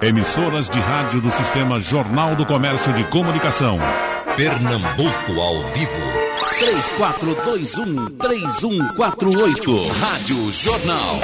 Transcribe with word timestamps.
Emissoras 0.00 0.70
de 0.70 0.78
rádio 0.78 1.20
do 1.20 1.28
Sistema 1.28 1.80
Jornal 1.80 2.36
do 2.36 2.46
Comércio 2.46 2.92
de 2.92 3.02
Comunicação. 3.10 3.78
Pernambuco 4.36 5.40
ao 5.40 5.60
vivo. 5.72 5.90
3421-3148. 8.16 9.88
Rádio 9.98 10.52
Jornal. 10.52 11.18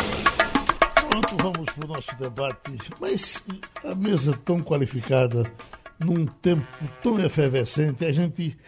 Pronto, 1.09 1.37
vamos 1.41 1.73
para 1.73 1.85
o 1.85 1.89
nosso 1.89 2.17
debate. 2.19 2.91
Mas 3.01 3.41
a 3.85 3.95
mesa 3.95 4.37
tão 4.45 4.61
qualificada, 4.61 5.49
num 6.01 6.27
tempo 6.27 6.67
tão 7.01 7.21
efervescente, 7.21 8.05
a 8.05 8.11
gente 8.11 8.59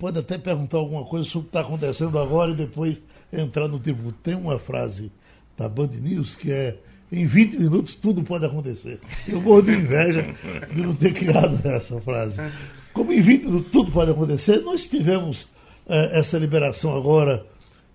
pode 0.00 0.18
até 0.18 0.36
perguntar 0.36 0.78
alguma 0.78 1.04
coisa 1.04 1.24
sobre 1.24 1.46
o 1.46 1.50
que 1.50 1.56
está 1.56 1.60
acontecendo 1.60 2.18
agora 2.18 2.50
e 2.50 2.56
depois 2.56 3.00
entrar 3.32 3.68
no 3.68 3.78
tipo. 3.78 4.10
Tem 4.10 4.34
uma 4.34 4.58
frase 4.58 5.12
da 5.56 5.68
Band 5.68 5.90
News 6.00 6.34
que 6.34 6.50
é 6.50 6.76
em 7.10 7.26
20 7.26 7.58
minutos 7.58 7.94
tudo 7.94 8.22
pode 8.22 8.44
acontecer. 8.44 9.00
Eu 9.26 9.40
morro 9.40 9.62
de 9.62 9.72
inveja 9.72 10.34
de 10.74 10.82
não 10.82 10.94
ter 10.94 11.12
criado 11.12 11.58
essa 11.66 12.00
frase. 12.00 12.40
Como 12.92 13.12
em 13.12 13.20
20 13.20 13.44
minutos 13.44 13.72
tudo 13.72 13.90
pode 13.90 14.10
acontecer, 14.10 14.58
nós 14.60 14.86
tivemos 14.86 15.48
eh, 15.88 16.18
essa 16.18 16.38
liberação 16.38 16.94
agora, 16.94 17.46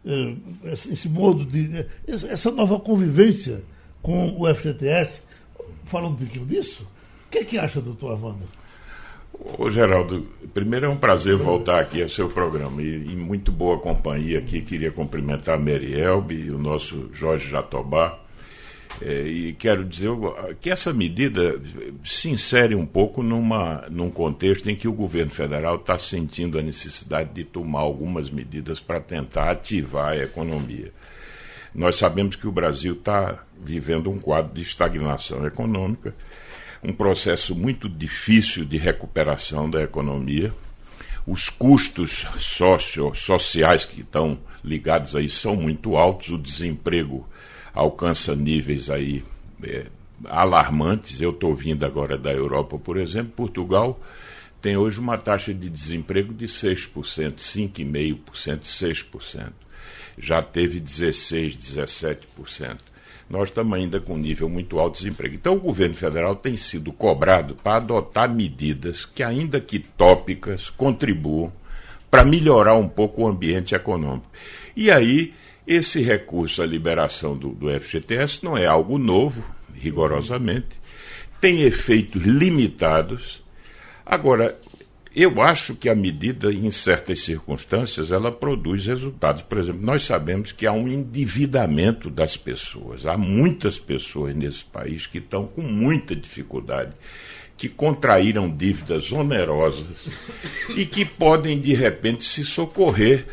eh, 0.06 0.34
esse 0.66 1.08
modo 1.08 1.46
de. 1.46 1.78
Eh, 1.78 1.88
essa 2.08 2.52
nova 2.52 2.80
convivência 2.80 3.64
com 4.02 4.36
o 4.40 4.54
FGTS. 4.54 5.22
Falando 5.86 6.14
um 6.14 6.16
pouquinho 6.16 6.46
disso, 6.46 6.88
o 7.28 7.30
que 7.30 7.40
é 7.40 7.44
que 7.44 7.58
acha, 7.58 7.82
doutor 7.82 8.14
Armando? 8.14 8.48
Ô 9.58 9.70
Geraldo, 9.70 10.28
primeiro 10.54 10.86
é 10.86 10.90
um 10.90 10.96
prazer 10.96 11.36
voltar 11.36 11.80
aqui 11.80 12.02
ao 12.02 12.08
seu 12.08 12.30
programa 12.30 12.82
e 12.82 13.14
em 13.14 13.16
muito 13.16 13.52
boa 13.52 13.78
companhia 13.80 14.40
aqui. 14.40 14.62
Queria 14.62 14.92
cumprimentar 14.92 15.56
a 15.56 15.60
Mary 15.60 16.00
Elbe 16.00 16.36
e 16.36 16.52
o 16.52 16.58
nosso 16.58 17.10
Jorge 17.14 17.50
Jatobá 17.50 18.23
é, 19.02 19.24
e 19.24 19.54
quero 19.54 19.84
dizer 19.84 20.10
que 20.62 20.70
essa 20.70 20.94
medida 20.94 21.60
se 22.04 22.30
insere 22.30 22.76
um 22.76 22.86
pouco 22.86 23.24
numa, 23.24 23.86
num 23.90 24.10
contexto 24.10 24.70
em 24.70 24.76
que 24.76 24.88
o 24.88 24.94
governo 24.94 25.32
federal 25.32 25.76
está 25.76 25.98
sentindo 25.98 26.60
a 26.60 26.62
necessidade 26.62 27.32
de 27.34 27.44
tomar 27.44 27.80
algumas 27.80 28.30
medidas 28.30 28.80
para 28.80 29.00
tentar 29.00 29.50
ativar 29.50 30.14
a 30.14 30.24
economia. 30.24 30.92
Nós 31.74 31.96
sabemos 31.96 32.36
que 32.36 32.48
o 32.48 32.52
Brasil 32.52 32.94
está 32.94 33.44
vivendo 33.58 34.12
um 34.12 34.20
quadro 34.20 34.54
de 34.54 34.62
estagnação 34.62 35.46
econômica, 35.46 36.14
um 36.84 36.94
processo 36.94 37.56
muito 37.56 37.90
difícil 37.90 38.64
de 38.64 38.78
recuperação 38.78 39.70
da 39.70 39.82
economia. 39.82 40.54
Os 41.26 41.50
custos 41.50 42.28
socio, 42.38 43.16
sociais 43.16 43.86
que 43.86 44.02
estão 44.02 44.38
ligados 44.64 45.16
aí 45.16 45.30
são 45.30 45.56
muito 45.56 45.96
altos, 45.96 46.30
o 46.30 46.38
desemprego 46.38 47.28
alcança 47.74 48.36
níveis 48.36 48.90
aí 48.90 49.24
é, 49.64 49.86
alarmantes. 50.26 51.20
Eu 51.20 51.32
estou 51.32 51.56
vindo 51.56 51.86
agora 51.86 52.18
da 52.18 52.32
Europa, 52.32 52.78
por 52.78 52.98
exemplo, 52.98 53.32
Portugal 53.36 54.00
tem 54.64 54.78
hoje 54.78 54.98
uma 54.98 55.18
taxa 55.18 55.54
de 55.54 55.70
desemprego 55.70 56.34
de 56.34 56.46
6%, 56.46 56.88
5,5%, 57.36 58.62
6%. 58.62 59.52
Já 60.18 60.42
teve 60.42 60.80
16%, 60.80 61.58
17%. 62.32 62.78
Nós 63.30 63.50
estamos 63.50 63.74
ainda 63.78 64.00
com 64.00 64.14
um 64.14 64.18
nível 64.18 64.48
muito 64.48 64.80
alto 64.80 64.94
de 64.94 65.04
desemprego. 65.04 65.36
Então, 65.36 65.56
o 65.56 65.60
governo 65.60 65.96
federal 65.96 66.34
tem 66.38 66.56
sido 66.56 66.94
cobrado 66.94 67.56
para 67.56 67.76
adotar 67.76 68.34
medidas 68.34 69.04
que, 69.04 69.22
ainda 69.22 69.60
que 69.60 69.80
tópicas, 69.80 70.70
contribuam 70.70 71.52
para 72.10 72.24
melhorar 72.24 72.76
um 72.76 72.88
pouco 72.88 73.24
o 73.24 73.28
ambiente 73.28 73.76
econômico. 73.76 74.32
E 74.78 74.90
aí, 74.90 75.34
esse 75.66 76.02
recurso 76.02 76.62
à 76.62 76.66
liberação 76.66 77.38
do, 77.38 77.50
do 77.50 77.70
FGTS 77.80 78.44
não 78.44 78.58
é 78.58 78.66
algo 78.66 78.98
novo, 78.98 79.44
rigorosamente, 79.74 80.82
tem 81.40 81.62
efeitos 81.62 82.22
limitados. 82.22 83.42
Agora, 84.06 84.60
eu 85.16 85.42
acho 85.42 85.76
que 85.76 85.88
a 85.88 85.96
medida, 85.96 86.52
em 86.52 86.72
certas 86.72 87.22
circunstâncias, 87.22 88.12
ela 88.12 88.32
produz 88.32 88.86
resultados. 88.88 89.44
Por 89.44 89.60
exemplo, 89.60 89.82
nós 89.82 90.04
sabemos 90.04 90.52
que 90.52 90.66
há 90.66 90.72
um 90.72 90.88
endividamento 90.88 92.10
das 92.10 92.36
pessoas. 92.36 93.06
Há 93.06 93.16
muitas 93.16 93.78
pessoas 93.78 94.36
nesse 94.36 94.66
país 94.66 95.06
que 95.06 95.20
estão 95.20 95.46
com 95.46 95.62
muita 95.62 96.16
dificuldade, 96.16 96.94
que 97.56 97.70
contraíram 97.70 98.50
dívidas 98.50 99.12
onerosas 99.12 100.08
e 100.76 100.86
que 100.86 101.06
podem, 101.06 101.60
de 101.60 101.74
repente, 101.74 102.24
se 102.24 102.44
socorrer 102.44 103.28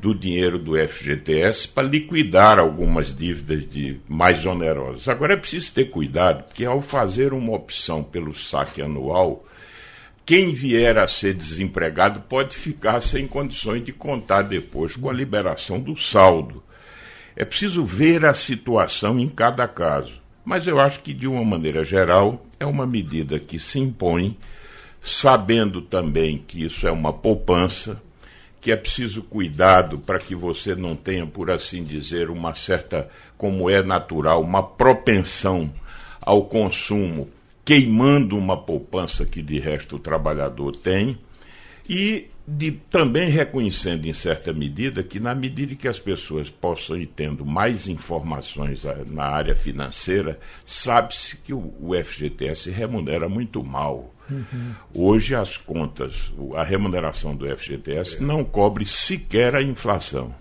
do 0.00 0.14
dinheiro 0.14 0.58
do 0.58 0.76
FGTS 0.76 1.68
para 1.68 1.88
liquidar 1.88 2.58
algumas 2.58 3.14
dívidas 3.14 3.68
de 3.68 4.00
mais 4.08 4.44
onerosas. 4.44 5.08
Agora 5.08 5.34
é 5.34 5.36
preciso 5.36 5.72
ter 5.72 5.86
cuidado, 5.86 6.44
porque 6.44 6.64
ao 6.64 6.80
fazer 6.82 7.32
uma 7.32 7.52
opção 7.52 8.02
pelo 8.02 8.34
saque 8.34 8.82
anual, 8.82 9.44
quem 10.24 10.52
vier 10.52 10.98
a 10.98 11.06
ser 11.06 11.34
desempregado 11.34 12.20
pode 12.20 12.56
ficar 12.56 13.00
sem 13.00 13.26
condições 13.26 13.84
de 13.84 13.92
contar 13.92 14.42
depois 14.42 14.96
com 14.96 15.08
a 15.08 15.12
liberação 15.12 15.80
do 15.80 15.96
saldo. 15.96 16.62
É 17.34 17.44
preciso 17.44 17.84
ver 17.84 18.24
a 18.24 18.34
situação 18.34 19.18
em 19.18 19.28
cada 19.28 19.68
caso. 19.68 20.20
Mas 20.44 20.66
eu 20.66 20.80
acho 20.80 21.00
que, 21.00 21.12
de 21.12 21.26
uma 21.26 21.44
maneira 21.44 21.84
geral, 21.84 22.44
é 22.58 22.64
uma 22.64 22.86
medida 22.86 23.38
que 23.38 23.58
se 23.58 23.78
impõe, 23.78 24.36
sabendo 25.00 25.82
também 25.82 26.38
que 26.38 26.64
isso 26.64 26.86
é 26.86 26.90
uma 26.92 27.12
poupança, 27.12 28.00
que 28.66 28.72
é 28.72 28.76
preciso 28.76 29.22
cuidado 29.22 29.96
para 29.96 30.18
que 30.18 30.34
você 30.34 30.74
não 30.74 30.96
tenha, 30.96 31.24
por 31.24 31.52
assim 31.52 31.84
dizer, 31.84 32.30
uma 32.30 32.52
certa, 32.52 33.08
como 33.38 33.70
é 33.70 33.80
natural, 33.80 34.42
uma 34.42 34.60
propensão 34.60 35.72
ao 36.20 36.46
consumo, 36.46 37.30
queimando 37.64 38.36
uma 38.36 38.60
poupança 38.60 39.24
que 39.24 39.40
de 39.40 39.60
resto 39.60 39.94
o 39.94 40.00
trabalhador 40.00 40.74
tem, 40.74 41.16
e 41.88 42.26
de, 42.46 42.70
também 42.70 43.28
reconhecendo 43.28 44.06
em 44.06 44.12
certa 44.12 44.52
medida 44.52 45.02
que 45.02 45.18
na 45.18 45.34
medida 45.34 45.74
que 45.74 45.88
as 45.88 45.98
pessoas 45.98 46.48
possam 46.48 46.96
ir 46.96 47.06
tendo 47.06 47.44
mais 47.44 47.88
informações 47.88 48.82
na 49.06 49.24
área 49.24 49.56
financeira, 49.56 50.38
sabe-se 50.64 51.36
que 51.38 51.52
o, 51.52 51.74
o 51.80 51.92
FGTS 51.94 52.70
remunera 52.70 53.28
muito 53.28 53.64
mal 53.64 54.12
Uhum. 54.30 54.74
Hoje 54.92 55.34
as 55.34 55.56
contas, 55.56 56.32
a 56.56 56.64
remuneração 56.64 57.34
do 57.34 57.46
FGTS 57.56 58.16
é. 58.16 58.20
não 58.20 58.44
cobre 58.44 58.84
sequer 58.84 59.54
a 59.54 59.62
inflação. 59.62 60.34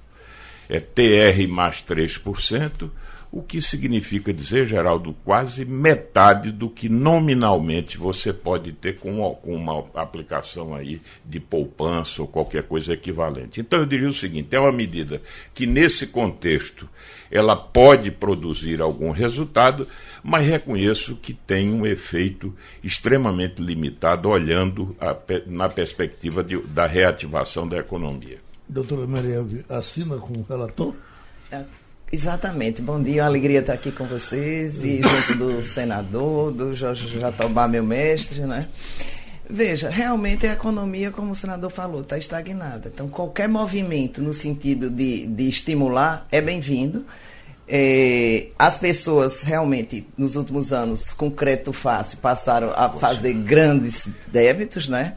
É 0.68 0.80
TR 0.80 1.48
mais 1.48 1.84
3%, 1.84 2.90
o 3.36 3.44
que 3.44 3.62
significa 3.62 4.34
dizer, 4.34 4.66
Geraldo, 4.66 5.14
quase 5.26 5.66
metade 5.66 6.54
do 6.54 6.70
que 6.70 6.88
nominalmente 6.88 7.98
você 7.98 8.32
pode 8.32 8.72
ter 8.72 8.98
com, 8.98 9.38
uma 9.44 9.84
aplicação 9.94 10.74
aí 10.74 11.02
de 11.26 11.42
poupança 11.42 12.22
ou 12.22 12.30
qualquer 12.30 12.64
coisa 12.64 12.94
equivalente. 12.94 13.60
Então 13.60 13.80
eu 13.80 13.86
diria 13.86 14.08
o 14.08 14.14
seguinte, 14.14 14.56
é 14.56 14.60
uma 14.60 14.72
medida 14.72 15.22
que 15.54 15.68
nesse 15.68 16.08
contexto 16.08 16.88
ela 17.30 17.58
pode 17.58 18.10
produzir 18.10 18.80
algum 18.80 19.12
resultado, 19.12 19.86
mas 20.24 20.48
reconheço 20.48 21.18
que 21.18 21.34
tem 21.34 21.74
um 21.74 21.86
efeito 21.86 22.56
extremamente 22.82 23.62
limitado, 23.62 24.30
olhando 24.30 24.96
a, 24.98 25.14
na 25.46 25.68
perspectiva 25.68 26.42
de, 26.42 26.58
da 26.58 26.88
reativação 26.88 27.68
da 27.68 27.76
economia. 27.80 28.38
Doutora 28.70 29.06
Maria, 29.06 29.46
assina 29.68 30.16
com 30.20 30.40
o 30.40 30.46
relator? 30.48 30.96
É, 31.52 31.66
exatamente. 32.16 32.82
Bom 32.82 33.02
dia, 33.02 33.24
uma 33.24 33.28
alegria 33.28 33.60
estar 33.60 33.74
aqui 33.74 33.92
com 33.92 34.06
vocês 34.06 34.82
e 34.82 35.02
junto 35.02 35.36
do 35.38 35.62
senador, 35.62 36.50
do 36.50 36.74
Jorge 36.74 37.20
Jatobá, 37.20 37.68
meu 37.68 37.84
mestre, 37.84 38.40
né? 38.42 38.68
Veja, 39.50 39.90
realmente 39.90 40.48
a 40.48 40.54
economia, 40.54 41.12
como 41.12 41.32
o 41.32 41.36
senador 41.36 41.70
falou, 41.70 42.02
está 42.02 42.18
estagnada. 42.18 42.90
Então, 42.92 43.10
qualquer 43.10 43.50
movimento 43.50 44.22
no 44.22 44.34
sentido 44.34 44.90
de, 44.90 45.28
de 45.28 45.50
estimular 45.50 46.26
é 46.32 46.40
bem-vindo. 46.40 47.06
É, 47.68 48.48
as 48.58 48.78
pessoas 48.80 49.42
realmente, 49.42 50.08
nos 50.18 50.38
últimos 50.38 50.72
anos, 50.72 51.12
com 51.12 51.30
crédito 51.30 51.74
fácil, 51.74 52.18
passaram 52.20 52.72
a 52.78 52.90
fazer 52.90 53.34
grandes 53.34 54.08
débitos, 54.28 54.88
né? 54.88 55.16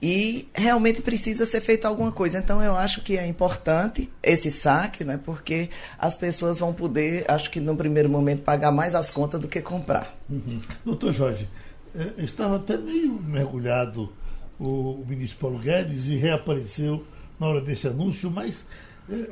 E 0.00 0.48
realmente 0.54 1.02
precisa 1.02 1.44
ser 1.44 1.60
feita 1.60 1.88
alguma 1.88 2.12
coisa. 2.12 2.38
Então, 2.38 2.62
eu 2.62 2.76
acho 2.76 3.02
que 3.02 3.18
é 3.18 3.26
importante 3.26 4.08
esse 4.22 4.50
saque, 4.50 5.04
né? 5.04 5.18
Porque 5.22 5.70
as 5.98 6.14
pessoas 6.14 6.58
vão 6.58 6.72
poder, 6.72 7.24
acho 7.28 7.50
que 7.50 7.58
no 7.58 7.76
primeiro 7.76 8.08
momento, 8.08 8.42
pagar 8.42 8.70
mais 8.70 8.94
as 8.94 9.10
contas 9.10 9.40
do 9.40 9.48
que 9.48 9.60
comprar. 9.60 10.16
Uhum. 10.30 10.60
Doutor 10.84 11.12
Jorge, 11.12 11.48
é, 11.94 12.22
estava 12.22 12.56
até 12.56 12.76
meio 12.76 13.12
mergulhado 13.12 14.12
o, 14.58 15.04
ministro 15.06 15.38
Paulo 15.38 15.58
Guedes 15.58 16.06
e 16.06 16.16
reapareceu 16.16 17.04
na 17.38 17.46
hora 17.46 17.60
desse 17.60 17.88
anúncio, 17.88 18.30
mas 18.30 18.64
é, 19.10 19.28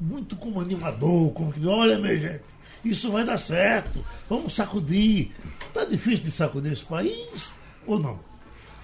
muito 0.00 0.36
como 0.36 0.60
animador, 0.60 1.32
como 1.32 1.52
que, 1.52 1.66
olha, 1.66 1.98
minha 1.98 2.16
gente, 2.16 2.44
isso 2.84 3.10
vai 3.10 3.24
dar 3.24 3.38
certo, 3.38 4.04
vamos 4.28 4.54
sacudir. 4.54 5.30
Está 5.66 5.84
difícil 5.84 6.24
de 6.24 6.30
sacudir 6.30 6.72
esse 6.72 6.84
país 6.84 7.52
ou 7.86 7.98
não? 7.98 8.20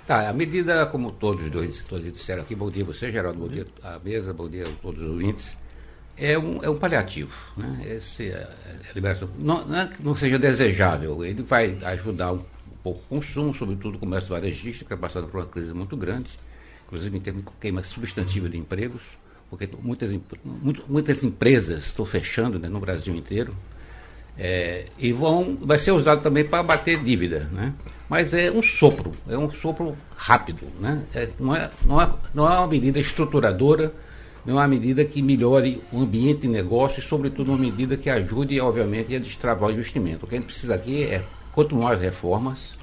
Tá, 0.07 0.29
a 0.29 0.33
medida, 0.33 0.87
como 0.87 1.13
todos 1.13 1.45
os 1.45 1.51
dois 1.51 1.85
todos 1.85 2.13
disseram 2.13 2.43
aqui, 2.43 2.55
bom 2.55 2.71
dia 2.71 2.83
a 2.83 2.87
você, 2.87 3.13
Geraldo, 3.13 3.39
bom 3.39 3.49
dia 3.49 3.67
à 3.83 3.99
mesa, 3.99 4.33
bom 4.33 4.49
dia 4.49 4.67
a 4.67 4.83
todos 4.83 5.03
os 5.03 5.09
ouvintes, 5.09 5.57
é 6.17 6.39
um, 6.39 6.63
é 6.63 6.69
um 6.69 6.77
paliativo. 6.77 7.33
Né? 7.57 7.97
Esse, 7.97 8.31
a, 8.33 8.39
é, 8.39 8.77
a 8.91 8.93
liberação 8.93 9.29
não, 9.39 9.65
não, 9.67 9.81
é 9.81 9.87
que 9.87 10.03
não 10.05 10.15
seja 10.15 10.39
desejável, 10.39 11.25
ele 11.25 11.43
vai 11.43 11.79
ajudar 11.85 12.33
um 12.33 12.45
pouco 12.83 13.03
consumo, 13.09 13.55
sobretudo 13.55 13.97
o 13.97 13.99
comércio 13.99 14.31
varejista, 14.31 14.85
que 14.85 14.93
está 14.93 14.97
passando 14.97 15.29
por 15.29 15.41
uma 15.41 15.47
crise 15.47 15.73
muito 15.73 15.97
grande, 15.97 16.31
inclusive 16.87 17.17
em 17.17 17.21
termos 17.21 17.45
de 17.45 17.51
queima 17.61 17.83
substantiva 17.85 18.49
de 18.49 18.59
empregos, 18.59 19.03
porque 19.49 19.69
muitas, 19.81 20.17
muitas 20.89 21.23
empresas 21.23 21.87
estão 21.87 22.05
fechando 22.05 22.59
né, 22.59 22.69
no 22.69 22.81
Brasil 22.81 23.15
inteiro. 23.15 23.55
É, 24.43 24.87
e 24.99 25.13
vão, 25.13 25.59
vai 25.61 25.79
ser 25.79 25.93
usado 25.93 26.23
também 26.23 26.43
para 26.43 26.63
bater 26.63 26.99
dívida. 27.05 27.47
Né? 27.53 27.75
Mas 28.09 28.33
é 28.33 28.51
um 28.51 28.63
sopro, 28.63 29.13
é 29.29 29.37
um 29.37 29.51
sopro 29.51 29.95
rápido. 30.17 30.67
Né? 30.81 31.03
É, 31.15 31.29
não, 31.39 31.55
é, 31.55 31.71
não, 31.85 32.01
é, 32.01 32.11
não 32.33 32.51
é 32.51 32.57
uma 32.57 32.67
medida 32.67 32.99
estruturadora, 32.99 33.93
não 34.47 34.55
é 34.55 34.63
uma 34.63 34.69
medida 34.69 35.05
que 35.05 35.21
melhore 35.21 35.83
o 35.93 36.01
ambiente 36.01 36.41
de 36.41 36.49
negócio 36.49 37.01
e, 37.01 37.03
sobretudo, 37.03 37.51
uma 37.51 37.59
medida 37.59 37.99
que 37.99 38.09
ajude, 38.09 38.59
obviamente, 38.59 39.15
a 39.15 39.19
destravar 39.19 39.69
o 39.69 39.73
investimento. 39.73 40.25
O 40.25 40.29
que 40.29 40.37
a 40.37 40.39
gente 40.39 40.47
precisa 40.47 40.75
aqui 40.75 41.03
é 41.03 41.23
continuar 41.53 41.93
as 41.93 42.01
reformas, 42.01 42.79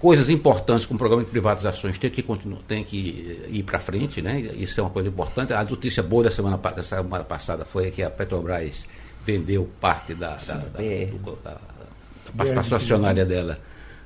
coisas 0.00 0.28
importantes 0.28 0.84
como 0.84 0.96
o 0.96 0.98
programa 0.98 1.22
de 1.22 1.30
privatizações 1.30 1.96
tem 1.96 2.10
que, 2.10 2.22
continuar, 2.22 2.60
tem 2.66 2.82
que 2.82 3.46
ir 3.48 3.62
para 3.62 3.78
frente, 3.78 4.20
né? 4.20 4.40
isso 4.56 4.80
é 4.80 4.82
uma 4.82 4.90
coisa 4.90 5.08
importante. 5.08 5.52
A 5.52 5.62
notícia 5.62 6.02
boa 6.02 6.24
da 6.24 6.30
semana, 6.32 6.56
da 6.56 6.82
semana 6.82 7.22
passada 7.22 7.64
foi 7.64 7.92
que 7.92 8.02
a 8.02 8.10
Petrobras 8.10 8.84
vendeu 9.24 9.68
parte 9.80 10.14
da, 10.14 10.36
da, 10.36 10.54
da, 10.54 10.78
do, 10.78 11.38
da, 11.42 11.50
da 11.52 12.32
participação 12.36 12.78
acionária 12.78 13.24
dela 13.24 13.58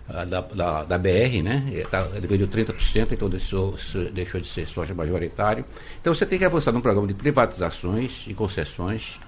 da, 0.09 0.41
da, 0.41 0.85
da, 0.85 0.99
BR, 0.99 1.43
né? 1.43 1.67
Ele, 1.69 1.85
tá, 1.85 2.07
ele 2.15 2.27
vendeu 2.27 2.47
30%, 2.47 3.09
então 3.13 3.29
deixou, 3.29 3.77
deixou 4.13 4.41
de 4.41 4.47
ser 4.47 4.67
sócio 4.67 4.95
majoritário. 4.95 5.65
Então 6.01 6.15
você 6.15 6.25
tem 6.25 6.39
que 6.39 6.45
avançar 6.45 6.73
num 6.73 6.81
programa 6.81 7.09
de 7.09 7.15
privatizações 7.15 8.25
e 8.29 8.35
concessões, 8.35 9.19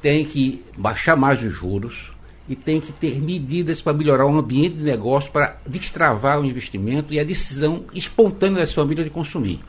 tem 0.00 0.24
que 0.24 0.64
baixar 0.76 1.16
mais 1.16 1.42
os 1.42 1.52
juros 1.52 2.12
e 2.48 2.54
tem 2.54 2.80
que 2.80 2.92
ter 2.92 3.20
medidas 3.20 3.82
para 3.82 3.92
melhorar 3.92 4.24
o 4.24 4.38
ambiente 4.38 4.76
de 4.76 4.84
negócio, 4.84 5.32
para 5.32 5.58
destravar 5.66 6.40
o 6.40 6.44
investimento 6.44 7.12
e 7.12 7.18
a 7.18 7.24
decisão 7.24 7.84
espontânea 7.92 8.58
das 8.58 8.72
famílias 8.72 9.04
de 9.04 9.10
consumir. 9.10 9.60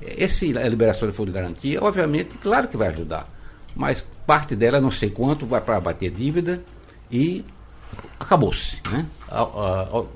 Esse, 0.00 0.56
a 0.56 0.68
liberação 0.68 1.08
de 1.08 1.14
fundo 1.14 1.26
de 1.26 1.32
garantia, 1.32 1.82
obviamente, 1.82 2.30
claro 2.42 2.68
que 2.68 2.76
vai 2.76 2.88
ajudar, 2.88 3.30
mas 3.76 4.04
parte 4.26 4.56
dela, 4.56 4.80
não 4.80 4.90
sei 4.90 5.10
quanto, 5.10 5.46
vai 5.46 5.60
para 5.60 5.80
bater 5.80 6.10
dívida 6.10 6.62
e 7.10 7.44
acabou-se. 8.18 8.80
Né? 8.90 9.06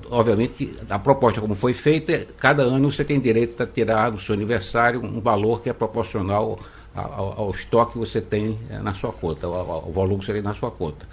Obviamente, 0.09 0.77
a 0.89 0.99
proposta 0.99 1.39
como 1.41 1.55
foi 1.55 1.73
feita, 1.73 2.27
cada 2.37 2.63
ano 2.63 2.91
você 2.91 3.03
tem 3.03 3.19
direito 3.19 3.61
a 3.61 3.67
tirar 3.67 4.09
do 4.11 4.19
seu 4.19 4.33
aniversário 4.33 5.03
um 5.03 5.19
valor 5.19 5.61
que 5.61 5.69
é 5.69 5.73
proporcional 5.73 6.59
ao, 6.95 7.39
ao 7.39 7.51
estoque 7.51 7.93
que 7.93 7.99
você 7.99 8.21
tem 8.21 8.57
na 8.81 8.93
sua 8.93 9.11
conta, 9.11 9.47
ao, 9.47 9.71
ao 9.71 9.91
volume 9.91 10.19
que 10.19 10.25
você 10.25 10.33
tem 10.33 10.41
na 10.41 10.53
sua 10.53 10.71
conta. 10.71 11.05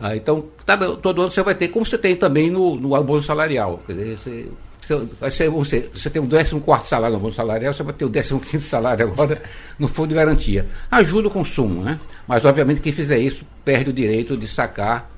Ah, 0.00 0.16
então, 0.16 0.46
cada, 0.64 0.96
todo 0.96 1.20
ano 1.20 1.30
você 1.30 1.42
vai 1.42 1.54
ter, 1.54 1.68
como 1.68 1.84
você 1.84 1.98
tem 1.98 2.16
também 2.16 2.50
no, 2.50 2.74
no 2.76 2.94
abono 2.94 3.22
salarial. 3.22 3.80
Quer 3.86 3.92
dizer, 3.92 4.18
você, 4.18 4.48
você, 4.82 5.48
você, 5.48 5.90
você 5.92 6.10
tem 6.10 6.22
o 6.22 6.28
14 6.28 6.88
salário 6.88 7.12
no 7.12 7.18
abono 7.18 7.32
salarial, 7.32 7.72
você 7.72 7.82
vai 7.82 7.92
ter 7.92 8.04
o 8.04 8.10
15 8.10 8.60
salário 8.60 9.06
agora 9.06 9.40
no 9.78 9.88
fundo 9.88 10.08
de 10.08 10.14
garantia. 10.14 10.66
Ajuda 10.90 11.28
o 11.28 11.30
consumo, 11.30 11.82
né? 11.82 12.00
Mas, 12.26 12.44
obviamente, 12.44 12.80
quem 12.80 12.92
fizer 12.92 13.18
isso 13.18 13.44
perde 13.64 13.90
o 13.90 13.92
direito 13.92 14.36
de 14.36 14.46
sacar 14.46 15.10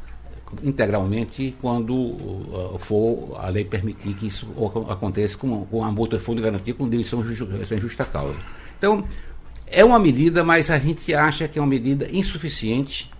integralmente 0.62 1.54
quando 1.60 1.94
uh, 1.94 2.78
for 2.78 3.36
a 3.38 3.48
lei 3.48 3.64
permitir 3.64 4.12
que 4.14 4.26
isso 4.26 4.46
aconteça 4.88 5.36
com, 5.36 5.64
com 5.64 5.82
a 5.82 5.90
multa 5.90 6.18
de 6.18 6.24
fundo 6.24 6.36
de 6.36 6.42
garantia 6.42 6.74
com 6.74 6.88
demissão 6.88 7.24
sem 7.64 7.80
justa 7.80 8.04
causa. 8.04 8.36
Então, 8.76 9.06
é 9.66 9.82
uma 9.84 9.98
medida, 9.98 10.44
mas 10.44 10.70
a 10.70 10.78
gente 10.78 11.14
acha 11.14 11.48
que 11.48 11.58
é 11.58 11.62
uma 11.62 11.68
medida 11.68 12.06
insuficiente, 12.12 13.10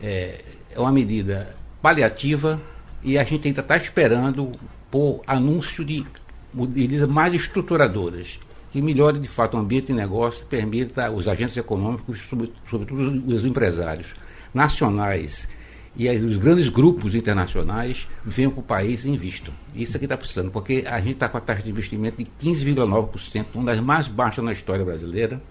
é, 0.00 0.40
é 0.70 0.78
uma 0.78 0.92
medida 0.92 1.56
paliativa 1.82 2.60
e 3.02 3.18
a 3.18 3.24
gente 3.24 3.48
ainda 3.48 3.60
está 3.60 3.76
esperando 3.76 4.52
por 4.90 5.22
anúncio 5.26 5.84
de 5.84 6.04
medidas 6.54 7.08
mais 7.08 7.34
estruturadoras 7.34 8.40
que 8.70 8.82
melhore 8.82 9.18
de 9.18 9.28
fato 9.28 9.56
o 9.56 9.60
ambiente 9.60 9.86
de 9.86 9.92
negócio, 9.94 10.44
permita 10.46 11.10
os 11.10 11.26
agentes 11.26 11.56
econômicos, 11.56 12.20
sobretudo 12.68 13.24
os 13.26 13.44
empresários 13.44 14.08
nacionais 14.52 15.48
e 15.96 16.08
os 16.08 16.36
grandes 16.36 16.68
grupos 16.68 17.14
internacionais 17.14 18.06
venham 18.24 18.50
para 18.50 18.60
o 18.60 18.62
país 18.62 19.04
e 19.04 19.10
invistam. 19.10 19.52
Isso 19.74 19.96
aqui 19.96 20.04
está 20.04 20.16
precisando, 20.16 20.50
porque 20.50 20.84
a 20.86 20.98
gente 21.00 21.14
está 21.14 21.28
com 21.28 21.38
a 21.38 21.40
taxa 21.40 21.62
de 21.62 21.70
investimento 21.70 22.22
de 22.22 22.30
15,9%, 22.40 23.46
uma 23.54 23.64
das 23.64 23.80
mais 23.80 24.06
baixas 24.06 24.44
na 24.44 24.52
história 24.52 24.84
brasileira, 24.84 25.42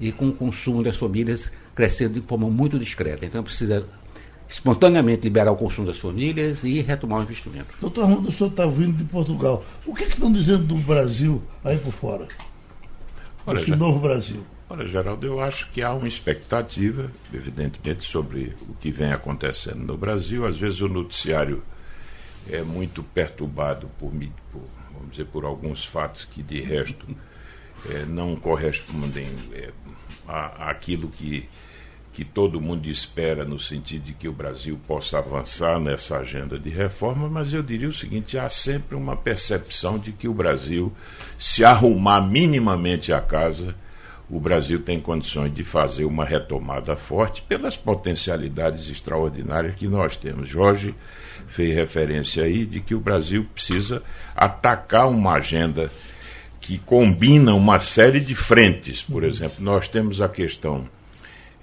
e 0.00 0.10
com 0.10 0.28
o 0.28 0.32
consumo 0.32 0.82
das 0.82 0.96
famílias 0.96 1.50
crescendo 1.74 2.14
de 2.14 2.26
forma 2.26 2.48
muito 2.48 2.78
discreta. 2.78 3.26
Então 3.26 3.42
precisa 3.42 3.86
espontaneamente 4.52 5.22
liberar 5.22 5.50
o 5.50 5.56
consumo 5.56 5.86
das 5.86 5.98
famílias 5.98 6.62
e 6.62 6.80
retomar 6.82 7.20
o 7.20 7.22
investimento. 7.22 7.74
Doutor 7.80 8.04
Armando, 8.04 8.28
o 8.28 8.32
senhor 8.32 8.50
está 8.50 8.66
vindo 8.66 8.98
de 8.98 9.04
Portugal. 9.04 9.64
O 9.86 9.94
que, 9.94 10.04
é 10.04 10.06
que 10.06 10.12
estão 10.12 10.30
dizendo 10.30 10.64
do 10.64 10.76
Brasil 10.76 11.42
aí 11.64 11.78
por 11.78 11.92
fora? 11.92 12.28
Olha, 13.46 13.58
Esse 13.58 13.74
novo 13.74 13.98
Brasil. 13.98 14.44
Olha, 14.68 14.86
Geraldo, 14.86 15.26
eu 15.26 15.40
acho 15.40 15.70
que 15.70 15.82
há 15.82 15.92
uma 15.92 16.06
expectativa, 16.06 17.10
evidentemente, 17.32 18.04
sobre 18.04 18.54
o 18.68 18.74
que 18.74 18.90
vem 18.90 19.10
acontecendo 19.10 19.80
no 19.80 19.96
Brasil. 19.96 20.46
Às 20.46 20.58
vezes 20.58 20.80
o 20.80 20.88
noticiário 20.88 21.62
é 22.50 22.62
muito 22.62 23.02
perturbado 23.02 23.88
por, 23.98 24.10
por 24.10 24.62
vamos 24.92 25.12
dizer, 25.12 25.26
por 25.26 25.44
alguns 25.44 25.84
fatos 25.84 26.26
que, 26.26 26.42
de 26.42 26.60
resto, 26.60 27.06
é, 27.88 28.04
não 28.04 28.36
correspondem 28.36 29.26
é, 29.54 29.70
àquilo 30.28 31.08
que, 31.08 31.48
que 32.12 32.24
todo 32.24 32.60
mundo 32.60 32.88
espera 32.88 33.44
no 33.44 33.58
sentido 33.58 34.04
de 34.04 34.12
que 34.12 34.28
o 34.28 34.32
Brasil 34.32 34.78
possa 34.86 35.18
avançar 35.18 35.80
nessa 35.80 36.18
agenda 36.18 36.58
de 36.58 36.68
reforma, 36.68 37.28
mas 37.28 37.52
eu 37.52 37.62
diria 37.62 37.88
o 37.88 37.92
seguinte: 37.92 38.38
há 38.38 38.50
sempre 38.50 38.94
uma 38.94 39.16
percepção 39.16 39.98
de 39.98 40.12
que 40.12 40.28
o 40.28 40.34
Brasil, 40.34 40.92
se 41.38 41.64
arrumar 41.64 42.20
minimamente 42.20 43.12
a 43.12 43.20
casa, 43.20 43.74
o 44.28 44.38
Brasil 44.38 44.80
tem 44.80 45.00
condições 45.00 45.54
de 45.54 45.64
fazer 45.64 46.04
uma 46.04 46.24
retomada 46.24 46.96
forte 46.96 47.42
pelas 47.42 47.76
potencialidades 47.76 48.88
extraordinárias 48.88 49.74
que 49.74 49.88
nós 49.88 50.16
temos. 50.16 50.48
Jorge 50.48 50.94
fez 51.48 51.74
referência 51.74 52.44
aí 52.44 52.64
de 52.64 52.80
que 52.80 52.94
o 52.94 53.00
Brasil 53.00 53.46
precisa 53.54 54.02
atacar 54.34 55.08
uma 55.08 55.32
agenda 55.32 55.90
que 56.60 56.78
combina 56.78 57.54
uma 57.54 57.80
série 57.80 58.20
de 58.20 58.34
frentes. 58.34 59.02
Por 59.02 59.24
exemplo, 59.24 59.62
nós 59.62 59.88
temos 59.88 60.20
a 60.20 60.28
questão 60.28 60.88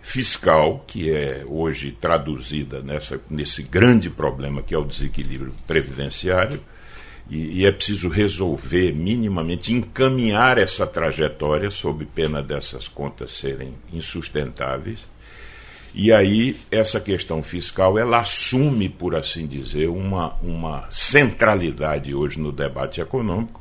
fiscal, 0.02 0.84
que 0.88 1.12
é 1.12 1.44
hoje 1.48 1.92
traduzida 1.92 2.82
nessa, 2.82 3.20
nesse 3.30 3.64
grande 3.64 4.10
problema 4.10 4.62
que 4.62 4.74
é 4.74 4.78
o 4.78 4.86
desequilíbrio 4.86 5.54
previdenciário 5.68 6.60
e, 7.30 7.60
e, 7.60 7.66
é 7.66 7.72
preciso 7.72 8.10
resolver 8.10 8.92
minimamente, 8.92 9.72
encaminhar 9.72 10.58
essa 10.58 10.88
trajetória 10.88 11.70
sob 11.70 12.04
pena 12.06 12.42
dessas 12.42 12.88
contas 12.88 13.34
serem 13.34 13.74
insustentáveis. 13.94 14.98
E 15.94 16.12
aí 16.12 16.56
essa 16.72 17.00
questão 17.00 17.44
fiscal 17.44 17.98
ela 18.00 18.20
assume, 18.20 18.90
por 18.90 19.16
assim 19.16 19.46
dizer, 19.46 19.90
uma, 19.90 20.34
uma 20.42 20.90
centralidade 20.90 22.14
hoje 22.14 22.40
no 22.40 22.52
debate 22.52 23.00
econômico. 23.00 23.59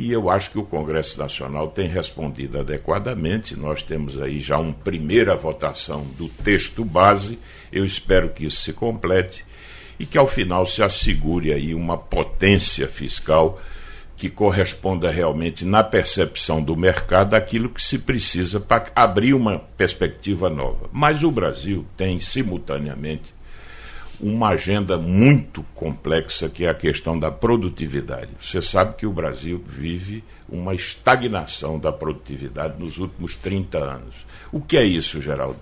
E 0.00 0.12
eu 0.12 0.30
acho 0.30 0.52
que 0.52 0.58
o 0.60 0.64
Congresso 0.64 1.18
Nacional 1.18 1.66
tem 1.66 1.88
respondido 1.88 2.60
adequadamente. 2.60 3.56
Nós 3.56 3.82
temos 3.82 4.22
aí 4.22 4.38
já 4.38 4.56
uma 4.56 4.72
primeira 4.72 5.34
votação 5.34 6.06
do 6.16 6.28
texto 6.28 6.84
base. 6.84 7.36
Eu 7.72 7.84
espero 7.84 8.28
que 8.28 8.46
isso 8.46 8.60
se 8.60 8.72
complete 8.72 9.44
e 9.98 10.06
que 10.06 10.16
ao 10.16 10.28
final 10.28 10.64
se 10.68 10.84
assegure 10.84 11.52
aí 11.52 11.74
uma 11.74 11.98
potência 11.98 12.86
fiscal 12.86 13.60
que 14.16 14.30
corresponda 14.30 15.10
realmente 15.10 15.64
na 15.64 15.82
percepção 15.82 16.62
do 16.62 16.76
mercado 16.76 17.34
aquilo 17.34 17.68
que 17.68 17.82
se 17.82 17.98
precisa 17.98 18.60
para 18.60 18.92
abrir 18.94 19.34
uma 19.34 19.58
perspectiva 19.58 20.48
nova. 20.48 20.88
Mas 20.92 21.24
o 21.24 21.30
Brasil 21.32 21.84
tem 21.96 22.20
simultaneamente 22.20 23.34
uma 24.20 24.48
agenda 24.48 24.98
muito 24.98 25.64
complexa 25.74 26.48
que 26.48 26.64
é 26.64 26.70
a 26.70 26.74
questão 26.74 27.18
da 27.18 27.30
produtividade. 27.30 28.30
Você 28.40 28.60
sabe 28.60 28.96
que 28.96 29.06
o 29.06 29.12
Brasil 29.12 29.62
vive 29.66 30.24
uma 30.48 30.74
estagnação 30.74 31.78
da 31.78 31.92
produtividade 31.92 32.80
nos 32.80 32.98
últimos 32.98 33.36
30 33.36 33.78
anos. 33.78 34.14
O 34.50 34.60
que 34.60 34.76
é 34.76 34.84
isso, 34.84 35.20
Geraldo? 35.20 35.58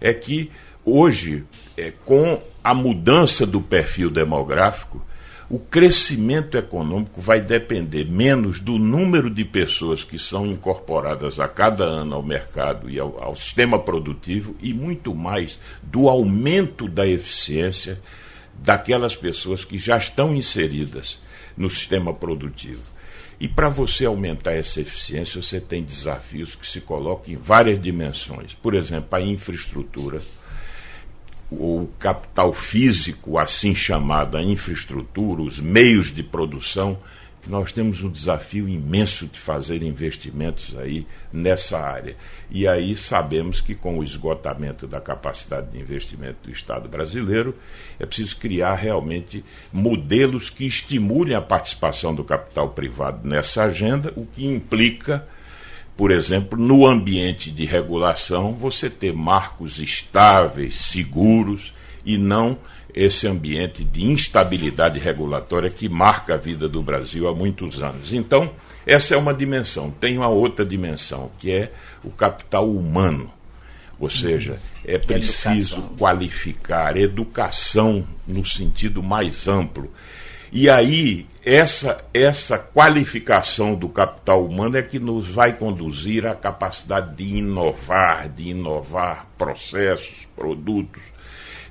É 0.00 0.12
que 0.12 0.50
hoje, 0.84 1.44
é, 1.76 1.92
com 2.04 2.40
a 2.62 2.72
mudança 2.72 3.44
do 3.44 3.60
perfil 3.60 4.10
demográfico, 4.10 5.04
o 5.50 5.58
crescimento 5.58 6.58
econômico 6.58 7.22
vai 7.22 7.40
depender 7.40 8.04
menos 8.04 8.60
do 8.60 8.78
número 8.78 9.30
de 9.30 9.46
pessoas 9.46 10.04
que 10.04 10.18
são 10.18 10.46
incorporadas 10.46 11.40
a 11.40 11.48
cada 11.48 11.84
ano 11.84 12.16
ao 12.16 12.22
mercado 12.22 12.90
e 12.90 13.00
ao, 13.00 13.22
ao 13.22 13.34
sistema 13.34 13.78
produtivo 13.78 14.54
e 14.60 14.74
muito 14.74 15.14
mais 15.14 15.58
do 15.82 16.08
aumento 16.08 16.86
da 16.86 17.06
eficiência 17.06 17.98
daquelas 18.58 19.16
pessoas 19.16 19.64
que 19.64 19.78
já 19.78 19.96
estão 19.96 20.34
inseridas 20.34 21.18
no 21.56 21.70
sistema 21.70 22.12
produtivo. 22.12 22.82
E 23.40 23.48
para 23.48 23.70
você 23.70 24.04
aumentar 24.04 24.52
essa 24.52 24.80
eficiência, 24.80 25.40
você 25.40 25.60
tem 25.60 25.82
desafios 25.82 26.54
que 26.56 26.66
se 26.66 26.80
colocam 26.80 27.32
em 27.32 27.36
várias 27.36 27.80
dimensões. 27.80 28.52
Por 28.52 28.74
exemplo, 28.74 29.08
a 29.12 29.22
infraestrutura 29.22 30.20
o 31.50 31.88
capital 31.98 32.52
físico, 32.52 33.38
assim 33.38 33.74
chamada 33.74 34.42
infraestrutura, 34.42 35.42
os 35.42 35.58
meios 35.58 36.12
de 36.12 36.22
produção, 36.22 36.98
nós 37.46 37.72
temos 37.72 38.02
um 38.02 38.10
desafio 38.10 38.68
imenso 38.68 39.26
de 39.26 39.38
fazer 39.38 39.82
investimentos 39.82 40.76
aí 40.76 41.06
nessa 41.32 41.78
área. 41.78 42.14
E 42.50 42.68
aí 42.68 42.94
sabemos 42.94 43.60
que 43.60 43.74
com 43.74 43.98
o 43.98 44.04
esgotamento 44.04 44.86
da 44.86 45.00
capacidade 45.00 45.70
de 45.70 45.78
investimento 45.78 46.38
do 46.44 46.50
Estado 46.50 46.88
brasileiro, 46.88 47.54
é 47.98 48.04
preciso 48.04 48.36
criar 48.36 48.74
realmente 48.74 49.42
modelos 49.72 50.50
que 50.50 50.66
estimulem 50.66 51.34
a 51.34 51.40
participação 51.40 52.14
do 52.14 52.22
capital 52.22 52.70
privado 52.70 53.26
nessa 53.26 53.64
agenda, 53.64 54.12
o 54.14 54.26
que 54.26 54.46
implica 54.46 55.26
por 55.98 56.12
exemplo, 56.12 56.56
no 56.56 56.86
ambiente 56.86 57.50
de 57.50 57.64
regulação, 57.64 58.52
você 58.52 58.88
ter 58.88 59.12
marcos 59.12 59.80
estáveis, 59.80 60.76
seguros 60.76 61.74
e 62.06 62.16
não 62.16 62.56
esse 62.94 63.26
ambiente 63.26 63.82
de 63.82 64.04
instabilidade 64.04 65.00
regulatória 65.00 65.68
que 65.68 65.88
marca 65.88 66.34
a 66.34 66.36
vida 66.36 66.68
do 66.68 66.84
Brasil 66.84 67.26
há 67.26 67.34
muitos 67.34 67.82
anos. 67.82 68.12
Então, 68.12 68.48
essa 68.86 69.16
é 69.16 69.18
uma 69.18 69.34
dimensão. 69.34 69.90
Tem 69.90 70.16
uma 70.16 70.28
outra 70.28 70.64
dimensão, 70.64 71.32
que 71.36 71.50
é 71.50 71.72
o 72.04 72.10
capital 72.10 72.70
humano. 72.70 73.32
Ou 73.98 74.08
seja, 74.08 74.60
é 74.84 74.98
preciso 74.98 75.78
educação. 75.78 75.96
qualificar 75.98 76.96
educação 76.96 78.06
no 78.24 78.44
sentido 78.44 79.02
mais 79.02 79.48
amplo. 79.48 79.92
E 80.50 80.70
aí, 80.70 81.26
essa, 81.44 82.02
essa 82.12 82.58
qualificação 82.58 83.74
do 83.74 83.88
capital 83.88 84.44
humano 84.44 84.78
é 84.78 84.82
que 84.82 84.98
nos 84.98 85.28
vai 85.28 85.52
conduzir 85.52 86.26
à 86.26 86.34
capacidade 86.34 87.14
de 87.16 87.36
inovar, 87.36 88.28
de 88.30 88.50
inovar 88.50 89.26
processos, 89.36 90.26
produtos, 90.34 91.02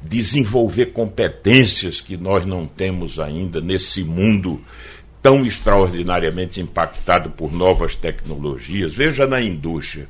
desenvolver 0.01 0.87
competências 0.87 1.99
que 1.99 2.15
nós 2.15 2.45
não 2.45 2.67
temos 2.67 3.19
ainda 3.19 3.59
nesse 3.59 4.03
mundo 4.03 4.61
tão 5.23 5.43
extraordinariamente 5.43 6.61
impactado 6.61 7.31
por 7.31 7.51
novas 7.51 7.95
tecnologias. 7.95 8.93
Veja 8.93 9.25
na 9.25 9.41
indústria. 9.41 10.07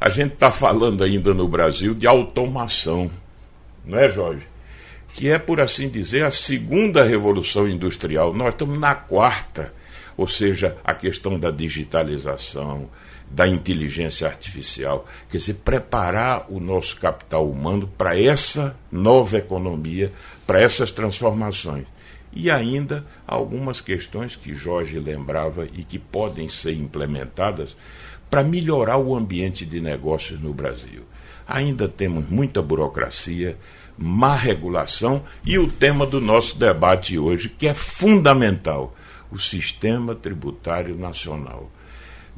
A 0.00 0.10
gente 0.10 0.34
está 0.34 0.50
falando 0.50 1.02
ainda 1.02 1.32
no 1.32 1.48
Brasil 1.48 1.94
de 1.94 2.06
automação, 2.06 3.10
não 3.84 3.98
é, 3.98 4.10
Jorge? 4.10 4.42
Que 5.18 5.28
é, 5.28 5.36
por 5.36 5.60
assim 5.60 5.88
dizer, 5.88 6.22
a 6.22 6.30
segunda 6.30 7.02
revolução 7.02 7.68
industrial. 7.68 8.32
Nós 8.32 8.50
estamos 8.50 8.78
na 8.78 8.94
quarta, 8.94 9.74
ou 10.16 10.28
seja, 10.28 10.76
a 10.84 10.94
questão 10.94 11.36
da 11.40 11.50
digitalização, 11.50 12.88
da 13.28 13.48
inteligência 13.48 14.28
artificial, 14.28 15.08
quer 15.28 15.38
dizer, 15.38 15.54
preparar 15.54 16.46
o 16.48 16.60
nosso 16.60 16.96
capital 16.98 17.50
humano 17.50 17.90
para 17.98 18.16
essa 18.16 18.76
nova 18.92 19.38
economia, 19.38 20.12
para 20.46 20.60
essas 20.60 20.92
transformações. 20.92 21.86
E 22.32 22.48
ainda 22.48 23.04
algumas 23.26 23.80
questões 23.80 24.36
que 24.36 24.54
Jorge 24.54 25.00
lembrava 25.00 25.66
e 25.66 25.82
que 25.82 25.98
podem 25.98 26.48
ser 26.48 26.74
implementadas 26.74 27.76
para 28.30 28.44
melhorar 28.44 28.98
o 28.98 29.16
ambiente 29.16 29.66
de 29.66 29.80
negócios 29.80 30.40
no 30.40 30.54
Brasil. 30.54 31.02
Ainda 31.44 31.88
temos 31.88 32.28
muita 32.28 32.62
burocracia, 32.62 33.56
má 33.98 34.34
regulação 34.34 35.24
e 35.44 35.58
o 35.58 35.70
tema 35.70 36.06
do 36.06 36.20
nosso 36.20 36.56
debate 36.56 37.18
hoje, 37.18 37.48
que 37.48 37.66
é 37.66 37.74
fundamental: 37.74 38.94
o 39.30 39.38
sistema 39.38 40.14
tributário 40.14 40.96
nacional. 40.96 41.70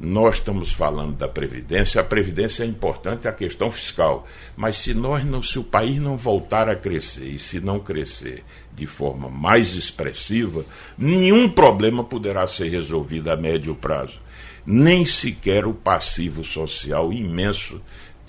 Nós 0.03 0.37
estamos 0.37 0.71
falando 0.71 1.15
da 1.15 1.27
Previdência, 1.27 2.01
a 2.01 2.03
Previdência 2.03 2.63
é 2.63 2.65
importante, 2.65 3.27
a 3.27 3.31
questão 3.31 3.69
fiscal. 3.69 4.27
Mas 4.57 4.77
se 4.77 4.95
nós 4.95 5.23
não, 5.23 5.43
se 5.43 5.59
o 5.59 5.63
país 5.63 5.99
não 5.99 6.17
voltar 6.17 6.67
a 6.67 6.75
crescer 6.75 7.27
e 7.27 7.37
se 7.37 7.59
não 7.59 7.79
crescer 7.79 8.43
de 8.73 8.87
forma 8.87 9.29
mais 9.29 9.75
expressiva, 9.75 10.65
nenhum 10.97 11.47
problema 11.47 12.03
poderá 12.03 12.47
ser 12.47 12.69
resolvido 12.69 13.29
a 13.29 13.37
médio 13.37 13.75
prazo. 13.75 14.19
Nem 14.65 15.05
sequer 15.05 15.67
o 15.67 15.73
passivo 15.73 16.43
social 16.43 17.13
imenso 17.13 17.79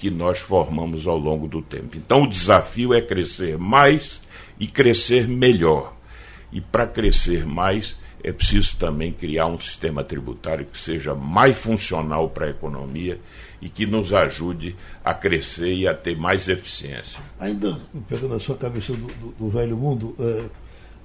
que 0.02 0.10
nós 0.10 0.40
formamos 0.40 1.06
ao 1.06 1.16
longo 1.16 1.46
do 1.46 1.62
tempo. 1.62 1.96
Então, 1.96 2.24
o 2.24 2.28
desafio 2.28 2.92
é 2.92 3.00
crescer 3.00 3.56
mais 3.56 4.20
e 4.58 4.66
crescer 4.66 5.28
melhor. 5.28 5.94
E 6.50 6.60
para 6.60 6.88
crescer 6.88 7.46
mais, 7.46 7.96
é 8.20 8.32
preciso 8.32 8.76
também 8.76 9.12
criar 9.12 9.46
um 9.46 9.60
sistema 9.60 10.02
tributário 10.02 10.66
que 10.66 10.76
seja 10.76 11.14
mais 11.14 11.56
funcional 11.56 12.28
para 12.30 12.46
a 12.46 12.50
economia 12.50 13.20
e 13.60 13.68
que 13.68 13.86
nos 13.86 14.12
ajude 14.12 14.74
a 15.04 15.14
crescer 15.14 15.72
e 15.72 15.86
a 15.86 15.94
ter 15.94 16.16
mais 16.16 16.48
eficiência. 16.48 17.20
Ainda 17.38 17.78
pegando 18.08 18.34
a 18.34 18.40
sua 18.40 18.56
cabeça 18.56 18.92
do, 18.92 19.06
do, 19.06 19.34
do 19.38 19.50
velho 19.50 19.76
mundo, 19.76 20.16
é, 20.18 20.46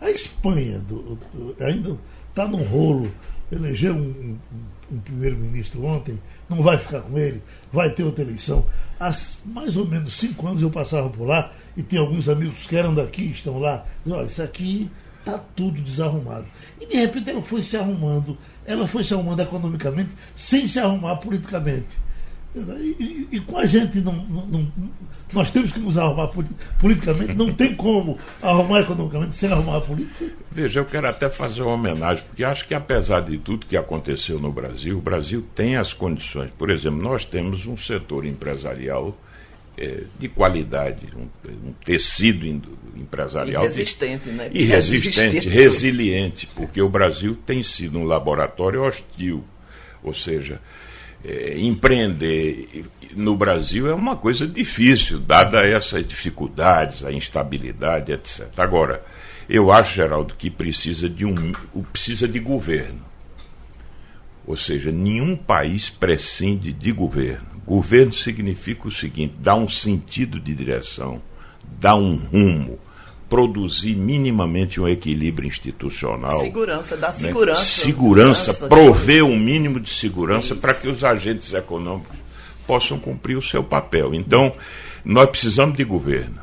a 0.01 0.09
Espanha 0.09 0.79
do, 0.79 1.19
ainda 1.59 1.95
está 2.29 2.47
num 2.47 2.63
rolo, 2.63 3.13
elegeu 3.51 3.93
um, 3.93 4.39
um, 4.51 4.95
um 4.95 4.99
primeiro-ministro 5.01 5.85
ontem, 5.85 6.17
não 6.49 6.61
vai 6.61 6.77
ficar 6.77 7.01
com 7.01 7.17
ele, 7.17 7.43
vai 7.71 7.89
ter 7.89 8.03
outra 8.03 8.23
eleição. 8.23 8.65
Há 8.99 9.11
mais 9.45 9.75
ou 9.77 9.85
menos 9.85 10.17
cinco 10.17 10.47
anos 10.47 10.61
eu 10.61 10.69
passava 10.69 11.09
por 11.09 11.25
lá 11.27 11.51
e 11.75 11.83
tem 11.83 11.99
alguns 11.99 12.27
amigos 12.27 12.65
que 12.65 12.75
eram 12.75 12.93
daqui, 12.93 13.25
estão 13.25 13.59
lá. 13.59 13.85
Olha, 14.09 14.25
isso 14.25 14.41
aqui 14.41 14.89
está 15.19 15.37
tudo 15.55 15.81
desarrumado. 15.81 16.45
E 16.79 16.85
de 16.85 16.95
repente 16.95 17.29
ela 17.29 17.41
foi 17.41 17.61
se 17.61 17.77
arrumando, 17.77 18.37
ela 18.65 18.87
foi 18.87 19.03
se 19.03 19.13
arrumando 19.13 19.41
economicamente, 19.41 20.09
sem 20.35 20.65
se 20.65 20.79
arrumar 20.79 21.17
politicamente. 21.17 22.07
E, 22.55 22.59
e, 22.59 23.27
e 23.33 23.39
com 23.41 23.57
a 23.57 23.65
gente 23.65 23.99
não, 23.99 24.13
não, 24.13 24.45
não, 24.47 24.71
nós 25.33 25.51
temos 25.51 25.73
que 25.73 25.79
nos 25.79 25.97
arrumar 25.97 26.29
politicamente, 26.79 27.33
não 27.33 27.53
tem 27.53 27.75
como 27.75 28.17
arrumar 28.41 28.81
economicamente 28.81 29.35
sem 29.35 29.51
arrumar 29.51 29.77
a 29.77 29.81
política. 29.81 30.25
Veja, 30.49 30.79
eu 30.79 30.85
quero 30.85 31.07
até 31.07 31.29
fazer 31.29 31.61
uma 31.63 31.73
homenagem, 31.73 32.23
porque 32.23 32.43
acho 32.43 32.67
que 32.67 32.73
apesar 32.73 33.21
de 33.21 33.37
tudo 33.37 33.65
que 33.65 33.75
aconteceu 33.75 34.39
no 34.39 34.51
Brasil, 34.51 34.97
o 34.97 35.01
Brasil 35.01 35.45
tem 35.53 35.75
as 35.75 35.93
condições. 35.93 36.49
Por 36.57 36.69
exemplo, 36.69 37.01
nós 37.01 37.25
temos 37.25 37.67
um 37.67 37.75
setor 37.75 38.25
empresarial 38.25 39.17
é, 39.77 40.03
de 40.17 40.27
qualidade, 40.27 41.05
um, 41.15 41.27
um 41.67 41.73
tecido 41.85 42.47
empresarial. 42.95 43.63
E 43.63 43.67
resistente, 43.67 44.29
de, 44.29 44.31
né? 44.31 44.49
E 44.51 44.63
resistente, 44.63 45.19
resistente, 45.19 45.49
resiliente, 45.49 46.49
porque 46.55 46.81
o 46.81 46.89
Brasil 46.89 47.37
tem 47.45 47.61
sido 47.61 47.99
um 47.99 48.03
laboratório 48.03 48.81
hostil. 48.81 49.43
Ou 50.01 50.13
seja, 50.13 50.61
é, 51.23 51.59
empreender 51.59 52.85
no 53.15 53.35
Brasil 53.35 53.89
é 53.89 53.93
uma 53.93 54.15
coisa 54.15 54.47
difícil, 54.47 55.19
dada 55.19 55.65
essas 55.65 56.05
dificuldades, 56.05 57.03
a 57.03 57.11
instabilidade, 57.11 58.11
etc. 58.11 58.47
Agora, 58.57 59.03
eu 59.49 59.71
acho, 59.71 59.95
Geraldo, 59.95 60.35
que 60.35 60.49
precisa 60.49 61.09
de 61.09 61.25
um 61.25 61.53
precisa 61.91 62.27
de 62.27 62.39
governo. 62.39 63.01
Ou 64.45 64.55
seja, 64.55 64.91
nenhum 64.91 65.35
país 65.35 65.89
prescinde 65.89 66.71
de 66.71 66.91
governo. 66.91 67.47
Governo 67.65 68.13
significa 68.13 68.87
o 68.87 68.91
seguinte: 68.91 69.35
dá 69.39 69.55
um 69.55 69.67
sentido 69.67 70.39
de 70.39 70.53
direção, 70.53 71.21
dá 71.79 71.95
um 71.95 72.15
rumo, 72.15 72.79
produzir 73.29 73.95
minimamente 73.95 74.79
um 74.79 74.87
equilíbrio 74.87 75.47
institucional. 75.47 76.41
Segurança, 76.41 76.95
dá 76.95 77.11
segurança. 77.11 77.61
Né? 77.61 77.67
Segurança, 77.67 78.53
segurança 78.53 78.67
prover 78.67 79.23
um 79.23 79.37
mínimo 79.37 79.79
de 79.79 79.89
segurança 79.89 80.55
para 80.55 80.73
que 80.73 80.87
os 80.87 81.03
agentes 81.03 81.53
econômicos 81.53 82.15
possam 82.65 82.99
cumprir 82.99 83.37
o 83.37 83.41
seu 83.41 83.63
papel. 83.63 84.13
Então, 84.13 84.53
nós 85.03 85.29
precisamos 85.29 85.77
de 85.77 85.83
governo. 85.83 86.39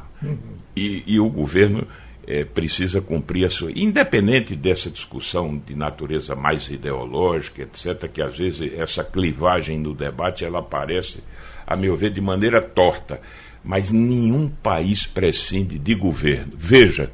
E, 0.77 1.05
e 1.07 1.21
o 1.21 1.29
governo 1.29 1.87
é, 2.27 2.45
precisa 2.45 3.01
cumprir 3.01 3.45
a 3.47 3.51
sua. 3.51 3.71
Independente 3.75 4.57
dessa 4.57 4.91
discussão 4.91 5.57
de 5.57 5.75
natureza 5.75 6.35
mais 6.35 6.69
ideológica, 6.71 7.63
etc., 7.63 8.09
que 8.11 8.23
às 8.23 8.37
vezes 8.37 8.73
essa 8.75 9.05
clivagem 9.05 9.79
no 9.79 9.95
debate 9.95 10.45
ela 10.45 10.61
aparece, 10.61 11.23
a 11.67 11.77
meu 11.77 11.97
ver, 11.97 12.11
de 12.11 12.21
maneira 12.21 12.61
torta 12.61 13.21
mas 13.65 13.91
nenhum 13.91 14.49
país 14.49 15.07
prescinde 15.07 15.79
de 15.79 15.95
governo. 15.95 16.53
Veja, 16.57 17.11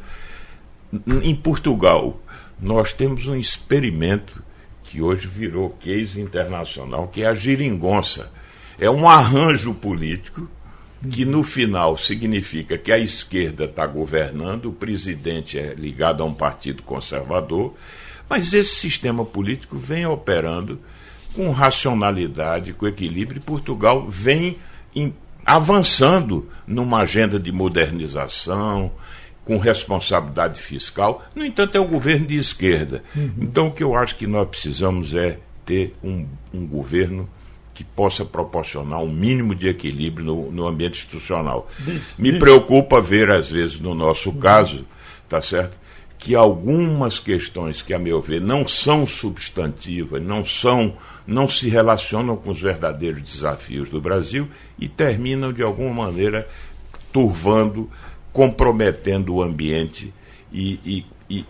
em 1.22 1.34
Portugal, 1.34 2.20
nós 2.60 2.92
temos 2.92 3.26
um 3.26 3.36
experimento 3.36 4.42
que 4.82 5.00
hoje 5.00 5.28
virou 5.28 5.70
case 5.70 6.20
internacional, 6.20 7.06
que 7.06 7.22
é 7.22 7.26
a 7.26 7.34
giringonça. 7.34 8.30
É 8.78 8.90
um 8.90 9.08
arranjo 9.08 9.72
político 9.72 10.50
que 11.08 11.24
no 11.24 11.42
final 11.42 11.96
significa 11.96 12.76
que 12.76 12.92
a 12.92 12.98
esquerda 12.98 13.64
está 13.64 13.86
governando, 13.86 14.66
o 14.66 14.72
presidente 14.72 15.58
é 15.58 15.74
ligado 15.74 16.22
a 16.22 16.26
um 16.26 16.34
partido 16.34 16.82
conservador, 16.82 17.74
mas 18.28 18.52
esse 18.52 18.74
sistema 18.74 19.24
político 19.24 19.76
vem 19.78 20.04
operando 20.04 20.78
com 21.32 21.50
racionalidade, 21.50 22.72
com 22.72 22.86
equilíbrio, 22.86 23.38
e 23.38 23.42
Portugal 23.42 24.06
vem 24.08 24.58
em 24.94 25.14
avançando 25.44 26.48
numa 26.66 27.00
agenda 27.00 27.38
de 27.38 27.50
modernização, 27.52 28.92
com 29.44 29.58
responsabilidade 29.58 30.60
fiscal. 30.60 31.24
No 31.34 31.44
entanto, 31.44 31.76
é 31.76 31.80
um 31.80 31.86
governo 31.86 32.26
de 32.26 32.36
esquerda. 32.36 33.02
Uhum. 33.16 33.32
Então, 33.40 33.66
o 33.66 33.72
que 33.72 33.82
eu 33.82 33.96
acho 33.96 34.16
que 34.16 34.26
nós 34.26 34.48
precisamos 34.48 35.14
é 35.14 35.38
ter 35.66 35.94
um, 36.04 36.26
um 36.52 36.66
governo 36.66 37.28
que 37.74 37.84
possa 37.84 38.24
proporcionar 38.24 39.00
um 39.02 39.08
mínimo 39.08 39.54
de 39.54 39.66
equilíbrio 39.66 40.26
no, 40.26 40.52
no 40.52 40.68
ambiente 40.68 40.98
institucional. 40.98 41.68
Me 42.18 42.38
preocupa 42.38 43.00
ver, 43.00 43.30
às 43.30 43.50
vezes, 43.50 43.80
no 43.80 43.94
nosso 43.94 44.32
caso, 44.34 44.84
tá 45.28 45.40
certo? 45.40 45.76
Que 46.20 46.34
algumas 46.34 47.18
questões 47.18 47.80
que, 47.80 47.94
a 47.94 47.98
meu 47.98 48.20
ver, 48.20 48.42
não 48.42 48.68
são 48.68 49.06
substantivas, 49.06 50.22
não 50.22 50.44
são, 50.44 50.94
não 51.26 51.48
se 51.48 51.70
relacionam 51.70 52.36
com 52.36 52.50
os 52.50 52.60
verdadeiros 52.60 53.22
desafios 53.22 53.88
do 53.88 54.02
Brasil 54.02 54.46
e 54.78 54.86
terminam, 54.86 55.50
de 55.50 55.62
alguma 55.62 56.04
maneira, 56.04 56.46
turvando, 57.10 57.90
comprometendo 58.34 59.34
o 59.34 59.42
ambiente 59.42 60.12
e, 60.52 60.78
e, 60.84 61.06
e 61.30 61.46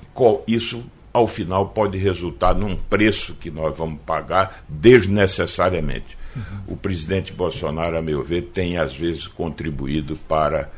isso, 0.47 0.85
ao 1.13 1.27
final, 1.27 1.71
pode 1.71 1.99
resultar 1.99 2.55
num 2.55 2.77
preço 2.77 3.35
que 3.35 3.51
nós 3.51 3.77
vamos 3.77 4.01
pagar 4.07 4.65
desnecessariamente. 4.69 6.17
Uhum. 6.37 6.43
O 6.69 6.77
presidente 6.77 7.33
Bolsonaro, 7.33 7.99
a 7.99 8.03
meu 8.03 8.23
ver, 8.23 8.43
tem, 8.43 8.77
às 8.77 8.95
vezes, 8.95 9.27
contribuído 9.27 10.17
para 10.29 10.71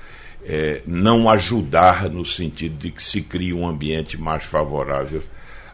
é, 0.44 0.82
não 0.86 1.28
ajudar 1.28 2.08
no 2.08 2.24
sentido 2.24 2.76
de 2.76 2.90
que 2.90 3.02
se 3.02 3.22
crie 3.22 3.52
um 3.52 3.66
ambiente 3.66 4.18
mais 4.20 4.44
favorável 4.44 5.22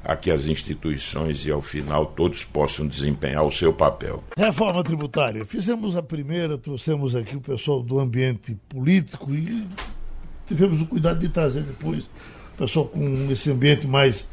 a 0.05 0.17
que 0.17 0.31
as 0.31 0.47
instituições 0.47 1.45
e, 1.45 1.51
ao 1.51 1.61
final, 1.61 2.07
todos 2.07 2.45
possam 2.45 2.87
desempenhar 2.87 3.45
o 3.45 3.51
seu 3.51 3.73
papel. 3.73 4.23
Reforma 4.37 4.83
tributária. 4.83 5.45
Fizemos 5.45 5.97
a 5.97 6.03
primeira, 6.03 6.57
trouxemos 6.57 7.15
aqui 7.15 7.37
o 7.37 7.41
pessoal 7.41 7.83
do 7.83 7.99
ambiente 7.99 8.57
político 8.69 9.35
e 9.35 9.67
tivemos 10.47 10.81
o 10.81 10.87
cuidado 10.87 11.19
de 11.19 11.29
trazer 11.29 11.63
depois 11.63 12.05
o 12.05 12.57
pessoal 12.57 12.87
com 12.87 13.29
esse 13.31 13.51
ambiente 13.51 13.87
mais 13.87 14.27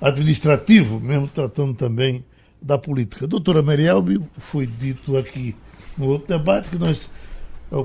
administrativo, 0.00 1.00
mesmo 1.00 1.26
tratando 1.26 1.74
também 1.74 2.24
da 2.60 2.78
política. 2.78 3.26
Doutora 3.26 3.62
Merielbe, 3.62 4.20
foi 4.38 4.66
dito 4.66 5.16
aqui 5.16 5.56
no 5.96 6.06
outro 6.06 6.28
debate 6.28 6.68
que 6.68 6.78
nós 6.78 7.08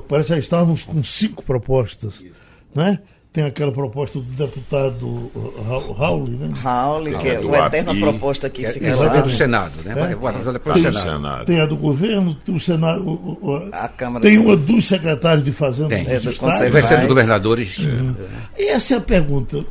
Parece 0.08 0.28
que 0.28 0.34
já 0.34 0.38
estávamos 0.38 0.82
com 0.82 1.02
cinco 1.04 1.42
propostas. 1.42 2.22
Né? 2.74 2.98
Tem 3.34 3.42
aquela 3.42 3.72
proposta 3.72 4.20
do 4.20 4.26
deputado 4.26 5.28
Raul, 5.98 6.28
né? 6.28 6.50
Raul, 6.54 7.18
que 7.18 7.28
é 7.28 7.40
o 7.40 7.52
eterna 7.52 7.92
proposta 7.92 8.48
que, 8.48 8.64
fica 8.64 8.86
é, 8.86 8.94
lá. 8.94 9.20
do 9.20 9.28
Senado, 9.28 9.72
né? 9.84 9.90
É? 9.90 9.94
Vai 10.14 10.32
depois 10.52 10.80
do 10.80 10.92
Senado. 10.92 11.44
Tem 11.44 11.60
a 11.60 11.66
do 11.66 11.76
governo, 11.76 12.36
tem 12.36 12.54
o 12.54 12.60
Senado. 12.60 13.02
O, 13.02 13.68
a 13.72 13.88
Câmara 13.88 14.22
tem 14.22 14.38
uma 14.38 14.56
dos 14.56 14.86
secretários 14.86 15.44
de 15.44 15.50
Fazenda. 15.50 15.88
Tem. 15.88 16.06
É, 16.06 16.20
vai 16.70 16.82
ser 16.84 16.98
dos 16.98 17.08
governadores. 17.08 17.76
Uhum. 17.78 18.14
E 18.56 18.68
essa 18.68 18.94
é 18.94 18.98
a 18.98 19.00
pergunta. 19.00 19.64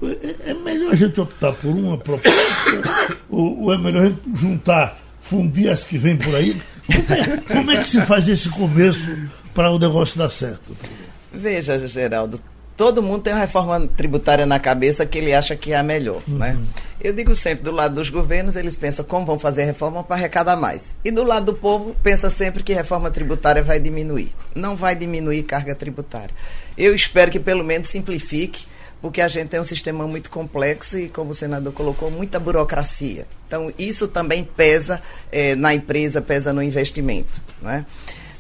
É, 0.46 0.52
é 0.52 0.54
melhor 0.54 0.92
a 0.92 0.96
gente 0.96 1.22
optar 1.22 1.54
por 1.54 1.70
uma 1.70 1.98
proposta 1.98 2.42
ou, 3.32 3.62
ou 3.62 3.74
é 3.74 3.78
melhor 3.78 4.04
a 4.04 4.08
gente 4.08 4.22
juntar, 4.36 5.00
fundir 5.22 5.70
as 5.70 5.86
que 5.86 5.98
vêm 5.98 6.18
por 6.18 6.36
aí? 6.36 6.62
Como 6.86 7.14
é, 7.14 7.38
como 7.38 7.72
é 7.72 7.78
que 7.78 7.88
se 7.88 8.02
faz 8.02 8.28
esse 8.28 8.50
começo 8.50 9.10
para 9.54 9.72
o 9.72 9.80
negócio 9.80 10.18
dar 10.18 10.30
certo? 10.30 10.76
Veja, 11.32 11.88
Geraldo, 11.88 12.40
todo 12.76 13.02
mundo 13.02 13.24
tem 13.24 13.34
uma 13.34 13.40
reforma 13.40 13.88
tributária 13.96 14.46
na 14.46 14.60
cabeça 14.60 15.06
que 15.06 15.18
ele 15.18 15.34
acha 15.34 15.56
que 15.56 15.74
é 15.74 15.78
a 15.78 15.84
melhor, 15.84 16.22
uhum. 16.28 16.38
né? 16.38 16.58
Eu 17.02 17.12
digo 17.12 17.36
sempre, 17.36 17.64
do 17.64 17.72
lado 17.72 17.96
dos 17.96 18.10
governos, 18.10 18.56
eles 18.56 18.76
pensam 18.76 19.04
como 19.04 19.26
vão 19.26 19.38
fazer 19.38 19.64
a 19.64 19.66
reforma 19.66 20.04
para 20.04 20.16
arrecadar 20.16 20.56
mais. 20.56 20.94
E 21.04 21.12
do 21.12 21.24
lado 21.24 21.48
do 21.48 21.54
povo, 21.54 21.96
pensa 22.02 22.30
sempre 22.30 22.64
que 22.64 22.74
reforma 22.74 23.12
tributária 23.12 23.62
vai 23.62 23.80
diminuir. 23.80 24.34
Não 24.56 24.78
vai 24.78 24.96
diminuir 24.96 25.44
carga 25.44 25.76
tributária. 25.76 26.32
Eu 26.78 26.96
espero 26.96 27.30
que 27.30 27.40
pelo 27.40 27.64
menos 27.64 27.90
simplifique, 27.90 28.66
porque 29.02 29.20
a 29.20 29.28
gente 29.28 29.50
tem 29.50 29.60
um 29.60 29.66
sistema 29.66 30.08
muito 30.08 30.30
complexo 30.30 30.98
e, 30.98 31.10
como 31.10 31.32
o 31.32 31.34
senador 31.34 31.74
colocou, 31.74 32.10
muita 32.10 32.40
burocracia. 32.40 33.28
Então, 33.46 33.72
isso 33.78 34.08
também 34.08 34.46
pesa 34.46 35.02
eh, 35.30 35.56
na 35.56 35.74
empresa, 35.74 36.22
pesa 36.22 36.54
no 36.54 36.64
investimento, 36.64 37.42
né? 37.62 37.86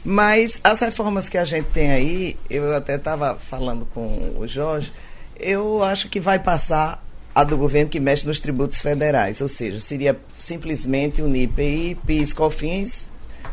Mas 0.03 0.60
as 0.63 0.79
reformas 0.79 1.29
que 1.29 1.38
a 1.38 1.45
gente 1.45 1.67
tem 1.67 1.91
aí, 1.91 2.38
eu 2.50 2.75
até 2.75 2.95
estava 2.95 3.36
falando 3.36 3.86
com 3.93 4.36
o 4.38 4.45
Jorge, 4.45 4.91
eu 5.39 5.81
acho 5.83 6.10
que 6.10 6.19
vai 6.19 6.39
passar 6.39 7.03
a 7.33 7.43
do 7.43 7.57
governo 7.57 7.89
que 7.89 8.00
mexe 8.00 8.27
nos 8.27 8.39
tributos 8.39 8.81
federais, 8.81 9.41
ou 9.41 9.48
seja, 9.48 9.79
seria 9.79 10.19
simplesmente 10.38 11.22
unir 11.22 11.43
IPI, 11.43 11.98
PIS, 12.05 12.33
COFINS, 12.33 13.07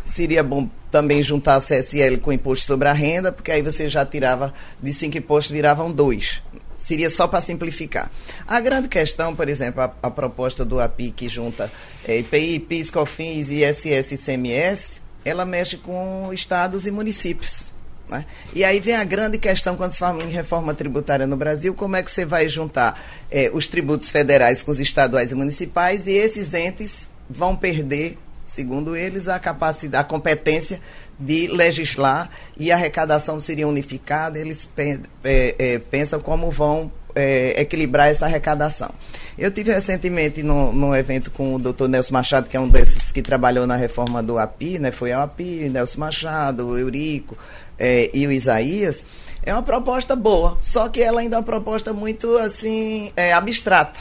seria 0.05 0.43
bom 0.43 0.69
também 0.91 1.23
juntar 1.23 1.57
a 1.57 1.61
CSL 1.61 2.19
com 2.19 2.31
o 2.31 2.33
imposto 2.33 2.67
sobre 2.67 2.89
a 2.89 2.93
renda, 2.93 3.33
porque 3.33 3.51
aí 3.51 3.63
você 3.63 3.89
já 3.89 4.05
tirava 4.05 4.53
de 4.83 4.93
cinco 4.93 5.17
impostos, 5.17 5.53
viravam 5.53 5.91
dois. 5.91 6.43
Seria 6.77 7.11
só 7.11 7.29
para 7.29 7.41
simplificar. 7.43 8.11
A 8.47 8.59
grande 8.59 8.89
questão, 8.89 9.37
por 9.37 9.49
exemplo, 9.49 9.83
a, 9.83 9.93
a 10.03 10.11
proposta 10.11 10.65
do 10.65 10.81
API 10.81 11.11
que 11.11 11.29
junta 11.29 11.71
é, 12.07 12.19
IPI, 12.19 12.59
PIS, 12.61 12.91
COFINS, 12.91 13.51
ISS 13.51 14.13
e 14.13 14.15
ICMS, 14.15 15.00
ela 15.25 15.45
mexe 15.45 15.77
com 15.77 16.31
estados 16.33 16.87
e 16.87 16.91
municípios. 16.91 17.71
Né? 18.09 18.25
E 18.53 18.65
aí 18.65 18.81
vem 18.81 18.97
a 18.97 19.05
grande 19.05 19.39
questão 19.39 19.77
quando 19.77 19.93
se 19.93 19.99
fala 19.99 20.23
em 20.23 20.31
reforma 20.31 20.75
tributária 20.75 21.27
no 21.27 21.37
Brasil, 21.37 21.73
como 21.75 21.97
é 21.97 22.03
que 22.03 22.11
você 22.11 22.25
vai 22.25 22.49
juntar 22.49 23.01
eh, 23.31 23.51
os 23.55 23.69
tributos 23.69 24.11
federais 24.11 24.63
com 24.63 24.73
os 24.73 24.81
estaduais 24.81 25.31
e 25.31 25.35
municipais 25.35 26.07
e 26.07 26.13
esses 26.13 26.53
entes 26.53 27.09
vão 27.29 27.55
perder, 27.55 28.19
segundo 28.47 28.97
eles, 28.97 29.29
a 29.29 29.39
capacidade, 29.39 30.05
a 30.05 30.09
competência 30.09 30.81
de 31.19 31.47
legislar 31.47 32.31
e 32.57 32.73
a 32.73 32.75
arrecadação 32.75 33.39
seria 33.39 33.69
unificada, 33.69 34.39
eles 34.39 34.67
pe 34.75 35.01
é, 35.23 35.55
é, 35.59 35.79
pensam 35.79 36.19
como 36.19 36.51
vão 36.51 36.91
é, 37.15 37.61
equilibrar 37.61 38.09
essa 38.09 38.27
arrecadação. 38.27 38.91
Eu 39.39 39.51
tive 39.51 39.73
recentemente 39.73 40.43
no 40.43 40.95
evento 40.95 41.31
com 41.31 41.55
o 41.55 41.59
doutor 41.59 41.89
Nelson 41.89 42.13
Machado, 42.13 42.49
que 42.49 42.57
é 42.57 42.61
um 42.61 42.69
desses 42.69 43.11
que 43.11 43.23
trabalhou 43.23 43.67
na 43.67 43.77
reforma 43.77 44.23
do 44.23 44.39
API, 44.39 44.79
né? 44.79 44.91
Foi 44.91 45.13
a 45.13 45.23
API, 45.23 45.69
Nelson 45.69 46.01
Machado, 46.01 46.69
o 46.69 46.79
Eurico 46.79 47.37
é, 47.79 48.11
e 48.13 48.27
o 48.27 48.33
Isaías. 48.33 49.03
É 49.43 49.53
uma 49.53 49.63
proposta 49.63 50.15
boa, 50.15 50.59
só 50.61 50.89
que 50.89 51.01
ela 51.01 51.21
ainda 51.21 51.37
é 51.37 51.39
uma 51.39 51.45
proposta 51.45 51.93
muito 51.93 52.37
assim 52.37 53.13
é, 53.17 53.33
abstrata. 53.33 54.01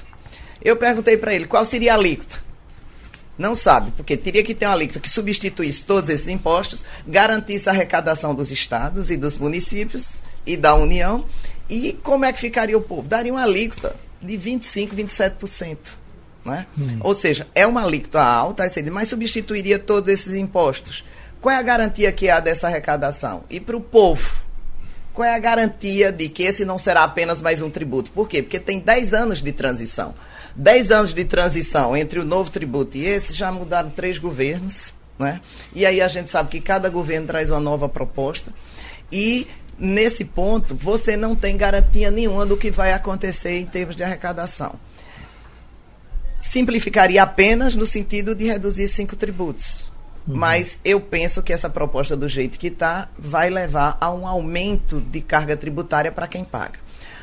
Eu 0.61 0.75
perguntei 0.75 1.15
para 1.15 1.33
ele 1.33 1.45
qual 1.45 1.65
seria 1.65 1.93
a 1.93 1.95
alíquota. 1.95 2.49
Não 3.37 3.55
sabe, 3.55 3.91
porque 3.91 4.17
teria 4.17 4.43
que 4.43 4.53
ter 4.53 4.65
uma 4.65 4.73
alíquota 4.73 4.99
que 4.99 5.09
substituísse 5.09 5.81
todos 5.83 6.09
esses 6.09 6.27
impostos, 6.27 6.83
garantisse 7.07 7.69
a 7.69 7.71
arrecadação 7.71 8.35
dos 8.35 8.51
estados 8.51 9.09
e 9.09 9.15
dos 9.15 9.37
municípios 9.37 10.15
e 10.45 10.57
da 10.57 10.75
União. 10.75 11.23
E 11.69 11.93
como 12.01 12.25
é 12.25 12.33
que 12.33 12.39
ficaria 12.39 12.77
o 12.77 12.81
povo? 12.81 13.07
Daria 13.07 13.31
uma 13.31 13.43
alíquota 13.43 13.95
de 14.21 14.37
25%, 14.37 14.93
27%. 14.95 15.77
Né? 16.43 16.65
Hum. 16.77 16.97
Ou 17.01 17.13
seja, 17.13 17.47
é 17.53 17.67
uma 17.67 17.83
alíquota 17.83 18.21
alta, 18.21 18.63
mas 18.91 19.09
substituiria 19.09 19.77
todos 19.77 20.11
esses 20.11 20.33
impostos. 20.33 21.03
Qual 21.39 21.53
é 21.53 21.57
a 21.57 21.61
garantia 21.61 22.11
que 22.11 22.29
há 22.29 22.39
dessa 22.39 22.67
arrecadação? 22.67 23.43
E 23.49 23.59
para 23.59 23.77
o 23.77 23.81
povo, 23.81 24.29
qual 25.13 25.27
é 25.27 25.35
a 25.35 25.39
garantia 25.39 26.11
de 26.11 26.27
que 26.27 26.43
esse 26.43 26.65
não 26.65 26.77
será 26.77 27.03
apenas 27.03 27.41
mais 27.41 27.61
um 27.61 27.69
tributo? 27.69 28.11
Por 28.11 28.27
quê? 28.27 28.41
Porque 28.41 28.59
tem 28.59 28.79
10 28.79 29.13
anos 29.13 29.41
de 29.41 29.51
transição. 29.51 30.13
10 30.55 30.91
anos 30.91 31.13
de 31.13 31.23
transição 31.23 31.95
entre 31.95 32.19
o 32.19 32.25
novo 32.25 32.49
tributo 32.49 32.97
e 32.97 33.05
esse, 33.05 33.33
já 33.33 33.51
mudaram 33.51 33.89
três 33.89 34.17
governos. 34.17 34.93
Né? 35.17 35.41
E 35.73 35.85
aí 35.85 36.01
a 36.01 36.07
gente 36.07 36.29
sabe 36.29 36.49
que 36.49 36.61
cada 36.61 36.89
governo 36.89 37.27
traz 37.27 37.49
uma 37.49 37.59
nova 37.59 37.87
proposta. 37.87 38.53
E 39.11 39.47
nesse 39.79 40.25
ponto, 40.25 40.75
você 40.75 41.15
não 41.15 41.35
tem 41.35 41.55
garantia 41.55 42.11
nenhuma 42.11 42.45
do 42.45 42.57
que 42.57 42.69
vai 42.69 42.93
acontecer 42.93 43.59
em 43.59 43.65
termos 43.65 43.95
de 43.95 44.03
arrecadação. 44.03 44.75
Simplificaria 46.39 47.21
apenas 47.21 47.75
no 47.75 47.85
sentido 47.85 48.33
de 48.33 48.45
reduzir 48.45 48.87
cinco 48.87 49.15
tributos. 49.15 49.91
Uhum. 50.27 50.35
Mas 50.35 50.79
eu 50.85 50.99
penso 50.99 51.41
que 51.41 51.53
essa 51.53 51.69
proposta, 51.69 52.15
do 52.15 52.27
jeito 52.27 52.59
que 52.59 52.67
está, 52.67 53.09
vai 53.17 53.49
levar 53.49 53.97
a 53.99 54.11
um 54.11 54.27
aumento 54.27 55.01
de 55.01 55.21
carga 55.21 55.57
tributária 55.57 56.11
para 56.11 56.27
quem 56.27 56.43
paga. 56.43 56.79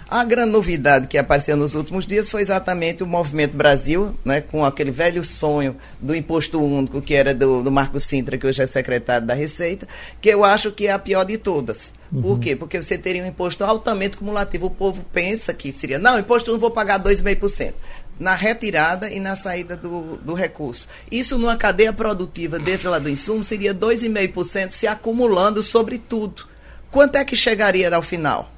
A 0.09 0.23
grande 0.23 0.53
novidade 0.53 1.09
que 1.09 1.19
apareceu 1.19 1.57
nos 1.57 1.75
últimos 1.75 2.07
dias 2.07 2.31
foi 2.31 2.41
exatamente 2.41 3.03
o 3.03 3.07
Movimento 3.07 3.57
Brasil, 3.57 4.15
né, 4.25 4.41
com 4.41 4.65
aquele 4.65 4.93
velho 4.93 5.25
sonho 5.25 5.75
do 6.01 6.15
imposto 6.15 6.63
único, 6.63 7.03
que 7.03 7.13
era 7.13 7.35
do, 7.35 7.61
do 7.61 7.73
Marco 7.73 7.99
Sintra, 7.99 8.39
que 8.39 8.47
hoje 8.47 8.63
é 8.63 8.67
secretário 8.67 9.27
da 9.27 9.35
Receita, 9.35 9.89
que 10.21 10.29
eu 10.29 10.45
acho 10.45 10.71
que 10.71 10.87
é 10.87 10.93
a 10.93 10.99
pior 10.99 11.25
de 11.25 11.37
todas. 11.37 11.93
Uhum. 12.13 12.23
Por 12.23 12.39
quê? 12.39 12.57
Porque 12.57 12.81
você 12.81 12.97
teria 12.97 13.23
um 13.23 13.27
imposto 13.27 13.65
altamente 13.65 14.17
cumulativo. 14.17 14.67
O 14.67 14.71
povo 14.71 15.05
pensa 15.13 15.53
que 15.53 15.73
seria, 15.73 15.99
não, 15.99 16.19
imposto 16.19 16.53
não 16.53 16.59
vou 16.59 16.71
pagar 16.71 17.01
2,5%. 17.03 17.75
Na 18.19 18.35
retirada 18.35 19.11
e 19.11 19.21
na 19.21 19.37
saída 19.37 19.77
do, 19.77 20.17
do 20.17 20.33
recurso. 20.33 20.89
Isso 21.11 21.37
numa 21.37 21.57
cadeia 21.57 21.93
produtiva, 21.93 22.59
desde 22.59 22.89
lá 22.89 22.99
do 22.99 23.11
insumo, 23.11 23.45
seria 23.45 23.75
2,5% 23.75 24.73
se 24.73 24.87
acumulando 24.87 25.63
sobre 25.63 25.99
tudo. 25.99 26.47
Quanto 26.91 27.17
é 27.17 27.25
que 27.25 27.37
chegaria 27.37 27.95
ao 27.95 28.01
final? 28.01 28.51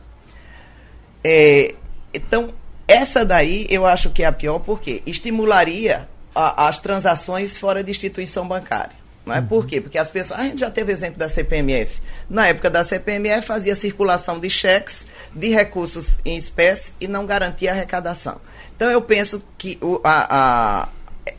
É, 1.25 1.75
então, 2.15 2.55
essa 2.87 3.25
daí 3.25 3.67
eu 3.69 3.85
acho 3.85 4.11
que 4.11 4.23
é 4.23 4.27
a 4.27 4.33
pior, 4.33 4.61
porque 4.61 5.03
estimularia 5.05 6.09
a, 6.35 6.69
as 6.69 6.79
transações 6.79 7.59
fora 7.59 7.83
de 7.83 7.91
instituição 7.91 8.47
bancária. 8.47 8.97
Não 9.27 9.35
é? 9.35 9.41
Uhum. 9.41 9.47
Por 9.47 9.67
quê? 9.67 9.81
Porque 9.81 9.99
as 9.99 10.11
pessoas. 10.11 10.41
A 10.41 10.45
gente 10.45 10.61
já 10.61 10.71
teve 10.71 10.93
exemplo 10.93 11.19
da 11.19 11.29
CPMF. 11.29 12.01
Na 12.29 12.47
época 12.47 12.69
da 12.69 12.85
CPMF, 12.85 13.47
fazia 13.47 13.75
circulação 13.75 14.39
de 14.39 14.51
cheques, 14.51 15.07
de 15.35 15.49
recursos 15.49 16.19
em 16.25 16.37
espécie 16.37 16.93
e 17.01 17.09
não 17.09 17.25
garantia 17.25 17.71
arrecadação. 17.71 18.41
Então, 18.77 18.91
eu 18.91 19.01
penso 19.01 19.43
que 19.57 19.79
o, 19.81 20.01
a, 20.05 20.83
a 20.83 20.89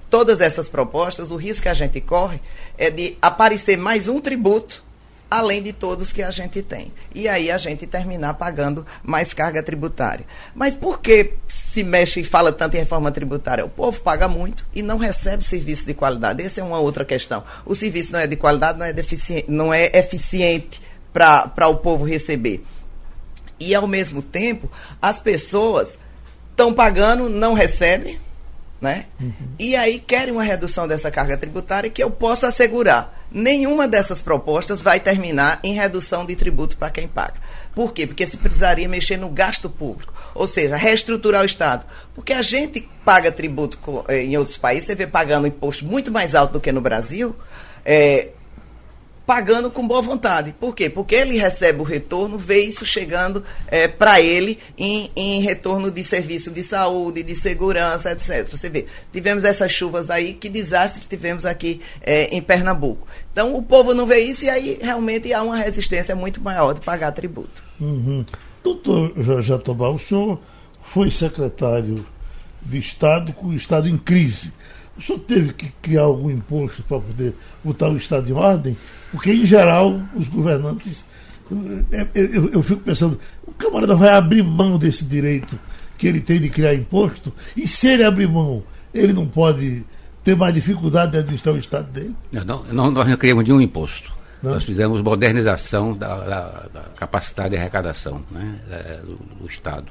todas 0.09 0.41
essas 0.41 0.67
propostas, 0.67 1.31
o 1.31 1.35
risco 1.35 1.63
que 1.63 1.69
a 1.69 1.73
gente 1.73 2.01
corre 2.01 2.39
é 2.77 2.89
de 2.89 3.17
aparecer 3.21 3.77
mais 3.77 4.07
um 4.07 4.19
tributo 4.19 4.83
além 5.29 5.61
de 5.61 5.71
todos 5.71 6.11
que 6.11 6.23
a 6.23 6.31
gente 6.31 6.61
tem. 6.61 6.91
E 7.13 7.27
aí 7.27 7.51
a 7.51 7.57
gente 7.57 7.85
terminar 7.85 8.33
pagando 8.33 8.85
mais 9.03 9.33
carga 9.33 9.61
tributária. 9.61 10.25
Mas 10.55 10.75
por 10.75 10.99
que 10.99 11.33
se 11.47 11.83
mexe 11.83 12.21
e 12.21 12.23
fala 12.23 12.51
tanto 12.51 12.75
em 12.75 12.79
reforma 12.79 13.11
tributária? 13.11 13.65
O 13.65 13.69
povo 13.69 13.99
paga 14.01 14.27
muito 14.27 14.65
e 14.73 14.81
não 14.81 14.97
recebe 14.97 15.43
serviço 15.43 15.85
de 15.85 15.93
qualidade. 15.93 16.43
Essa 16.43 16.61
é 16.61 16.63
uma 16.63 16.79
outra 16.79 17.05
questão. 17.05 17.43
O 17.65 17.75
serviço 17.75 18.11
não 18.11 18.19
é 18.19 18.27
de 18.27 18.35
qualidade, 18.35 18.79
não 18.79 18.85
é, 18.85 18.93
não 19.47 19.73
é 19.73 19.85
eficiente 19.97 20.81
para 21.13 21.67
o 21.67 21.75
povo 21.75 22.05
receber. 22.05 22.63
E, 23.59 23.75
ao 23.75 23.87
mesmo 23.87 24.21
tempo, 24.21 24.71
as 25.01 25.19
pessoas 25.19 25.97
estão 26.49 26.73
pagando, 26.73 27.29
não 27.29 27.53
recebem, 27.53 28.19
né? 28.79 29.05
Uhum. 29.19 29.33
E 29.59 29.75
aí 29.75 29.99
querem 29.99 30.33
uma 30.33 30.43
redução 30.43 30.87
dessa 30.87 31.11
carga 31.11 31.37
tributária 31.37 31.89
que 31.89 32.01
eu 32.01 32.09
posso 32.09 32.45
assegurar. 32.45 33.18
Nenhuma 33.31 33.87
dessas 33.87 34.21
propostas 34.21 34.81
vai 34.81 34.99
terminar 34.99 35.59
em 35.63 35.73
redução 35.73 36.25
de 36.25 36.35
tributo 36.35 36.75
para 36.77 36.89
quem 36.89 37.07
paga. 37.07 37.35
Por 37.75 37.93
quê? 37.93 38.07
Porque 38.07 38.25
se 38.25 38.37
precisaria 38.37 38.87
mexer 38.89 39.17
no 39.17 39.29
gasto 39.29 39.69
público, 39.69 40.13
ou 40.33 40.47
seja, 40.47 40.75
reestruturar 40.75 41.43
o 41.43 41.45
Estado. 41.45 41.85
Porque 42.15 42.33
a 42.33 42.41
gente 42.41 42.89
paga 43.05 43.31
tributo 43.31 43.77
eh, 44.07 44.23
em 44.23 44.35
outros 44.37 44.57
países, 44.57 44.85
você 44.85 44.95
vê 44.95 45.05
pagando 45.05 45.47
imposto 45.47 45.85
muito 45.85 46.11
mais 46.11 46.33
alto 46.33 46.53
do 46.53 46.59
que 46.59 46.71
no 46.71 46.81
Brasil. 46.81 47.35
É, 47.85 48.29
pagando 49.29 49.69
com 49.69 49.87
boa 49.87 50.01
vontade. 50.01 50.55
Por 50.59 50.73
quê? 50.73 50.89
Porque 50.89 51.13
ele 51.13 51.37
recebe 51.37 51.81
o 51.81 51.83
retorno, 51.83 52.35
vê 52.35 52.61
isso 52.61 52.83
chegando 52.83 53.43
é, 53.67 53.87
para 53.87 54.19
ele 54.19 54.57
em, 54.75 55.11
em, 55.15 55.39
retorno 55.39 55.91
de 55.91 56.03
serviço 56.03 56.49
de 56.49 56.63
saúde, 56.63 57.21
de 57.21 57.35
segurança, 57.35 58.11
etc. 58.11 58.49
Você 58.49 58.67
vê, 58.71 58.87
tivemos 59.13 59.43
essas 59.43 59.71
chuvas 59.71 60.09
aí, 60.09 60.33
que 60.33 60.49
desastre 60.49 61.05
tivemos 61.07 61.45
aqui 61.45 61.79
é, 62.01 62.35
em 62.35 62.41
Pernambuco. 62.41 63.07
Então 63.31 63.55
o 63.55 63.61
povo 63.61 63.93
não 63.93 64.07
vê 64.07 64.17
isso 64.17 64.45
e 64.45 64.49
aí 64.49 64.79
realmente 64.81 65.31
há 65.31 65.43
uma 65.43 65.57
resistência 65.57 66.15
muito 66.15 66.41
maior 66.41 66.73
de 66.73 66.81
pagar 66.81 67.11
tributo. 67.11 67.63
Uhum. 67.79 68.25
Doutor 68.63 69.13
Jatobá, 69.43 69.89
o 69.89 69.99
senhor 69.99 70.39
foi 70.81 71.11
secretário 71.11 72.03
de 72.63 72.79
Estado 72.79 73.31
com 73.33 73.49
o 73.49 73.53
Estado 73.53 73.87
em 73.87 73.95
crise. 73.95 74.51
O 74.99 75.01
senhor 75.01 75.19
teve 75.19 75.53
que 75.53 75.71
criar 75.81 76.01
algum 76.01 76.29
imposto 76.29 76.83
para 76.83 76.99
poder 76.99 77.33
botar 77.63 77.87
o 77.87 77.95
Estado 77.95 78.29
em 78.29 78.33
ordem? 78.33 78.77
Porque, 79.13 79.31
em 79.31 79.45
geral, 79.45 79.97
os 80.13 80.27
governantes. 80.27 81.05
Eu, 81.49 82.07
eu, 82.13 82.49
eu, 82.49 82.61
fico 82.61 82.81
pensando, 82.81 83.17
o 83.47 83.51
camarada 83.53 83.95
vai 83.95 84.09
abrir 84.09 84.43
mão 84.43 84.77
desse 84.77 85.05
direito 85.05 85.57
que 85.97 86.05
ele 86.05 86.19
tem 86.19 86.39
de 86.39 86.49
criar 86.49 86.75
imposto, 86.75 87.33
e 87.57 87.65
se 87.65 87.87
ele 87.87 88.03
abrir 88.03 88.27
mão, 88.27 88.61
ele 88.93 89.11
não 89.13 89.25
pode 89.25 89.83
ter 90.23 90.35
mais 90.35 90.53
dificuldade 90.53 91.13
de 91.13 91.17
administrar 91.19 91.55
o 91.55 91.59
Estado 91.59 91.89
dele? 91.91 92.13
Não, 92.31 92.63
não 92.71 92.91
nós 92.91 93.07
não 93.07 93.17
criamos 93.17 93.45
nenhum 93.45 93.61
imposto. 93.61 94.11
Não? 94.43 94.51
Nós 94.51 94.63
fizemos 94.63 95.01
modernização 95.01 95.93
da, 95.93 96.15
da, 96.17 96.67
da 96.73 96.81
capacidade 96.95 97.51
de 97.51 97.57
arrecadação 97.57 98.21
né, 98.29 98.59
é, 98.69 98.97
do, 98.97 99.15
do, 99.15 99.47
Estado. 99.47 99.87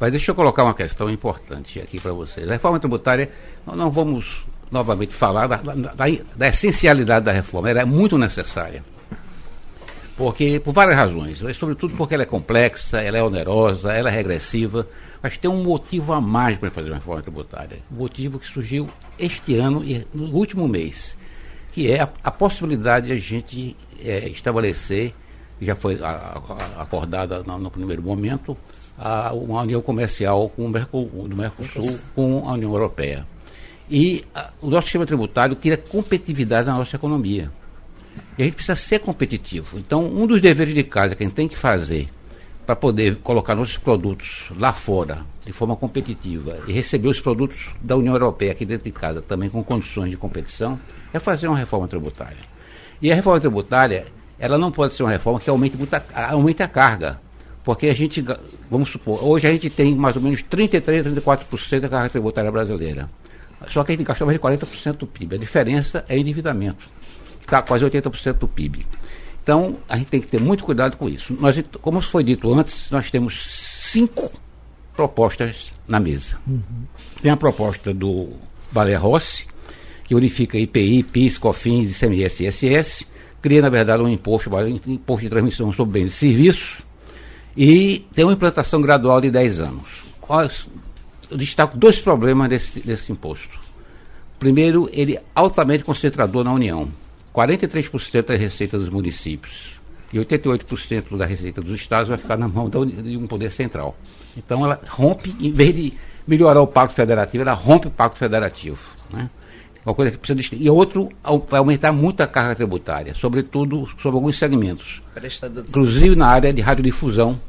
Mas 0.00 0.10
deixa 0.10 0.30
eu 0.30 0.34
colocar 0.34 0.64
uma 0.64 0.74
questão 0.74 1.10
importante 1.10 1.80
aqui 1.80 2.00
para 2.00 2.12
vocês. 2.12 2.48
A 2.48 2.52
reforma 2.52 2.80
tributária, 2.80 3.30
nós 3.66 3.76
não 3.76 3.90
vamos 3.90 4.44
novamente 4.72 5.12
falar 5.12 5.46
da, 5.46 5.56
da, 5.56 5.92
da, 6.34 6.48
essencialidade 6.48 7.26
da 7.26 7.32
reforma. 7.32 7.70
Ela 7.70 7.82
é 7.82 7.84
muito 7.84 8.16
necessária. 8.16 8.82
Porque, 10.16 10.60
por 10.60 10.72
várias 10.72 10.96
razões, 10.96 11.40
mas 11.42 11.56
sobretudo 11.56 11.94
porque 11.94 12.14
ela 12.14 12.22
é 12.22 12.26
complexa, 12.26 13.00
ela 13.00 13.18
é 13.18 13.22
onerosa, 13.22 13.92
ela 13.92 14.08
é 14.08 14.12
regressiva, 14.12 14.86
mas 15.22 15.36
tem 15.36 15.50
um 15.50 15.62
motivo 15.62 16.12
a 16.12 16.20
mais 16.20 16.58
para 16.58 16.70
fazer 16.70 16.90
uma 16.90 16.96
reforma 16.96 17.22
tributária. 17.22 17.78
Um 17.90 17.96
motivo 17.96 18.38
que 18.38 18.46
surgiu 18.46 18.88
este 19.18 19.56
ano 19.56 19.84
e 19.84 20.06
no 20.12 20.34
último 20.34 20.66
mês, 20.66 21.16
que 21.72 21.90
é 21.90 22.00
a, 22.00 22.08
a 22.24 22.30
possibilidade 22.30 23.06
de 23.06 23.12
a 23.12 23.16
gente 23.16 23.76
é, 24.02 24.28
estabelecer, 24.28 25.14
já 25.60 25.74
foi 25.74 25.98
a, 26.02 26.08
a, 26.08 26.82
acordada 26.82 27.42
no, 27.42 27.58
no, 27.58 27.70
primeiro 27.70 28.02
momento, 28.02 28.56
uma 29.32 29.62
união 29.62 29.80
comercial 29.80 30.48
com 30.50 30.66
o 30.66 30.68
Mercosul, 30.68 31.28
do 31.28 31.36
Mercosul 31.36 31.98
com 32.14 32.48
a 32.48 32.52
União 32.52 32.70
Europeia. 32.70 33.26
E 33.90 34.24
a, 34.34 34.50
o 34.60 34.70
nosso 34.70 34.86
sistema 34.86 35.06
tributário 35.06 35.54
tira 35.56 35.76
competitividade 35.76 36.66
na 36.66 36.76
nossa 36.76 36.96
economia. 36.96 37.50
E 38.36 38.42
a 38.42 38.44
gente 38.44 38.54
precisa 38.54 38.76
ser 38.76 38.98
competitivo. 39.00 39.78
Então, 39.78 40.04
um 40.06 40.26
dos 40.26 40.40
deveres 40.40 40.74
de 40.74 40.82
casa 40.82 41.14
que 41.14 41.22
a 41.22 41.26
gente 41.26 41.34
tem 41.34 41.48
que 41.48 41.56
fazer 41.56 42.08
para 42.64 42.76
poder 42.76 43.16
colocar 43.16 43.54
nossos 43.54 43.76
produtos 43.76 44.46
lá 44.56 44.72
fora 44.72 45.24
de 45.44 45.52
forma 45.52 45.74
competitiva 45.74 46.58
e 46.66 46.72
receber 46.72 47.08
os 47.08 47.20
produtos 47.20 47.70
da 47.80 47.96
União 47.96 48.14
Europeia 48.14 48.52
aqui 48.52 48.64
dentro 48.64 48.84
de 48.84 48.92
casa 48.92 49.20
também 49.20 49.50
com 49.50 49.62
condições 49.64 50.10
de 50.10 50.16
competição 50.16 50.78
é 51.12 51.18
fazer 51.18 51.48
uma 51.48 51.58
reforma 51.58 51.88
tributária. 51.88 52.38
E 53.00 53.10
a 53.10 53.14
reforma 53.14 53.40
tributária, 53.40 54.06
ela 54.38 54.56
não 54.56 54.70
pode 54.70 54.94
ser 54.94 55.02
uma 55.02 55.10
reforma 55.10 55.40
que 55.40 55.50
aumente, 55.50 55.76
muita, 55.76 56.04
aumente 56.14 56.62
a 56.62 56.68
carga. 56.68 57.20
Porque 57.64 57.88
a 57.88 57.94
gente, 57.94 58.24
vamos 58.70 58.90
supor, 58.90 59.24
hoje 59.24 59.46
a 59.46 59.50
gente 59.50 59.68
tem 59.68 59.94
mais 59.96 60.16
ou 60.16 60.22
menos 60.22 60.42
33, 60.42 61.06
34% 61.06 61.80
da 61.80 61.88
carga 61.88 62.08
tributária 62.08 62.50
brasileira. 62.50 63.10
Só 63.68 63.84
que 63.84 63.92
a 63.92 63.96
gente 63.96 64.06
gastou 64.06 64.26
mais 64.26 64.38
de 64.38 64.42
40% 64.42 64.96
do 64.96 65.06
PIB. 65.06 65.36
A 65.36 65.38
diferença 65.38 66.04
é 66.08 66.18
endividamento. 66.18 66.88
Está 67.40 67.62
quase 67.62 67.84
80% 67.84 68.34
do 68.34 68.48
PIB. 68.48 68.86
Então, 69.42 69.76
a 69.88 69.96
gente 69.96 70.08
tem 70.08 70.20
que 70.20 70.28
ter 70.28 70.40
muito 70.40 70.64
cuidado 70.64 70.96
com 70.96 71.08
isso. 71.08 71.36
Nós, 71.40 71.62
como 71.80 72.00
foi 72.00 72.22
dito 72.22 72.52
antes, 72.54 72.90
nós 72.90 73.10
temos 73.10 73.42
cinco 73.44 74.30
propostas 74.94 75.72
na 75.88 75.98
mesa. 75.98 76.38
Uhum. 76.46 76.62
Tem 77.20 77.30
a 77.32 77.36
proposta 77.36 77.92
do 77.92 78.30
Valer 78.70 79.02
Rossi, 79.02 79.46
que 80.04 80.14
unifica 80.14 80.58
IPI, 80.58 81.02
PIS, 81.02 81.38
COFINS, 81.38 81.96
ICMS 81.96 82.44
e 82.44 82.46
ISS, 82.46 83.06
cria, 83.40 83.60
na 83.60 83.68
verdade, 83.68 84.02
um 84.02 84.08
imposto, 84.08 84.54
um 84.54 84.80
imposto 84.86 85.24
de 85.24 85.30
transmissão 85.30 85.72
sobre 85.72 86.00
bens 86.00 86.08
e 86.08 86.10
serviços, 86.10 86.82
e 87.56 88.06
tem 88.14 88.24
uma 88.24 88.32
implantação 88.32 88.80
gradual 88.80 89.20
de 89.20 89.30
10 89.30 89.60
anos. 89.60 90.04
Quais 90.20 90.68
eu 91.32 91.36
destaco 91.36 91.76
dois 91.76 91.98
problemas 91.98 92.48
desse, 92.48 92.80
desse 92.80 93.10
imposto. 93.10 93.58
Primeiro, 94.38 94.88
ele 94.92 95.16
é 95.16 95.22
altamente 95.34 95.84
concentrador 95.84 96.44
na 96.44 96.52
União. 96.52 96.88
43% 97.34 98.26
da 98.26 98.36
receita 98.36 98.78
dos 98.78 98.90
municípios 98.90 99.80
e 100.12 100.18
88% 100.18 101.16
da 101.16 101.24
receita 101.24 101.62
dos 101.62 101.74
estados 101.74 102.08
vai 102.08 102.18
ficar 102.18 102.36
na 102.36 102.46
mão 102.46 102.68
de 102.68 103.16
um 103.16 103.26
poder 103.26 103.50
central. 103.50 103.96
Então 104.36 104.64
ela 104.64 104.78
rompe, 104.88 105.34
em 105.40 105.50
vez 105.50 105.74
de 105.74 105.94
melhorar 106.26 106.60
o 106.60 106.66
pacto 106.66 106.94
federativo, 106.94 107.42
ela 107.42 107.54
rompe 107.54 107.88
o 107.88 107.90
pacto 107.90 108.18
federativo. 108.18 108.78
Né? 109.10 109.30
Uma 109.86 109.94
coisa 109.94 110.12
que 110.12 110.18
precisa. 110.18 110.54
E 110.54 110.68
outro, 110.68 111.08
vai 111.48 111.58
aumentar 111.58 111.90
muito 111.92 112.20
a 112.20 112.26
carga 112.26 112.54
tributária, 112.54 113.14
sobretudo 113.14 113.88
sobre 113.98 114.16
alguns 114.16 114.36
segmentos. 114.36 115.00
Inclusive 115.68 116.14
na 116.14 116.26
área 116.26 116.52
de 116.52 116.60
radiodifusão, 116.60 117.40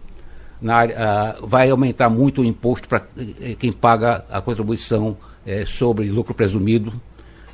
na 0.64 0.76
área, 0.76 0.96
uh, 0.96 1.46
vai 1.46 1.70
aumentar 1.70 2.10
muito 2.10 2.42
o 2.42 2.46
imposto 2.46 2.88
para 2.88 3.06
eh, 3.18 3.56
quem 3.60 3.72
paga 3.72 4.24
a 4.30 4.42
contribuição 4.42 5.18
eh, 5.46 5.66
sobre 5.66 6.10
lucro 6.10 6.34
presumido 6.34 6.90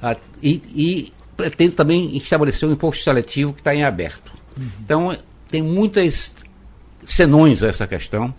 uh, 0.01 0.15
e, 0.43 0.61
e, 0.75 1.13
pretende 1.35 1.71
também 1.71 2.15
estabelecer 2.15 2.69
um 2.69 2.73
imposto 2.73 3.03
seletivo 3.03 3.51
que 3.51 3.61
está 3.61 3.73
em 3.73 3.83
aberto. 3.83 4.31
Uhum. 4.55 4.67
Então, 4.83 5.17
tem 5.49 5.63
muitas 5.63 6.31
senões 7.07 7.63
a 7.63 7.67
essa 7.67 7.87
questão 7.87 8.31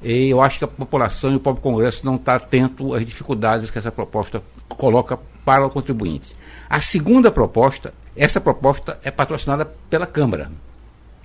e 0.00 0.28
eu 0.28 0.40
acho 0.40 0.58
que 0.58 0.64
a 0.64 0.68
população 0.68 1.32
e 1.32 1.36
o 1.36 1.40
próprio 1.40 1.62
Congresso 1.62 2.06
não 2.06 2.14
está 2.14 2.36
atento 2.36 2.94
às 2.94 3.04
dificuldades 3.04 3.70
que 3.70 3.78
essa 3.78 3.90
proposta 3.90 4.40
coloca 4.68 5.18
para 5.44 5.66
o 5.66 5.70
contribuinte. 5.70 6.36
A 6.70 6.80
segunda 6.80 7.32
proposta, 7.32 7.92
essa 8.14 8.40
proposta 8.40 8.96
é 9.02 9.10
patrocinada 9.10 9.64
pela 9.90 10.06
Câmara. 10.06 10.52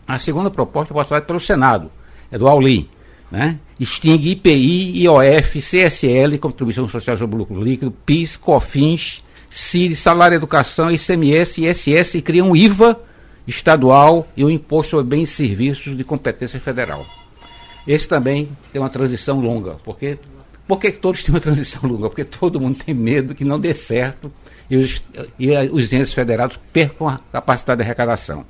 A 0.08 0.17
segunda 0.17 0.49
proposta 0.49 0.91
é 0.91 0.95
patrocinada 0.95 1.25
pelo 1.25 1.39
Senado 1.39 1.91
é 2.32 2.38
do 2.38 2.48
Auli, 2.48 2.89
né? 3.32 3.60
extingue 3.80 4.32
IPI, 4.32 5.04
IOF, 5.04 5.60
CSL, 5.60 6.38
Contribuição 6.38 6.88
Social 6.89 7.18
sobre 7.18 7.38
Lucro 7.38 7.62
Líquido, 7.63 7.92
PIS, 7.92 8.36
COFINS, 8.38 9.24
CIR, 9.50 9.96
Salário 9.96 10.36
Educação, 10.36 10.92
ICMS, 10.92 11.65
ISS 11.65 12.15
e 12.15 12.22
cria 12.22 12.44
um 12.44 12.56
IVA 12.56 13.00
estadual 13.48 14.28
e 14.36 14.44
um 14.44 14.50
Imposto 14.50 14.92
sobre 14.92 15.18
Bens 15.18 15.32
e 15.32 15.48
Serviços 15.48 15.98
de 15.98 16.04
competência 16.04 16.60
federal. 16.60 17.06
Esse 17.88 18.08
também 18.08 18.50
tem 18.72 18.82
uma 18.82 18.89
transição 18.89 19.39
longa, 19.39 19.78
porque 19.84 20.20
por 20.68 20.80
que 20.80 20.92
todos 20.92 21.24
têm 21.24 21.34
uma 21.34 21.42
transição 21.42 21.82
longa? 21.84 22.10
Porque 22.10 22.24
todo 22.24 22.60
mundo 22.60 22.78
tem 22.84 22.94
medo 22.94 23.34
que 23.34 23.44
não 23.44 23.60
dê 23.60 23.74
certo 23.74 24.32
e 24.70 24.78
os, 24.78 25.02
e 25.39 25.52
os 25.72 25.92
entes 25.92 26.13
federados 26.13 26.60
percam 26.72 27.08
a 27.08 27.20
capacidade 27.32 27.80
de 27.80 27.86
arrecadação. 27.86 28.46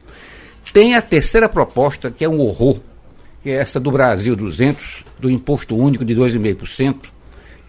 Tem 0.74 0.96
a 0.96 1.02
terceira 1.02 1.48
proposta, 1.48 2.12
que 2.12 2.26
é 2.26 2.30
um 2.30 2.42
horror, 2.42 2.80
que 3.44 3.50
é 3.50 3.54
essa 3.54 3.80
do 3.80 3.92
Brasil 3.92 4.36
200, 4.36 5.06
do 5.20 5.30
imposto 5.30 5.76
único 5.76 6.04
de 6.04 6.16
2,5%, 6.16 6.96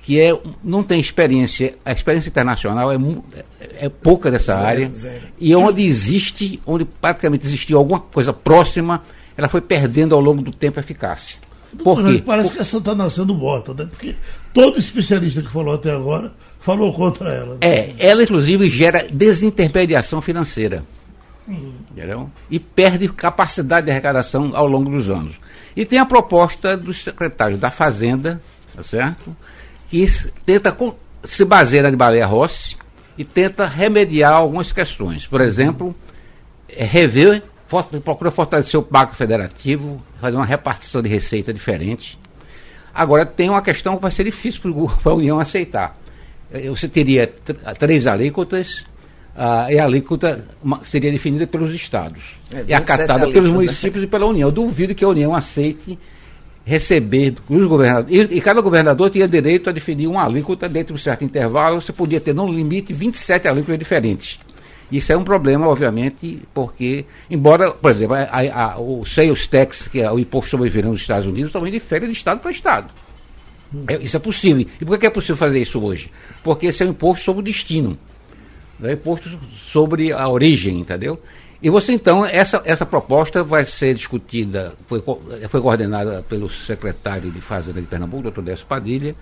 que 0.03 0.21
é, 0.21 0.37
não 0.65 0.83
tem 0.83 0.99
experiência, 0.99 1.75
a 1.85 1.93
experiência 1.93 2.29
internacional 2.29 2.91
é, 2.91 2.97
é, 2.97 3.87
é 3.87 3.89
pouca 3.89 4.31
dessa 4.31 4.55
zero, 4.55 4.67
área, 4.67 4.91
zero. 4.91 5.21
e 5.39 5.55
onde 5.55 5.83
existe, 5.83 6.61
onde 6.67 6.85
praticamente 6.85 7.47
existiu 7.47 7.79
alguma 7.79 8.01
coisa 8.01 8.33
próxima, 8.33 9.03
ela 9.37 9.49
foi 9.49 9.61
perdendo 9.61 10.15
ao 10.15 10.21
longo 10.21 10.43
do 10.43 10.53
tempo 10.53 10.79
a 10.79 10.83
eficácia. 10.83 11.39
Por 11.85 12.03
quê? 12.05 12.23
Parece 12.25 12.51
Por... 12.51 12.57
que 12.57 12.63
essa 12.63 12.79
está 12.79 12.95
nascendo 12.95 13.35
morta, 13.35 13.73
né? 13.73 13.87
Porque 13.89 14.17
todo 14.53 14.79
especialista 14.79 15.41
que 15.43 15.51
falou 15.51 15.75
até 15.75 15.93
agora 15.93 16.33
falou 16.61 16.93
contra 16.93 17.31
ela. 17.33 17.59
É, 17.61 17.95
ela 17.99 18.23
inclusive 18.23 18.69
gera 18.69 19.07
desintermediação 19.11 20.21
financeira. 20.21 20.85
Entendeu? 21.91 22.31
E 22.51 22.59
perde 22.59 23.09
capacidade 23.09 23.87
de 23.87 23.91
arrecadação 23.91 24.51
ao 24.55 24.67
longo 24.67 24.91
dos 24.91 25.09
anos. 25.09 25.35
E 25.77 25.87
tem 25.87 25.99
a 25.99 26.05
proposta 26.05 26.77
dos 26.77 27.03
secretários 27.03 27.59
da 27.59 27.71
Fazenda, 27.71 28.41
tá 28.75 28.83
certo? 28.83 29.37
Que 29.89 30.07
tenta 30.45 30.77
se 31.25 31.45
baseia 31.45 31.91
de 31.91 31.97
Baleia 31.97 32.27
Rossi 32.27 32.77
e 33.17 33.25
tenta 33.25 33.67
remediar 33.67 34.33
algumas 34.33 34.73
questões. 34.73 35.27
Por 35.27 35.41
exemplo, 35.41 35.95
é 36.69 36.85
rever, 36.85 37.43
procura 38.03 38.31
fortalecer 38.31 38.79
o 38.79 38.83
Banco 38.83 39.15
Federativo, 39.15 40.03
fazer 40.21 40.37
uma 40.37 40.47
repartição 40.47 41.03
de 41.03 41.09
receita 41.09 41.53
diferente. 41.53 42.19
Agora, 42.95 43.25
tem 43.25 43.49
uma 43.49 43.63
questão 43.63 43.97
que 43.97 44.03
vai 44.03 44.11
ser 44.11 44.25
difícil 44.25 44.61
para 45.03 45.13
a 45.13 45.15
União 45.15 45.39
aceitar. 45.39 45.97
É, 46.51 46.69
você 46.69 46.89
teria 46.89 47.33
três 47.79 48.07
alíquotas, 48.07 48.85
uh, 49.41 49.73
e 49.73 49.79
a 49.79 49.85
alíquota 49.85 50.45
seria 50.83 51.11
definida 51.11 51.47
pelos 51.47 51.75
estados 51.75 52.23
é, 52.53 52.65
e 52.69 52.75
acatada 52.75 53.27
pelos 53.31 53.49
né? 53.49 53.55
municípios 53.55 54.03
né? 54.03 54.05
e 54.05 54.07
pela 54.07 54.27
União. 54.27 54.49
Eu 54.49 54.53
duvido 54.53 54.95
que 54.95 55.03
a 55.03 55.09
União 55.09 55.35
aceite 55.35 55.99
receber 56.63 57.35
dos 57.49 57.67
governadores. 57.67 58.31
E, 58.31 58.37
e, 58.37 58.41
cada 58.41 58.61
governador 58.61 59.09
tinha 59.09 59.27
direito 59.27 59.71
a 59.71 59.73
definir 59.73 60.07
uma 60.07 60.25
alíquota 60.25 60.69
dentro 60.69 60.95
de 60.95 61.01
um 61.01 61.03
certo 61.03 61.25
intervalo. 61.25 61.81
Você 61.81 61.93
podia 61.93 62.21
ter, 62.21 62.35
no 62.35 62.47
limite, 62.47 62.93
27 62.93 63.49
alíquotas 63.49 63.79
diferentes. 63.79 64.39
Isso 64.93 65.13
é 65.13 65.17
um 65.17 65.25
problema, 65.25 65.69
obviamente, 65.69 66.43
porque, 66.53 67.05
embora, 67.31 67.71
por 67.71 67.93
exemplo, 67.93 68.17
a, 68.17 68.73
a, 68.73 68.79
o 68.79 69.07
sales 69.07 69.47
tax, 69.47 69.89
que 69.89 70.01
é 70.01 70.11
o 70.11 70.19
imposto 70.19 70.51
sobre 70.51 70.69
o 70.69 70.83
nos 70.85 71.01
Estados 71.01 71.27
Unidos, 71.27 71.53
também 71.53 71.73
difere 71.73 72.07
de 72.07 72.13
estado 72.13 72.41
para 72.41 72.51
estado. 72.51 72.93
É, 73.87 73.99
isso 73.99 74.17
é 74.17 74.21
possível. 74.21 74.67
E 74.81 74.85
por 74.85 74.99
que 74.99 75.07
é 75.07 75.11
possível 75.11 75.37
fazer 75.37 75.61
isso 75.61 75.81
hoje? 75.81 76.11
Porque 76.43 76.67
esse 76.67 76.83
é 76.83 76.87
um 76.87 76.91
imposto 76.91 77.25
sobre 77.25 77.41
o 77.41 77.45
destino. 77.45 77.97
É 78.83 78.93
imposto 78.93 79.29
sobre 79.57 80.13
a 80.13 80.29
origem, 80.29 80.79
entendeu? 80.79 81.21
E 81.63 81.69
você, 81.69 81.93
então, 81.93 82.25
essa, 82.25 82.63
essa 82.65 82.87
proposta 82.87 83.45
vai 83.45 83.65
ser 83.67 83.93
discutida, 83.95 84.73
foi, 84.87 85.03
foi 85.49 85.61
coordenada 85.61 86.25
pelo 86.27 86.49
secretário 86.49 87.31
de 87.31 87.41
Fazenda 87.41 87.81
de 87.81 87.87
Pernambuco, 87.87 88.23
doutor 88.23 88.43
Décio 88.43 88.67
Padilha, 88.67 89.15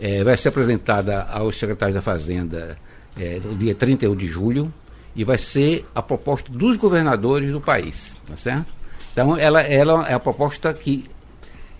é, 0.00 0.24
vai 0.24 0.36
ser 0.36 0.48
apresentada 0.48 1.22
aos 1.22 1.56
secretários 1.56 1.94
da 1.94 2.02
Fazenda 2.02 2.76
é, 3.16 3.38
no 3.44 3.54
dia 3.54 3.76
31 3.76 4.16
de 4.16 4.26
julho, 4.26 4.72
e 5.14 5.22
vai 5.22 5.38
ser 5.38 5.86
a 5.94 6.02
proposta 6.02 6.50
dos 6.50 6.76
governadores 6.76 7.52
do 7.52 7.60
país, 7.60 8.16
tá 8.26 8.36
certo? 8.36 8.66
Então, 9.12 9.36
ela, 9.36 9.60
ela 9.60 10.08
é 10.08 10.14
a 10.14 10.18
proposta 10.18 10.74
que 10.74 11.04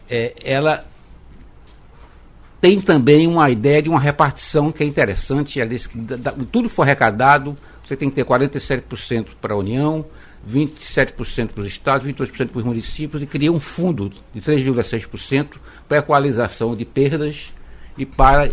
é, 0.08 0.32
ela 0.44 0.84
tem 2.64 2.80
também 2.80 3.26
uma 3.26 3.50
ideia 3.50 3.82
de 3.82 3.90
uma 3.90 4.00
repartição 4.00 4.72
que 4.72 4.82
é 4.82 4.86
interessante. 4.86 5.60
Ela 5.60 5.68
diz 5.68 5.86
que 5.86 5.98
da, 5.98 6.32
tudo 6.32 6.66
for 6.66 6.80
arrecadado, 6.80 7.54
você 7.84 7.94
tem 7.94 8.08
que 8.08 8.14
ter 8.14 8.24
47% 8.24 9.26
para 9.38 9.52
a 9.52 9.56
União, 9.58 10.02
27% 10.50 11.48
para 11.48 11.60
os 11.60 11.66
estados, 11.66 12.08
28% 12.08 12.48
para 12.48 12.58
os 12.58 12.64
municípios 12.64 13.20
e 13.20 13.26
cria 13.26 13.52
um 13.52 13.60
fundo 13.60 14.10
de 14.32 14.40
3,6% 14.40 15.56
para 15.86 15.98
equalização 15.98 16.74
de 16.74 16.86
perdas 16.86 17.52
e 17.98 18.06
para 18.06 18.50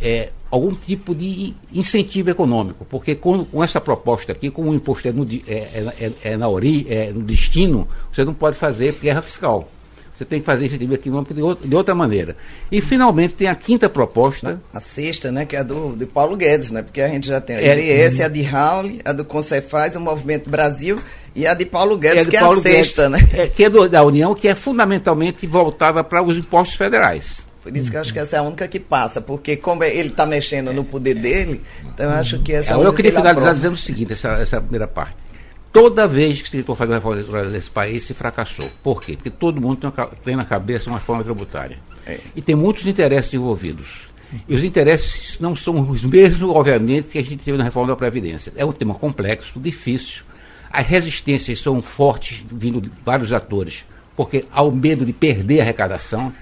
é, 0.00 0.30
algum 0.48 0.72
tipo 0.72 1.12
de 1.12 1.56
incentivo 1.72 2.30
econômico, 2.30 2.84
porque 2.84 3.16
com, 3.16 3.44
com, 3.44 3.64
essa 3.64 3.80
proposta 3.80 4.30
aqui, 4.30 4.48
como 4.48 4.70
o 4.70 4.74
imposto 4.76 5.08
é 5.08 5.12
no, 5.12 5.24
é, 5.24 5.52
é, 5.52 5.92
é, 5.98 6.12
é 6.22 6.36
na 6.36 6.48
ori, 6.48 6.86
é 6.88 7.12
no 7.12 7.24
destino, 7.24 7.88
você 8.12 8.24
não 8.24 8.32
pode 8.32 8.56
fazer 8.56 8.92
guerra 9.02 9.22
fiscal. 9.22 9.68
Você 10.14 10.24
tem 10.24 10.38
que 10.38 10.46
fazer 10.46 10.66
incentivo 10.66 10.94
econômico 10.94 11.34
de, 11.34 11.68
de 11.68 11.74
outra 11.74 11.94
maneira. 11.94 12.36
E, 12.70 12.80
finalmente, 12.80 13.34
tem 13.34 13.48
a 13.48 13.54
quinta 13.54 13.88
proposta. 13.88 14.62
A 14.72 14.78
sexta, 14.78 15.32
né, 15.32 15.44
que 15.44 15.56
é 15.56 15.58
a 15.58 15.62
do, 15.64 15.96
do 15.96 16.06
Paulo 16.06 16.36
Guedes, 16.36 16.70
né? 16.70 16.82
Porque 16.82 17.00
a 17.00 17.08
gente 17.08 17.26
já 17.26 17.40
tem 17.40 17.56
a 17.56 17.76
IBS, 17.76 18.20
é, 18.20 18.24
a 18.24 18.28
de 18.28 18.42
Raul, 18.42 18.98
a 19.04 19.12
do 19.12 19.24
Concefaz, 19.24 19.96
o 19.96 20.00
Movimento 20.00 20.48
Brasil 20.48 21.00
e 21.34 21.46
a 21.48 21.52
de 21.52 21.64
Paulo 21.64 21.98
Guedes, 21.98 22.28
é 22.28 22.30
que 22.30 22.38
Paulo 22.38 22.58
é 22.58 22.60
a 22.60 22.62
sexta, 22.62 23.08
Guedes, 23.08 23.32
né? 23.32 23.42
É, 23.42 23.46
que 23.48 23.64
é 23.64 23.70
do, 23.70 23.88
da 23.88 24.04
União, 24.04 24.34
que 24.34 24.46
é 24.46 24.54
fundamentalmente 24.54 25.46
voltada 25.48 26.04
para 26.04 26.22
os 26.22 26.36
impostos 26.36 26.76
federais. 26.76 27.44
Por 27.60 27.74
isso 27.74 27.90
que 27.90 27.96
eu 27.96 28.00
acho 28.02 28.12
que 28.12 28.18
essa 28.18 28.36
é 28.36 28.38
a 28.38 28.42
única 28.42 28.68
que 28.68 28.78
passa, 28.78 29.22
porque 29.22 29.56
como 29.56 29.82
ele 29.82 30.10
está 30.10 30.26
mexendo 30.26 30.70
no 30.70 30.84
poder 30.84 31.14
dele, 31.14 31.62
então 31.82 32.06
eu 32.06 32.12
acho 32.12 32.38
que 32.40 32.52
essa 32.52 32.70
é 32.70 32.74
a 32.74 32.76
única 32.76 32.90
Eu 32.90 32.94
queria 32.94 33.12
finalizar 33.12 33.54
dizendo 33.54 33.72
o 33.72 33.76
seguinte, 33.78 34.12
essa, 34.12 34.28
essa 34.32 34.60
primeira 34.60 34.86
parte. 34.86 35.23
Toda 35.74 36.06
vez 36.06 36.40
que 36.40 36.48
se 36.48 36.56
tentou 36.56 36.76
fazer 36.76 36.92
uma 36.92 36.98
reforma 36.98 37.16
eleitoral 37.16 37.46
nesse 37.46 37.68
país, 37.68 38.04
se 38.04 38.14
fracassou. 38.14 38.70
Por 38.80 39.02
quê? 39.02 39.14
Porque 39.14 39.28
todo 39.28 39.60
mundo 39.60 39.78
tem, 39.80 40.08
tem 40.24 40.36
na 40.36 40.44
cabeça 40.44 40.88
uma 40.88 41.00
reforma 41.00 41.24
tributária. 41.24 41.80
É. 42.06 42.20
E 42.36 42.40
tem 42.40 42.54
muitos 42.54 42.86
interesses 42.86 43.34
envolvidos. 43.34 44.02
E 44.48 44.54
os 44.54 44.62
interesses 44.62 45.40
não 45.40 45.56
são 45.56 45.80
os 45.90 46.04
mesmos, 46.04 46.48
obviamente, 46.48 47.08
que 47.08 47.18
a 47.18 47.22
gente 47.22 47.38
teve 47.38 47.58
na 47.58 47.64
reforma 47.64 47.88
da 47.88 47.96
Previdência. 47.96 48.52
É 48.54 48.64
um 48.64 48.70
tema 48.70 48.94
complexo, 48.94 49.58
difícil. 49.58 50.22
As 50.70 50.86
resistências 50.86 51.60
são 51.60 51.82
fortes, 51.82 52.44
vindo 52.52 52.80
de 52.80 52.88
vários 53.04 53.32
atores, 53.32 53.84
porque 54.16 54.44
há 54.52 54.62
o 54.62 54.70
medo 54.70 55.04
de 55.04 55.12
perder 55.12 55.58
a 55.58 55.62
arrecadação, 55.64 56.32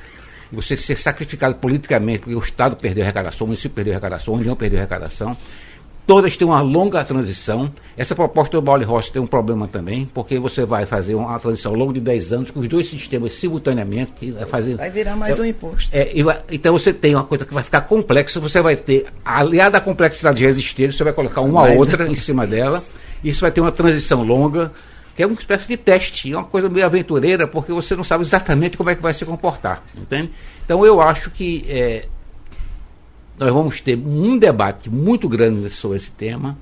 você 0.53 0.77
ser 0.77 0.99
sacrificado 0.99 1.55
politicamente, 1.55 2.19
porque 2.19 2.35
o 2.35 2.39
Estado 2.39 2.77
perdeu 2.77 3.03
a 3.03 3.07
arrecadação, 3.07 3.47
o 3.47 3.49
município 3.49 3.75
perdeu 3.75 3.95
a 3.95 3.97
arrecadação, 3.97 4.35
a 4.35 4.37
União 4.37 4.55
perdeu 4.55 4.79
a 4.79 4.83
arrecadação. 4.83 5.35
Todas 6.07 6.37
têm 6.37 6.47
uma 6.47 6.61
longa 6.61 7.05
transição. 7.05 7.73
Essa 7.97 8.15
proposta 8.15 8.57
do 8.57 8.63
Baule 8.63 8.85
Rossi 8.85 9.13
tem 9.13 9.23
um 9.23 9.27
problema 9.27 9.69
também, 9.69 10.05
porque 10.13 10.39
você 10.39 10.65
vai 10.65 10.85
fazer 10.85 11.15
uma 11.15 11.39
transição 11.39 11.73
ao 11.73 11.79
longo 11.79 11.93
de 11.93 12.01
10 12.01 12.33
anos 12.33 12.51
com 12.51 12.59
os 12.61 12.69
dois 12.69 12.89
sistemas 12.89 13.33
simultaneamente. 13.35 14.33
Vai, 14.33 14.47
fazer, 14.47 14.77
vai 14.77 14.91
virar 14.91 15.15
mais 15.15 15.39
é, 15.39 15.43
um 15.43 15.45
imposto. 15.45 15.91
É, 15.97 16.23
vai, 16.23 16.41
então 16.51 16.73
você 16.73 16.93
tem 16.93 17.15
uma 17.15 17.25
coisa 17.25 17.47
que 17.47 17.55
vai 17.55 17.63
ficar 17.63 17.83
complexa, 17.83 18.41
você 18.41 18.61
vai 18.61 18.75
ter, 18.75 19.07
aliada 19.25 19.79
à 19.79 19.81
complexidade 19.81 20.39
de 20.39 20.45
resistir, 20.45 20.93
você 20.93 21.05
vai 21.05 21.13
colocar 21.13 21.41
uma 21.41 21.63
Mas, 21.63 21.79
outra 21.79 22.09
em 22.09 22.17
cima 22.17 22.47
dela, 22.47 22.83
e 23.23 23.31
isso 23.31 23.41
vai 23.41 23.53
ter 23.53 23.61
uma 23.61 23.73
transição 23.73 24.25
longa, 24.25 24.73
que 25.15 25.23
é 25.23 25.27
uma 25.27 25.35
espécie 25.35 25.69
de 25.69 25.77
teste, 25.77 26.33
é 26.33 26.37
uma 26.37 26.45
coisa 26.45 26.69
meio 26.69 26.85
aventureira, 26.85 27.47
porque 27.47 27.73
você 27.73 27.95
não 27.95 28.03
sabe 28.03 28.25
exatamente 28.25 28.77
como 28.77 28.91
é 28.91 28.97
que 28.97 29.03
vai 29.03 29.15
se 29.15 29.25
comportar. 29.25 29.85
Entende? 29.97 30.33
Então 30.65 30.85
eu 30.85 31.01
acho 31.01 31.31
que. 31.31 31.65
É, 31.69 32.07
nós 33.39 33.53
vamos 33.53 33.81
ter 33.81 33.97
um 33.97 34.39
debate 34.39 34.91
muito 34.91 35.29
grande 35.29 35.69
sobre 35.71 35.97
esse 35.97 36.11
tema. 36.11 36.57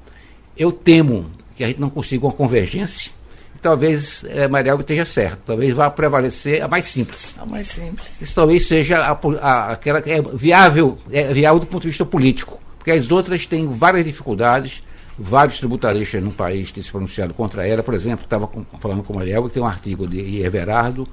Eu 0.56 0.72
temo 0.72 1.30
que 1.56 1.64
a 1.64 1.68
gente 1.68 1.80
não 1.80 1.90
consiga 1.90 2.26
uma 2.26 2.32
convergência. 2.32 3.12
Talvez 3.60 4.24
é, 4.26 4.48
Maria 4.48 4.72
Alba 4.72 4.82
esteja 4.82 5.04
certo. 5.04 5.40
Talvez 5.46 5.74
vá 5.74 5.90
prevalecer 5.90 6.62
a 6.62 6.68
mais 6.68 6.86
simples. 6.86 7.34
A 7.38 7.44
mais 7.44 7.68
simples. 7.68 8.20
Isso 8.20 8.34
talvez 8.34 8.66
seja 8.66 8.98
a, 8.98 9.18
a, 9.40 9.72
aquela 9.72 10.00
que 10.00 10.10
é 10.10 10.22
viável, 10.22 10.96
é 11.10 11.32
viável 11.32 11.60
do 11.60 11.66
ponto 11.66 11.82
de 11.82 11.88
vista 11.88 12.06
político. 12.06 12.58
Porque 12.78 12.90
as 12.90 13.10
outras 13.10 13.46
têm 13.46 13.70
várias 13.70 14.04
dificuldades. 14.04 14.82
Vários 15.18 15.58
tributaristas 15.58 16.22
no 16.22 16.32
país 16.32 16.72
têm 16.72 16.82
se 16.82 16.90
pronunciado 16.90 17.34
contra 17.34 17.66
ela. 17.66 17.82
Por 17.82 17.92
exemplo, 17.92 18.24
estava 18.24 18.48
falando 18.78 19.02
com 19.02 19.18
Alba, 19.18 19.50
tem 19.50 19.62
um 19.62 19.66
artigo 19.66 20.08
de 20.08 20.40
Everardo 20.40 21.06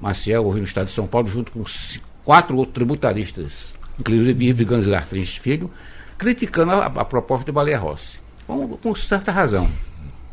Maciel, 0.00 0.46
hoje 0.46 0.60
no 0.60 0.66
estado 0.66 0.86
de 0.86 0.92
São 0.92 1.06
Paulo, 1.06 1.26
junto 1.26 1.52
com 1.52 1.64
quatro 2.24 2.56
outros 2.56 2.74
tributaristas 2.74 3.74
inclusive 3.98 4.44
Ivo 4.44 4.64
Gansgar 4.64 5.06
Trins 5.06 5.36
Filho, 5.36 5.70
criticando 6.18 6.72
a, 6.72 6.86
a, 6.86 7.04
proposta 7.04 7.46
do 7.46 7.52
Baleia 7.52 7.78
Rossi, 7.78 8.18
com, 8.46 8.68
com 8.68 8.94
certa 8.94 9.32
razão. 9.32 9.68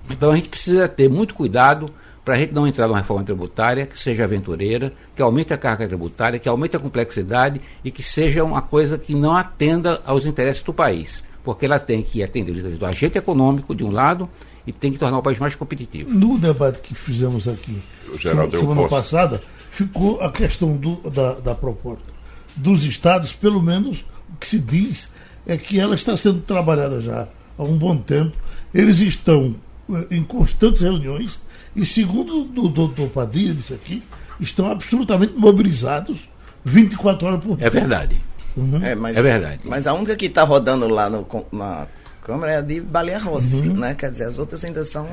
Então 0.10 0.32
a 0.32 0.36
gente 0.36 0.50
precisa 0.50 0.88
ter 0.88 1.10
muito 1.10 1.34
cuidado 1.34 1.92
para 2.24 2.36
a 2.36 2.38
gente 2.38 2.54
não 2.54 2.68
entrar 2.68 2.88
numa 2.88 3.00
reforma 3.00 3.24
tributária 3.24 3.86
que 3.86 3.98
seja 3.98 4.24
aventureira, 4.24 4.94
que 5.16 5.22
aumente 5.22 5.54
a 5.54 5.58
carga 5.58 5.88
tributária, 5.88 6.38
que 6.38 6.48
aumente 6.48 6.76
a 6.76 6.80
complexidade 6.80 7.62
e 7.84 7.90
que 7.90 8.04
seja 8.04 8.44
uma 8.44 8.62
coisa 8.62 8.98
que 8.98 9.16
não 9.16 9.36
atenda 9.36 10.02
aos 10.06 10.26
interesses 10.26 10.62
do 10.62 10.74
país. 10.74 11.24
Porque 11.44 11.66
ela 11.66 11.80
tem 11.80 12.04
que 12.04 12.22
atender 12.22 12.52
os 12.52 12.58
interesses 12.58 12.78
do 12.78 12.86
agente 12.86 13.18
econômico, 13.18 13.74
de 13.74 13.84
um 13.84 13.90
lado, 13.90 14.30
e 14.68 14.72
tem 14.72 14.92
que 14.92 15.00
tornar 15.00 15.18
o 15.18 15.24
país 15.24 15.40
mais 15.40 15.56
competitivo. 15.56 16.12
No 16.12 16.38
debate 16.38 16.80
que 16.82 16.94
fizemos 16.94 17.48
aqui, 17.48 17.82
Geraldo, 18.20 18.58
semana 18.60 18.88
passada, 18.88 19.42
ficou 19.72 20.22
a 20.22 20.32
questão 20.32 20.76
do, 20.76 20.98
da, 21.10 21.34
da 21.34 21.56
proposta 21.56 22.09
dos 22.56 22.84
estados, 22.84 23.32
pelo 23.32 23.62
menos 23.62 24.04
o 24.34 24.38
que 24.40 24.48
se 24.48 24.60
diz 24.60 25.10
é 25.46 25.58
que 25.58 25.80
ela 25.80 25.96
está 25.96 26.16
sendo 26.16 26.42
trabalhada 26.42 27.02
já 27.02 27.28
há 27.58 27.64
um 27.64 27.78
bom 27.78 27.98
tempo. 27.98 28.36
Eles 28.74 29.00
estão 29.00 29.56
eh, 29.92 30.08
em 30.12 30.24
constantes 30.24 30.82
reuniões 30.82 31.40
e, 31.76 31.86
segundo 31.86 32.42
o 32.42 32.70
doutor 32.70 33.10
Padilha 33.10 33.54
disse 33.54 33.74
aqui, 33.74 34.04
estão 34.40 34.70
absolutamente 34.70 35.34
mobilizados 35.36 36.30
24 36.64 37.28
horas 37.28 37.44
por 37.44 37.58
dia. 37.58 37.68
É 37.68 37.70
verdade. 37.70 38.22
Uhum. 38.56 38.84
É, 38.84 38.96
mas, 38.96 39.16
é 39.16 39.22
verdade. 39.22 39.60
Mas 39.64 39.88
a 39.88 39.94
única 39.94 40.16
que 40.16 40.26
está 40.26 40.44
rodando 40.44 40.88
lá 40.88 41.10
no, 41.10 41.26
na 41.52 41.88
Câmara 42.22 42.54
é 42.54 42.58
a 42.58 42.62
de 42.62 42.80
Baleia 42.80 43.20
Rossi, 43.20 43.56
uhum. 43.56 43.78
né? 43.78 43.96
Quer 43.96 44.12
dizer, 44.12 44.26
as 44.26 44.38
outras 44.38 44.64
ainda 44.64 44.84
são. 44.86 45.08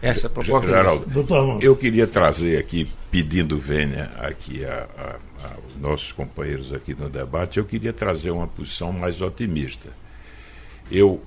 Essa 0.00 0.28
proposta. 0.28 0.68
Geraldo, 0.68 1.06
eu 1.60 1.76
queria 1.76 2.06
trazer 2.06 2.58
aqui, 2.58 2.90
pedindo 3.10 3.58
vênia 3.58 4.10
aqui 4.18 4.64
a, 4.64 4.86
a 4.98 5.31
nossos 5.80 6.12
companheiros 6.12 6.72
aqui 6.72 6.94
no 6.94 7.08
debate, 7.08 7.58
eu 7.58 7.64
queria 7.64 7.92
trazer 7.92 8.30
uma 8.30 8.46
posição 8.46 8.92
mais 8.92 9.20
otimista. 9.20 9.90
Eu, 10.90 11.22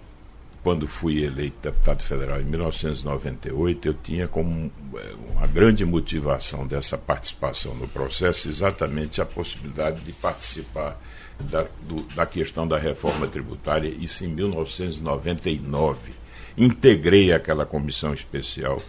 quando 0.64 0.88
fui 0.88 1.24
eleito 1.24 1.58
deputado 1.62 2.04
federal 2.04 2.40
em 2.40 2.46
1998, 2.46 3.88
eu 3.88 3.94
tinha 3.94 4.28
como 4.28 4.72
eh, 4.96 5.14
uma 5.32 5.48
grande 5.48 5.86
motivação 5.86 6.66
dessa 6.66 6.98
participação 6.98 7.76
no 7.76 7.88
processo 7.88 8.48
exatamente 8.48 9.22
a 9.22 9.26
possibilidade 9.26 10.02
de 10.02 10.12
participar 10.12 11.00
da, 11.40 11.66
do, 11.82 12.04
da 12.16 12.26
questão 12.26 12.68
da 12.68 12.78
reforma 12.78 13.28
tributária, 13.28 13.90
isso 13.90 14.24
em 14.24 14.28
1999. 14.28 16.14
Integrei 16.58 17.34
aquela 17.34 17.66
comissão 17.66 18.14
especial 18.14 18.82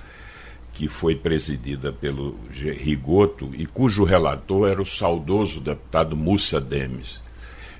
que 0.76 0.88
foi 0.88 1.16
presidida 1.16 1.90
pelo 1.90 2.36
Rigoto 2.50 3.50
e 3.56 3.64
cujo 3.64 4.04
relator 4.04 4.68
era 4.68 4.82
o 4.82 4.84
saudoso 4.84 5.58
deputado 5.58 6.14
Mussa 6.14 6.60
Demes. 6.60 7.18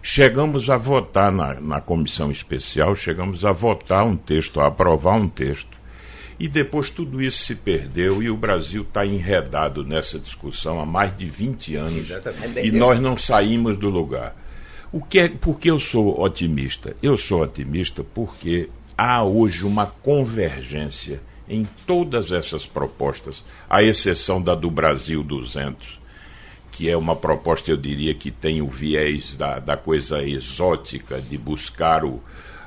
Chegamos 0.03 0.71
a 0.71 0.79
votar 0.79 1.31
na, 1.31 1.61
na 1.61 1.79
comissão 1.79 2.31
especial, 2.31 2.97
chegamos 2.97 3.45
a 3.45 3.53
votar 3.53 4.03
um 4.07 4.17
texto, 4.17 4.61
a 4.61 4.69
aprovar 4.69 5.17
um 5.17 5.29
texto. 5.29 5.77
E 6.41 6.49
depois 6.49 6.89
tudo 6.89 7.21
isso 7.21 7.45
se 7.45 7.55
perdeu 7.55 8.23
e 8.23 8.31
o 8.31 8.37
Brasil 8.37 8.81
está 8.81 9.05
enredado 9.05 9.85
nessa 9.85 10.19
discussão 10.19 10.81
há 10.81 10.87
mais 10.87 11.15
de 11.15 11.27
20 11.27 11.77
anos. 11.77 12.09
E 12.65 12.71
nós 12.71 12.99
não 12.99 13.19
saímos 13.19 13.77
do 13.77 13.91
lugar. 13.91 14.35
O 14.91 15.03
que 15.03 15.19
é, 15.19 15.29
porque 15.29 15.71
eu 15.71 15.79
sou 15.79 16.19
otimista? 16.19 16.97
Eu 17.03 17.19
sou 17.19 17.43
otimista 17.43 18.03
porque 18.03 18.71
há 18.97 19.23
hoje 19.23 19.67
uma 19.67 19.85
convergência 19.85 21.21
em 21.49 21.67
todas 21.87 22.33
essas 22.33 22.67
propostas, 22.67 23.45
à 23.69 23.83
exceção 23.83 24.41
da 24.41 24.55
do 24.55 24.71
Brasil 24.71 25.23
200, 25.23 25.99
que 26.73 26.91
é 26.91 26.97
uma 26.97 27.17
proposta, 27.17 27.71
eu 27.71 27.77
diria, 27.77 28.15
que 28.15 28.31
tem 28.31 28.61
o 28.61 28.69
viés 28.69 29.37
da, 29.37 29.59
da 29.59 29.77
coisa 29.77 30.23
exótica, 30.23 31.21
de 31.21 31.39
buscar 31.39 32.05
o, 32.05 32.21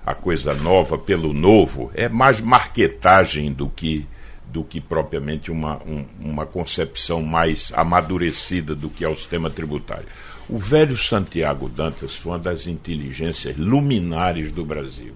a 0.06 0.16
coisa 0.16 0.54
nova 0.54 0.98
pelo 0.98 1.34
novo, 1.34 1.92
é 1.94 2.10
mais 2.10 2.42
marketagem 2.42 3.52
do 3.52 3.70
que 3.70 4.06
do 4.52 4.64
que 4.64 4.82
propriamente 4.82 5.52
uma, 5.52 5.78
um, 5.86 6.04
uma 6.20 6.44
concepção 6.44 7.22
mais 7.22 7.72
amadurecida 7.76 8.74
do 8.74 8.90
que 8.90 9.06
é 9.06 9.08
o 9.08 9.16
sistema 9.16 9.48
tributário. 9.48 10.08
O 10.50 10.58
velho 10.58 10.98
Santiago 10.98 11.70
Dantas 11.70 12.16
foi 12.16 12.32
uma 12.32 12.40
das 12.40 12.66
inteligências 12.66 13.56
luminares 13.56 14.52
do 14.52 14.66
Brasil 14.66 15.14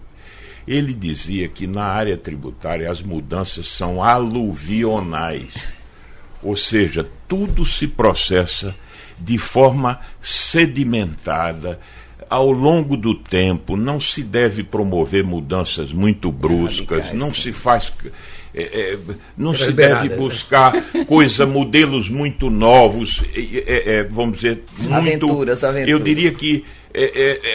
ele 0.68 0.94
dizia 0.94 1.48
que 1.48 1.68
na 1.68 1.86
área 1.86 2.18
tributária 2.18 2.90
as 2.90 3.02
mudanças 3.02 3.68
são 3.68 4.02
aluvionais, 4.02 5.54
ou 6.42 6.56
seja, 6.56 7.08
tudo 7.28 7.66
se 7.66 7.88
processa 7.88 8.76
de 9.20 9.38
forma 9.38 10.00
sedimentada, 10.22 11.80
ao 12.30 12.52
longo 12.52 12.98
do 12.98 13.14
tempo, 13.14 13.78
não 13.78 14.00
se 14.00 14.24
deve 14.24 14.64
promover 14.64 15.24
mudanças 15.24 15.92
muito 15.92 16.32
bruscas, 16.32 17.14
não 17.14 17.34
se 17.34 17.52
faz. 17.52 17.94
É, 18.56 18.62
é, 18.64 18.98
não 19.36 19.54
se 19.54 19.72
deve 19.72 20.10
né? 20.10 20.16
buscar 20.16 20.74
coisa, 21.08 21.46
modelos 21.46 22.08
muito 22.08 22.50
novos, 22.50 23.22
é, 23.36 23.98
é, 23.98 24.04
vamos 24.04 24.38
dizer, 24.40 24.64
muito. 24.78 24.94
Aventuras, 24.94 25.64
aventuras. 25.64 25.90
Eu 25.90 26.00
diria 26.00 26.32
que 26.32 26.64
é, 26.94 27.04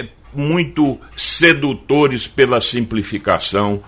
é, 0.01 0.09
muito 0.33 0.99
sedutores 1.17 2.27
pela 2.27 2.61
simplificação. 2.61 3.83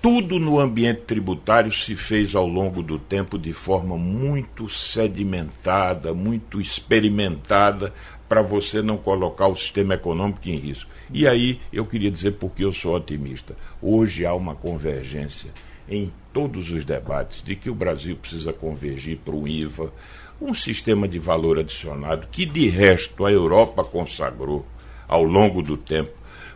Tudo 0.00 0.38
no 0.38 0.60
ambiente 0.60 1.00
tributário 1.02 1.72
se 1.72 1.96
fez 1.96 2.34
ao 2.34 2.46
longo 2.46 2.82
do 2.82 2.98
tempo 2.98 3.38
de 3.38 3.52
forma 3.52 3.96
muito 3.96 4.68
sedimentada, 4.68 6.14
muito 6.14 6.60
experimentada, 6.60 7.92
para 8.28 8.42
você 8.42 8.82
não 8.82 8.96
colocar 8.96 9.46
o 9.46 9.56
sistema 9.56 9.94
econômico 9.94 10.48
em 10.48 10.56
risco. 10.56 10.90
E 11.12 11.26
aí 11.26 11.60
eu 11.72 11.86
queria 11.86 12.10
dizer 12.10 12.32
porque 12.32 12.64
eu 12.64 12.72
sou 12.72 12.94
otimista. 12.94 13.56
Hoje 13.80 14.26
há 14.26 14.34
uma 14.34 14.54
convergência 14.54 15.52
em 15.88 16.10
todos 16.32 16.70
os 16.70 16.84
debates 16.84 17.42
de 17.42 17.54
que 17.54 17.70
o 17.70 17.74
Brasil 17.74 18.16
precisa 18.16 18.52
convergir 18.52 19.18
para 19.24 19.34
o 19.34 19.46
IVA, 19.46 19.92
um 20.40 20.52
sistema 20.52 21.08
de 21.08 21.18
valor 21.18 21.58
adicionado 21.58 22.26
que 22.30 22.44
de 22.44 22.68
resto 22.68 23.24
a 23.24 23.32
Europa 23.32 23.82
consagrou 23.82 24.66
ao 25.08 25.22
longo 25.22 25.62
do 25.62 25.76
tempo, 25.76 26.10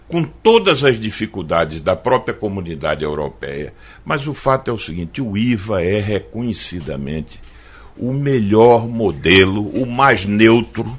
com 0.09 0.25
todas 0.25 0.83
as 0.83 0.99
dificuldades 0.99 1.81
da 1.81 1.95
própria 1.95 2.35
comunidade 2.35 3.05
europeia. 3.05 3.73
Mas 4.05 4.27
o 4.27 4.35
fato 4.35 4.71
é 4.71 4.75
o 4.75 4.79
seguinte: 4.79 5.23
o 5.23 5.37
IVA 5.37 5.83
é 5.83 6.01
reconhecidamente 6.01 7.41
o 7.97 8.13
melhor 8.13 8.89
modelo, 8.89 9.69
o 9.69 9.87
mais 9.87 10.25
neutro, 10.25 10.99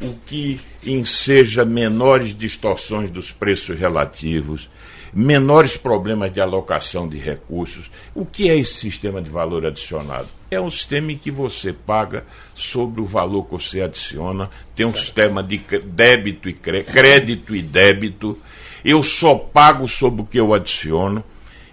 o 0.00 0.14
que 0.26 0.60
enseja 0.84 1.64
menores 1.64 2.36
distorções 2.36 3.10
dos 3.10 3.32
preços 3.32 3.78
relativos, 3.78 4.68
menores 5.12 5.76
problemas 5.76 6.32
de 6.32 6.40
alocação 6.40 7.08
de 7.08 7.16
recursos. 7.16 7.90
O 8.14 8.24
que 8.26 8.50
é 8.50 8.56
esse 8.56 8.74
sistema 8.74 9.20
de 9.20 9.30
valor 9.30 9.64
adicionado? 9.64 10.28
É 10.50 10.60
um 10.60 10.70
sistema 10.70 11.12
em 11.12 11.18
que 11.18 11.30
você 11.30 11.72
paga 11.72 12.24
sobre 12.54 13.00
o 13.00 13.06
valor 13.06 13.44
que 13.44 13.52
você 13.52 13.80
adiciona, 13.80 14.48
tem 14.76 14.86
um 14.86 14.94
sistema 14.94 15.42
de 15.42 15.58
débito 15.84 16.48
e 16.48 16.52
crédito 16.52 17.54
e 17.54 17.62
débito. 17.62 18.38
Eu 18.84 19.02
só 19.02 19.34
pago 19.34 19.88
sobre 19.88 20.22
o 20.22 20.26
que 20.26 20.38
eu 20.38 20.54
adiciono. 20.54 21.24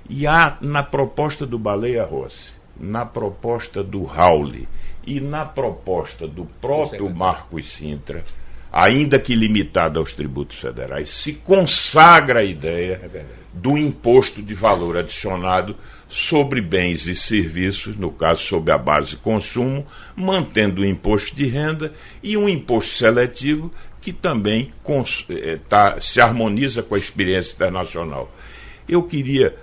E 0.10 0.28
há 0.28 0.58
na 0.60 0.84
proposta 0.84 1.46
do 1.46 1.58
Baleia 1.58 2.04
Rossi, 2.04 2.52
na 2.78 3.06
proposta 3.06 3.84
do 3.84 4.04
Rauli 4.04 4.68
e 5.06 5.20
na 5.22 5.46
proposta 5.46 6.28
do 6.28 6.46
próprio 6.60 7.10
Marcos 7.10 7.72
Sintra, 7.72 8.26
ainda 8.72 9.20
que 9.20 9.36
limitada 9.36 10.00
aos 10.00 10.14
tributos 10.14 10.58
federais, 10.58 11.10
se 11.10 11.34
consagra 11.34 12.40
a 12.40 12.44
ideia 12.44 13.00
é 13.14 13.44
do 13.54 13.78
imposto 13.78 14.42
de 14.42 14.54
valor 14.56 14.98
adicionado 14.98 15.76
sobre 16.14 16.62
bens 16.62 17.08
e 17.08 17.16
serviços, 17.16 17.98
no 17.98 18.12
caso 18.12 18.44
sobre 18.44 18.72
a 18.72 18.78
base 18.78 19.16
consumo, 19.16 19.84
mantendo 20.16 20.84
o 20.84 20.86
imposto 20.86 21.36
de 21.36 21.48
renda 21.48 21.92
e 22.22 22.38
um 22.38 22.48
imposto 22.48 22.94
seletivo 22.94 23.74
que 24.00 24.14
também 24.14 24.72
eh, 25.32 25.58
tá, 25.68 26.00
se 26.00 26.22
harmoniza 26.22 26.84
com 26.84 26.94
a 26.94 27.00
experiência 27.00 27.56
internacional. 27.56 28.32
Eu 28.88 29.02
queria 29.02 29.56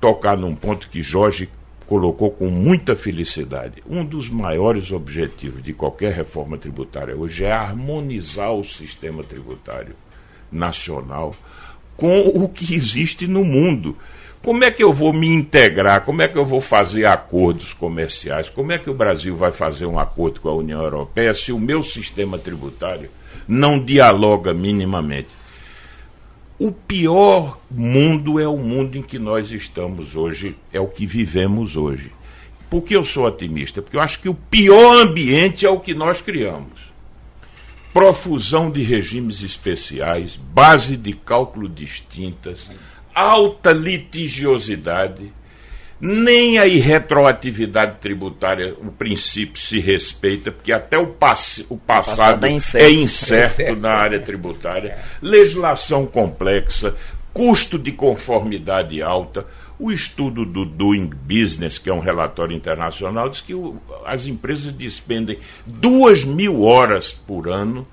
tocar 0.00 0.36
num 0.36 0.54
ponto 0.54 0.88
que 0.88 1.02
Jorge 1.02 1.48
colocou 1.84 2.30
com 2.30 2.48
muita 2.48 2.94
felicidade. 2.94 3.82
Um 3.84 4.04
dos 4.04 4.28
maiores 4.28 4.92
objetivos 4.92 5.64
de 5.64 5.72
qualquer 5.72 6.12
reforma 6.12 6.56
tributária 6.56 7.16
hoje 7.16 7.42
é 7.42 7.50
harmonizar 7.50 8.52
o 8.52 8.62
sistema 8.62 9.24
tributário 9.24 9.96
nacional 10.52 11.34
com 11.96 12.20
o 12.28 12.48
que 12.48 12.72
existe 12.72 13.26
no 13.26 13.44
mundo. 13.44 13.96
Como 14.42 14.64
é 14.64 14.70
que 14.70 14.82
eu 14.82 14.92
vou 14.92 15.12
me 15.12 15.28
integrar? 15.28 16.04
Como 16.04 16.22
é 16.22 16.28
que 16.28 16.38
eu 16.38 16.46
vou 16.46 16.60
fazer 16.60 17.04
acordos 17.04 17.72
comerciais? 17.72 18.48
Como 18.48 18.72
é 18.72 18.78
que 18.78 18.88
o 18.88 18.94
Brasil 18.94 19.36
vai 19.36 19.50
fazer 19.50 19.86
um 19.86 19.98
acordo 19.98 20.40
com 20.40 20.48
a 20.48 20.54
União 20.54 20.80
Europeia 20.82 21.34
se 21.34 21.52
o 21.52 21.58
meu 21.58 21.82
sistema 21.82 22.38
tributário 22.38 23.10
não 23.46 23.78
dialoga 23.78 24.54
minimamente? 24.54 25.28
O 26.58 26.72
pior 26.72 27.60
mundo 27.70 28.40
é 28.40 28.48
o 28.48 28.56
mundo 28.56 28.96
em 28.96 29.02
que 29.02 29.18
nós 29.18 29.52
estamos 29.52 30.16
hoje, 30.16 30.56
é 30.72 30.80
o 30.80 30.88
que 30.88 31.06
vivemos 31.06 31.76
hoje. 31.76 32.12
Por 32.68 32.82
que 32.82 32.94
eu 32.94 33.04
sou 33.04 33.26
otimista? 33.26 33.80
Porque 33.80 33.96
eu 33.96 34.00
acho 34.00 34.20
que 34.20 34.28
o 34.28 34.34
pior 34.34 35.00
ambiente 35.00 35.64
é 35.64 35.70
o 35.70 35.80
que 35.80 35.94
nós 35.94 36.20
criamos. 36.20 36.88
Profusão 37.92 38.70
de 38.70 38.82
regimes 38.82 39.42
especiais, 39.42 40.36
base 40.36 40.96
de 40.96 41.12
cálculo 41.12 41.68
distintas, 41.68 42.68
alta 43.14 43.72
litigiosidade, 43.72 45.32
nem 46.00 46.58
a 46.58 46.66
irretroatividade 46.66 47.98
tributária, 48.00 48.74
o 48.78 48.92
princípio 48.92 49.60
se 49.60 49.80
respeita, 49.80 50.52
porque 50.52 50.72
até 50.72 50.96
o, 50.96 51.08
passe, 51.08 51.66
o 51.68 51.76
passado 51.76 52.46
é 52.46 52.50
incerto, 52.50 52.86
é 52.86 52.90
incerto 52.90 53.76
na 53.76 53.94
área 53.94 54.20
tributária, 54.20 54.98
legislação 55.20 56.06
complexa, 56.06 56.94
custo 57.32 57.78
de 57.78 57.92
conformidade 57.92 59.02
alta. 59.02 59.44
O 59.80 59.92
estudo 59.92 60.44
do 60.44 60.64
Doing 60.64 61.08
Business, 61.08 61.78
que 61.78 61.88
é 61.88 61.92
um 61.94 62.00
relatório 62.00 62.56
internacional, 62.56 63.28
diz 63.28 63.40
que 63.40 63.54
o, 63.54 63.76
as 64.04 64.26
empresas 64.26 64.72
despendem 64.72 65.38
duas 65.64 66.24
mil 66.24 66.64
horas 66.64 67.12
por 67.12 67.48
ano 67.48 67.86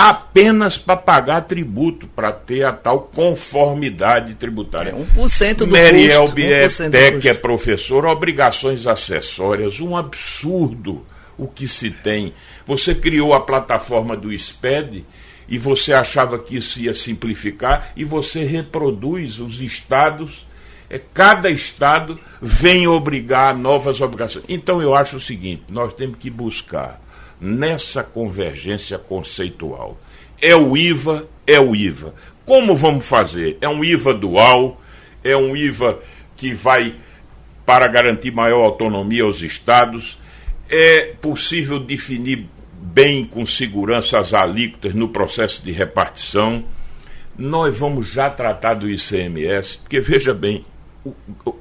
apenas 0.00 0.78
para 0.78 0.96
pagar 0.96 1.40
tributo, 1.40 2.06
para 2.06 2.30
ter 2.30 2.62
a 2.62 2.72
tal 2.72 3.00
conformidade 3.00 4.34
tributária. 4.34 4.90
É 4.90 4.94
1% 4.94 5.56
do 5.56 5.66
Meriel 5.66 6.20
custo. 6.22 6.36
É 7.26 7.34
professor, 7.34 8.06
obrigações 8.06 8.86
acessórias, 8.86 9.80
um 9.80 9.96
absurdo 9.96 11.04
o 11.36 11.48
que 11.48 11.66
se 11.66 11.90
tem. 11.90 12.32
Você 12.64 12.94
criou 12.94 13.34
a 13.34 13.40
plataforma 13.40 14.16
do 14.16 14.36
SPED 14.38 15.04
e 15.48 15.58
você 15.58 15.92
achava 15.92 16.38
que 16.38 16.56
isso 16.56 16.78
ia 16.78 16.94
simplificar 16.94 17.92
e 17.96 18.04
você 18.04 18.44
reproduz 18.44 19.40
os 19.40 19.60
estados 19.60 20.46
é, 20.90 20.98
cada 21.12 21.50
estado 21.50 22.18
vem 22.40 22.86
obrigar 22.86 23.54
novas 23.54 24.00
obrigações. 24.00 24.44
Então 24.48 24.80
eu 24.80 24.94
acho 24.94 25.16
o 25.16 25.20
seguinte: 25.20 25.64
nós 25.68 25.92
temos 25.92 26.18
que 26.18 26.30
buscar 26.30 26.98
nessa 27.40 28.02
convergência 28.02 28.98
conceitual. 28.98 29.98
É 30.40 30.54
o 30.54 30.76
IVA, 30.76 31.26
é 31.46 31.58
o 31.60 31.74
IVA. 31.74 32.14
Como 32.44 32.74
vamos 32.74 33.06
fazer? 33.06 33.58
É 33.60 33.68
um 33.68 33.84
IVA 33.84 34.14
dual, 34.14 34.80
é 35.22 35.36
um 35.36 35.56
IVA 35.56 35.98
que 36.36 36.54
vai 36.54 36.94
para 37.66 37.86
garantir 37.86 38.30
maior 38.30 38.64
autonomia 38.64 39.24
aos 39.24 39.42
estados. 39.42 40.18
É 40.70 41.14
possível 41.20 41.78
definir 41.78 42.46
bem 42.80 43.24
com 43.24 43.44
segurança 43.44 44.18
as 44.18 44.32
alíquotas 44.32 44.94
no 44.94 45.08
processo 45.08 45.62
de 45.62 45.72
repartição. 45.72 46.64
Nós 47.36 47.76
vamos 47.76 48.08
já 48.08 48.30
tratar 48.30 48.74
do 48.74 48.88
ICMS, 48.88 49.78
porque 49.78 50.00
veja 50.00 50.32
bem, 50.32 50.64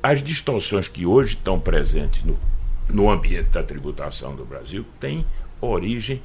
as 0.01 0.23
distorções 0.23 0.87
que 0.87 1.05
hoje 1.05 1.35
estão 1.35 1.59
presentes 1.59 2.23
no, 2.23 2.39
no 2.89 3.09
ambiente 3.09 3.49
da 3.49 3.63
tributação 3.63 4.35
do 4.35 4.45
Brasil 4.45 4.85
têm 4.99 5.25
origem 5.61 6.21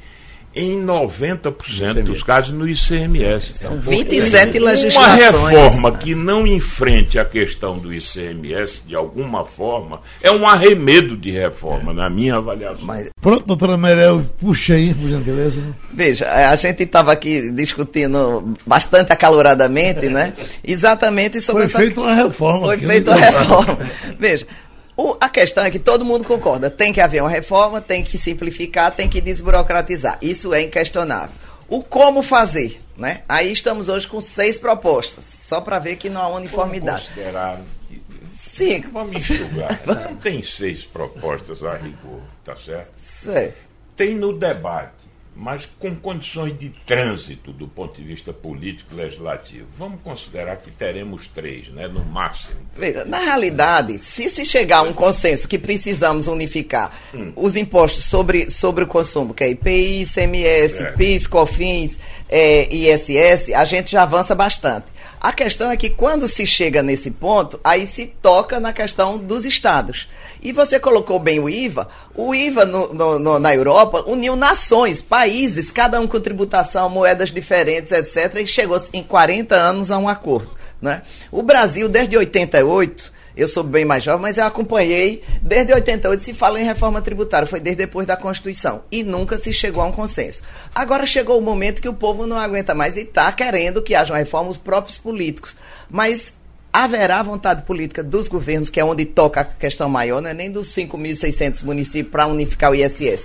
em 0.54 0.84
90% 0.84 2.02
dos 2.02 2.22
casos 2.22 2.52
no 2.52 2.68
ICMS. 2.68 3.54
São 3.54 3.78
27 3.80 4.58
Uma 4.58 4.70
legislações. 4.70 5.20
reforma 5.20 5.92
que 5.96 6.14
não 6.14 6.46
enfrente 6.46 7.18
a 7.18 7.24
questão 7.24 7.78
do 7.78 7.92
ICMS 7.92 8.82
de 8.86 8.94
alguma 8.94 9.44
forma 9.46 10.00
é 10.22 10.30
um 10.30 10.46
arremedo 10.46 11.16
de 11.16 11.30
reforma, 11.30 11.94
na 11.94 12.10
minha 12.10 12.36
avaliação. 12.36 12.84
Mas, 12.84 13.08
Pronto, 13.20 13.46
doutora 13.46 13.78
Merel, 13.78 14.26
puxa 14.40 14.74
aí, 14.74 14.92
por 14.92 15.08
gentileza. 15.08 15.62
veja, 15.92 16.30
a 16.30 16.54
gente 16.56 16.82
estava 16.82 17.12
aqui 17.12 17.50
discutindo 17.50 18.52
bastante 18.66 19.10
acaloradamente, 19.10 20.06
né? 20.10 20.34
Exatamente 20.62 21.40
sobre 21.40 21.62
Foi 21.62 21.70
essa 21.70 21.78
feita 21.78 22.00
uma 22.00 22.14
reforma. 22.14 22.66
Foi 22.66 22.78
feita 22.78 23.14
né? 23.16 23.26
a 23.26 23.30
reforma. 23.30 23.78
Veja, 24.18 24.46
o- 24.96 25.16
a 25.20 25.28
questão 25.28 25.64
é 25.64 25.70
que 25.70 25.78
todo 25.78 26.04
mundo 26.04 26.24
concorda. 26.24 26.70
Tem 26.70 26.92
que 26.92 27.00
haver 27.00 27.22
uma 27.22 27.30
reforma, 27.30 27.80
tem 27.80 28.02
que 28.02 28.18
simplificar, 28.18 28.90
tem 28.92 29.08
que 29.08 29.20
desburocratizar. 29.20 30.18
Isso 30.20 30.52
é 30.54 30.62
inquestionável. 30.62 31.34
O 31.68 31.82
como 31.82 32.22
fazer, 32.22 32.82
né? 32.96 33.22
Aí 33.28 33.50
estamos 33.52 33.88
hoje 33.88 34.06
com 34.06 34.20
seis 34.20 34.58
propostas, 34.58 35.24
só 35.40 35.60
para 35.60 35.78
ver 35.78 35.96
que 35.96 36.10
não 36.10 36.20
há 36.20 36.28
uniformidade. 36.28 37.08
Considerar 37.08 37.60
que- 37.88 38.02
Cinco. 38.36 38.90
Vamos 38.92 39.16
enxugar. 39.16 39.80
Não 39.86 40.16
tem 40.16 40.42
seis 40.42 40.84
propostas 40.84 41.64
a 41.64 41.74
rigor, 41.76 42.20
tá 42.44 42.54
certo? 42.56 42.90
Certo. 43.24 43.54
Tem 43.96 44.14
no 44.14 44.32
debate, 44.38 44.92
mas 45.42 45.68
com 45.80 45.92
condições 45.96 46.56
de 46.56 46.70
trânsito 46.86 47.52
do 47.52 47.66
ponto 47.66 48.00
de 48.00 48.06
vista 48.06 48.32
político 48.32 48.94
legislativo. 48.94 49.66
Vamos 49.76 50.00
considerar 50.00 50.56
que 50.56 50.70
teremos 50.70 51.26
três, 51.26 51.68
né? 51.68 51.88
No 51.88 52.04
máximo. 52.04 52.60
Veja, 52.76 53.04
na 53.04 53.18
realidade, 53.18 53.98
se 53.98 54.30
se 54.30 54.44
chegar 54.44 54.78
a 54.78 54.82
um 54.82 54.92
consenso 54.92 55.48
que 55.48 55.58
precisamos 55.58 56.28
unificar 56.28 56.92
Hum. 57.12 57.32
os 57.34 57.56
impostos 57.56 58.04
sobre, 58.04 58.50
sobre 58.50 58.84
o 58.84 58.86
consumo, 58.86 59.34
que 59.34 59.42
é 59.42 59.50
IPI, 59.50 60.02
ICMS, 60.02 60.82
É. 60.82 60.92
PIS, 60.92 61.26
COFINS, 61.26 61.98
eh, 62.28 62.68
ISS, 62.72 63.52
a 63.52 63.64
gente 63.64 63.90
já 63.90 64.02
avança 64.04 64.34
bastante. 64.36 64.86
A 65.22 65.32
questão 65.32 65.70
é 65.70 65.76
que 65.76 65.88
quando 65.88 66.26
se 66.26 66.44
chega 66.44 66.82
nesse 66.82 67.08
ponto, 67.08 67.60
aí 67.62 67.86
se 67.86 68.06
toca 68.06 68.58
na 68.58 68.72
questão 68.72 69.16
dos 69.16 69.46
estados. 69.46 70.08
E 70.42 70.50
você 70.50 70.80
colocou 70.80 71.20
bem 71.20 71.38
o 71.38 71.48
IVA. 71.48 71.86
O 72.12 72.34
IVA 72.34 72.64
no- 72.64 72.92
no- 72.92 73.18
no- 73.20 73.38
na 73.38 73.54
Europa 73.54 74.02
uniu 74.08 74.34
nações, 74.34 75.00
países, 75.00 75.70
cada 75.70 76.00
um 76.00 76.08
com 76.08 76.18
tributação, 76.18 76.88
moedas 76.88 77.30
diferentes, 77.30 77.92
etc. 77.92 78.40
E 78.40 78.46
chegou 78.48 78.76
em 78.92 79.04
40 79.04 79.54
anos 79.54 79.92
a 79.92 79.98
um 79.98 80.08
acordo. 80.08 80.50
Né? 80.80 81.02
O 81.30 81.40
Brasil, 81.44 81.88
desde 81.88 82.16
88, 82.16 83.11
eu 83.36 83.48
sou 83.48 83.64
bem 83.64 83.84
mais 83.84 84.04
jovem, 84.04 84.22
mas 84.22 84.38
eu 84.38 84.44
acompanhei, 84.44 85.22
desde 85.40 85.72
88 85.72 86.22
se 86.22 86.34
fala 86.34 86.60
em 86.60 86.64
reforma 86.64 87.00
tributária, 87.00 87.46
foi 87.46 87.60
desde 87.60 87.84
depois 87.84 88.06
da 88.06 88.16
Constituição, 88.16 88.82
e 88.90 89.02
nunca 89.02 89.38
se 89.38 89.52
chegou 89.52 89.82
a 89.82 89.86
um 89.86 89.92
consenso. 89.92 90.42
Agora 90.74 91.06
chegou 91.06 91.38
o 91.38 91.42
momento 91.42 91.80
que 91.80 91.88
o 91.88 91.94
povo 91.94 92.26
não 92.26 92.38
aguenta 92.38 92.74
mais 92.74 92.96
e 92.96 93.00
está 93.00 93.30
querendo 93.32 93.82
que 93.82 93.94
haja 93.94 94.12
uma 94.12 94.18
reforma, 94.18 94.50
os 94.50 94.56
próprios 94.56 94.98
políticos. 94.98 95.56
Mas 95.90 96.32
haverá 96.72 97.22
vontade 97.22 97.62
política 97.62 98.02
dos 98.02 98.28
governos, 98.28 98.70
que 98.70 98.80
é 98.80 98.84
onde 98.84 99.04
toca 99.04 99.40
a 99.40 99.44
questão 99.44 99.88
maior, 99.88 100.22
não 100.22 100.30
é 100.30 100.34
nem 100.34 100.50
dos 100.50 100.74
5.600 100.74 101.62
municípios 101.62 102.10
para 102.10 102.26
unificar 102.26 102.70
o 102.70 102.74
ISS, 102.74 103.24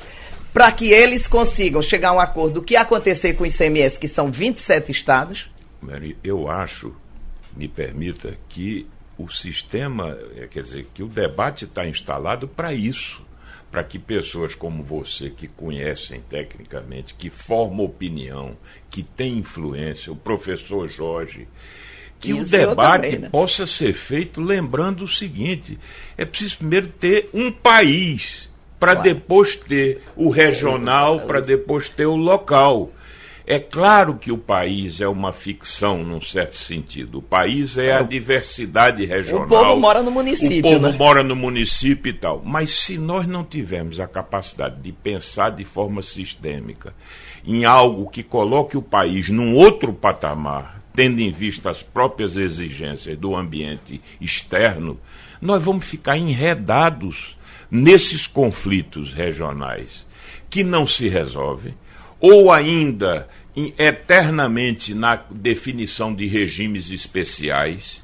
para 0.53 0.71
que 0.71 0.91
eles 0.91 1.27
consigam 1.27 1.81
chegar 1.81 2.09
a 2.09 2.13
um 2.13 2.19
acordo 2.19 2.55
do 2.55 2.61
que 2.61 2.75
acontecer 2.75 3.33
com 3.33 3.43
o 3.43 3.47
ICMS, 3.47 3.99
que 3.99 4.07
são 4.07 4.31
27 4.31 4.91
estados, 4.91 5.49
eu 6.23 6.49
acho, 6.49 6.93
me 7.55 7.67
permita, 7.67 8.37
que 8.49 8.87
o 9.17 9.29
sistema, 9.29 10.17
eh, 10.35 10.47
quer 10.49 10.63
dizer, 10.63 10.87
que 10.93 11.03
o 11.03 11.07
debate 11.07 11.65
está 11.65 11.87
instalado 11.87 12.47
para 12.47 12.73
isso. 12.73 13.25
Para 13.69 13.83
que 13.83 13.99
pessoas 13.99 14.55
como 14.55 14.81
você, 14.81 15.29
que 15.29 15.45
conhecem 15.45 16.21
tecnicamente, 16.29 17.13
que 17.13 17.29
formam 17.29 17.85
opinião, 17.85 18.55
que 18.89 19.03
têm 19.03 19.39
influência, 19.39 20.11
o 20.11 20.15
professor 20.15 20.87
Jorge, 20.87 21.49
que 22.17 22.31
o, 22.31 22.41
o 22.41 22.45
debate 22.45 23.03
também, 23.03 23.19
né? 23.19 23.29
possa 23.29 23.67
ser 23.67 23.91
feito 23.93 24.39
lembrando 24.39 25.03
o 25.03 25.07
seguinte: 25.07 25.77
é 26.17 26.23
preciso 26.23 26.59
primeiro 26.59 26.87
ter 26.87 27.29
um 27.33 27.51
país, 27.51 28.49
para 28.79 28.93
Claro. 28.93 29.09
depois 29.09 29.55
ter 29.55 30.01
o 30.15 30.29
regional, 30.29 31.19
para 31.21 31.41
depois 31.41 31.89
ter 31.89 32.05
o 32.05 32.15
local. 32.15 32.91
É 33.49 33.59
claro 33.59 34.15
que 34.15 34.29
o 34.29 34.37
país 34.37 34.99
é 34.99 35.07
uma 35.07 35.31
ficção, 35.31 36.03
num 36.03 36.19
certo 36.19 36.57
sentido. 36.57 37.19
O 37.19 37.21
país 37.21 37.77
é 37.77 37.93
a 37.93 38.01
diversidade 38.01 39.05
regional. 39.05 39.45
O 39.45 39.47
povo 39.47 39.79
mora 39.79 40.03
no 40.03 40.11
município, 40.11 40.59
O 40.59 40.73
povo 40.73 40.89
né? 40.89 40.97
mora 40.97 41.23
no 41.23 41.33
município 41.33 42.09
e 42.09 42.13
tal. 42.13 42.41
Mas 42.43 42.71
se 42.71 42.97
nós 42.97 43.25
não 43.25 43.45
tivermos 43.45 44.01
a 44.01 44.07
capacidade 44.07 44.81
de 44.81 44.91
pensar 44.91 45.51
de 45.51 45.63
forma 45.63 46.01
sistêmica 46.01 46.93
em 47.45 47.63
algo 47.63 48.09
que 48.09 48.21
coloque 48.21 48.75
o 48.75 48.81
país 48.81 49.29
num 49.29 49.55
outro 49.55 49.93
patamar, 49.93 50.81
tendo 50.93 51.21
em 51.21 51.31
vista 51.31 51.69
as 51.69 51.81
próprias 51.81 52.35
exigências 52.35 53.17
do 53.17 53.33
ambiente 53.33 54.01
externo, 54.19 54.99
nós 55.41 55.63
vamos 55.63 55.85
ficar 55.85 56.17
enredados 56.17 57.37
nesses 57.71 58.27
conflitos 58.27 59.13
regionais 59.13 60.05
que 60.49 60.65
não 60.65 60.85
se 60.85 61.07
resolvem, 61.07 61.75
ou 62.29 62.51
ainda 62.51 63.27
eternamente 63.77 64.93
na 64.93 65.15
definição 65.31 66.13
de 66.13 66.27
regimes 66.27 66.91
especiais. 66.91 68.03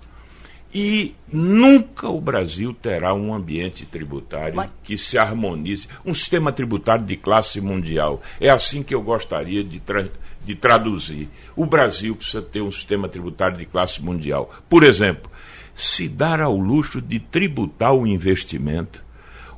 E 0.74 1.14
nunca 1.32 2.10
o 2.10 2.20
Brasil 2.20 2.74
terá 2.74 3.14
um 3.14 3.32
ambiente 3.34 3.86
tributário 3.86 4.56
Mas- 4.56 4.72
que 4.84 4.98
se 4.98 5.18
harmonize, 5.20 5.88
um 6.04 6.14
sistema 6.14 6.52
tributário 6.52 7.06
de 7.06 7.16
classe 7.16 7.62
mundial. 7.62 8.22
É 8.42 8.50
assim 8.50 8.82
que 8.82 8.96
eu 8.96 9.02
gostaria 9.04 9.64
de, 9.64 9.80
tra- 9.80 10.10
de 10.44 10.56
traduzir. 10.56 11.30
O 11.56 11.66
Brasil 11.68 12.16
precisa 12.16 12.42
ter 12.42 12.62
um 12.62 12.72
sistema 12.72 13.08
tributário 13.08 13.58
de 13.58 13.68
classe 13.68 14.02
mundial. 14.02 14.52
Por 14.68 14.84
exemplo, 14.84 15.30
se 15.76 16.08
dar 16.08 16.42
ao 16.42 16.58
luxo 16.58 17.00
de 17.00 17.20
tributar 17.20 17.94
o 17.94 18.08
investimento, 18.08 19.04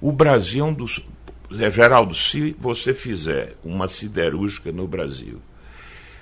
o 0.02 0.12
Brasil 0.12 0.66
é 0.66 0.68
um 0.68 0.74
dos. 0.74 1.00
Geraldo, 1.50 2.16
se 2.16 2.56
você 2.60 2.94
fizer 2.94 3.56
uma 3.64 3.88
siderúrgica 3.88 4.72
no 4.72 4.88
Brasil, 4.88 5.40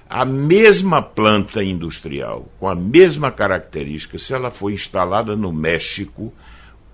a 0.10 0.26
mesma 0.26 1.02
planta 1.02 1.64
industrial, 1.64 2.48
com 2.60 2.68
a 2.68 2.76
mesma 2.76 3.32
característica, 3.32 4.20
se 4.20 4.34
ela 4.34 4.52
for 4.52 4.70
instalada 4.72 5.36
no 5.36 5.52
México, 5.52 6.34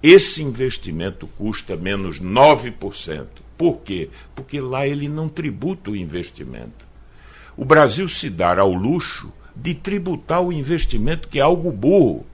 esse 0.01 0.41
investimento 0.41 1.27
custa 1.27 1.75
menos 1.75 2.21
9%. 2.21 3.27
Por 3.57 3.81
quê? 3.81 4.09
Porque 4.33 4.61
lá 4.61 4.87
ele 4.87 5.09
não 5.09 5.27
tributa 5.27 5.91
o 5.91 5.95
investimento. 5.95 6.87
O 7.57 7.65
Brasil 7.65 8.07
se 8.07 8.29
dar 8.29 8.57
ao 8.57 8.71
luxo 8.71 9.33
de 9.53 9.73
tributar 9.73 10.41
o 10.41 10.53
investimento, 10.53 11.27
que 11.27 11.39
é 11.39 11.41
algo 11.41 11.71
burro. 11.71 12.25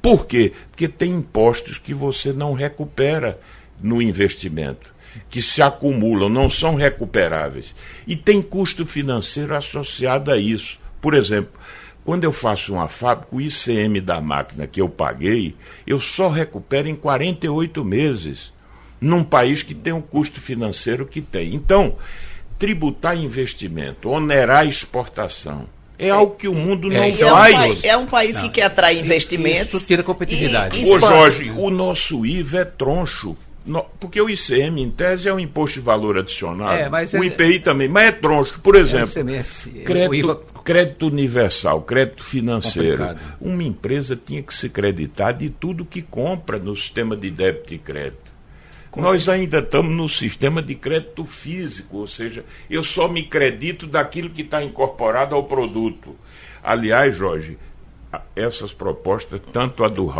Por 0.00 0.24
quê? 0.26 0.52
Porque 0.70 0.86
tem 0.86 1.10
impostos 1.12 1.78
que 1.78 1.92
você 1.92 2.32
não 2.32 2.52
recupera 2.52 3.40
no 3.80 4.00
investimento, 4.00 4.91
que 5.28 5.42
se 5.42 5.60
acumulam, 5.62 6.28
não 6.28 6.48
são 6.50 6.74
recuperáveis. 6.74 7.74
E 8.06 8.16
tem 8.16 8.40
custo 8.42 8.84
financeiro 8.86 9.54
associado 9.54 10.30
a 10.32 10.38
isso. 10.38 10.78
Por 11.00 11.14
exemplo, 11.14 11.52
quando 12.04 12.24
eu 12.24 12.32
faço 12.32 12.72
uma 12.74 12.88
fábrica, 12.88 13.28
o 13.34 13.40
ICM 13.40 14.00
da 14.00 14.20
máquina 14.20 14.66
que 14.66 14.80
eu 14.80 14.88
paguei, 14.88 15.54
eu 15.86 16.00
só 16.00 16.28
recupero 16.28 16.88
em 16.88 16.94
48 16.94 17.84
meses, 17.84 18.52
num 19.00 19.22
país 19.24 19.62
que 19.62 19.74
tem 19.74 19.92
o 19.92 20.02
custo 20.02 20.40
financeiro 20.40 21.04
que 21.06 21.20
tem. 21.20 21.54
Então, 21.54 21.96
tributar 22.58 23.16
investimento, 23.16 24.08
onerar 24.08 24.66
exportação, 24.66 25.66
é 25.98 26.10
algo 26.10 26.34
que 26.36 26.48
o 26.48 26.54
mundo 26.54 26.88
não 26.88 27.02
É, 27.02 27.10
é, 27.10 27.12
um 27.26 27.30
faz. 27.30 27.56
país, 27.56 27.84
é 27.84 27.96
um 27.96 28.06
país 28.06 28.36
que 28.36 28.48
quer 28.48 28.62
atrair 28.64 29.00
investimentos. 29.04 29.74
isso 29.74 29.86
tira 29.86 30.02
competitividade. 30.02 30.78
e- 30.78 30.84
e 30.88 30.90
Ô. 30.92 30.98
Jorge, 30.98 31.50
o 31.56 31.70
nosso 31.70 32.24
IVA 32.26 32.58
é 32.60 32.64
troncho. 32.64 33.36
No- 33.64 33.84
Porque 34.00 34.20
o 34.20 34.28
ICM, 34.28 34.82
em 34.82 34.90
tese, 34.90 35.28
é 35.28 35.32
um 35.34 35.38
imposto 35.38 35.78
de 35.78 35.84
valor 35.86 36.18
adicionado. 36.18 36.72
É, 36.74 36.88
o 37.18 37.22
é- 37.22 37.26
IPI 37.26 37.60
também, 37.60 37.88
mas 37.88 38.08
é 38.08 38.12
troncho. 38.12 38.58
Por 38.60 38.74
É, 38.74 38.80
exemplo, 38.80 39.06
o 39.06 39.10
ICMS, 39.10 39.68
o 39.68 39.84
crédito, 39.84 40.14
IVA 40.14 40.42
crédito 40.64 41.06
universal, 41.06 41.82
crédito 41.82 42.24
financeiro. 42.24 42.98
Complicado. 42.98 43.36
Uma 43.40 43.62
empresa 43.62 44.16
tinha 44.16 44.42
que 44.42 44.52
se 44.52 44.68
creditar 44.68 45.32
de 45.34 45.48
tudo 45.50 45.84
que 45.84 46.02
compra 46.02 46.58
no 46.58 46.74
sistema 46.74 47.16
de 47.16 47.30
débito 47.30 47.72
e 47.74 47.78
crédito. 47.78 48.32
Nós 48.96 49.26
ainda 49.28 49.60
estamos 49.60 49.94
no 49.94 50.06
sistema 50.08 50.60
de 50.60 50.74
crédito 50.74 51.24
físico, 51.24 51.96
ou 51.98 52.06
seja, 52.06 52.44
eu 52.68 52.84
só 52.84 53.08
me 53.08 53.22
credito 53.22 53.86
daquilo 53.86 54.28
que 54.28 54.42
está 54.42 54.62
incorporado 54.62 55.34
ao 55.34 55.44
produto. 55.44 56.14
Aliás, 56.62 57.16
Jorge, 57.16 57.56
essas 58.34 58.72
propostas, 58.72 59.40
tanto 59.52 59.84
a 59.84 59.88
do 59.88 60.12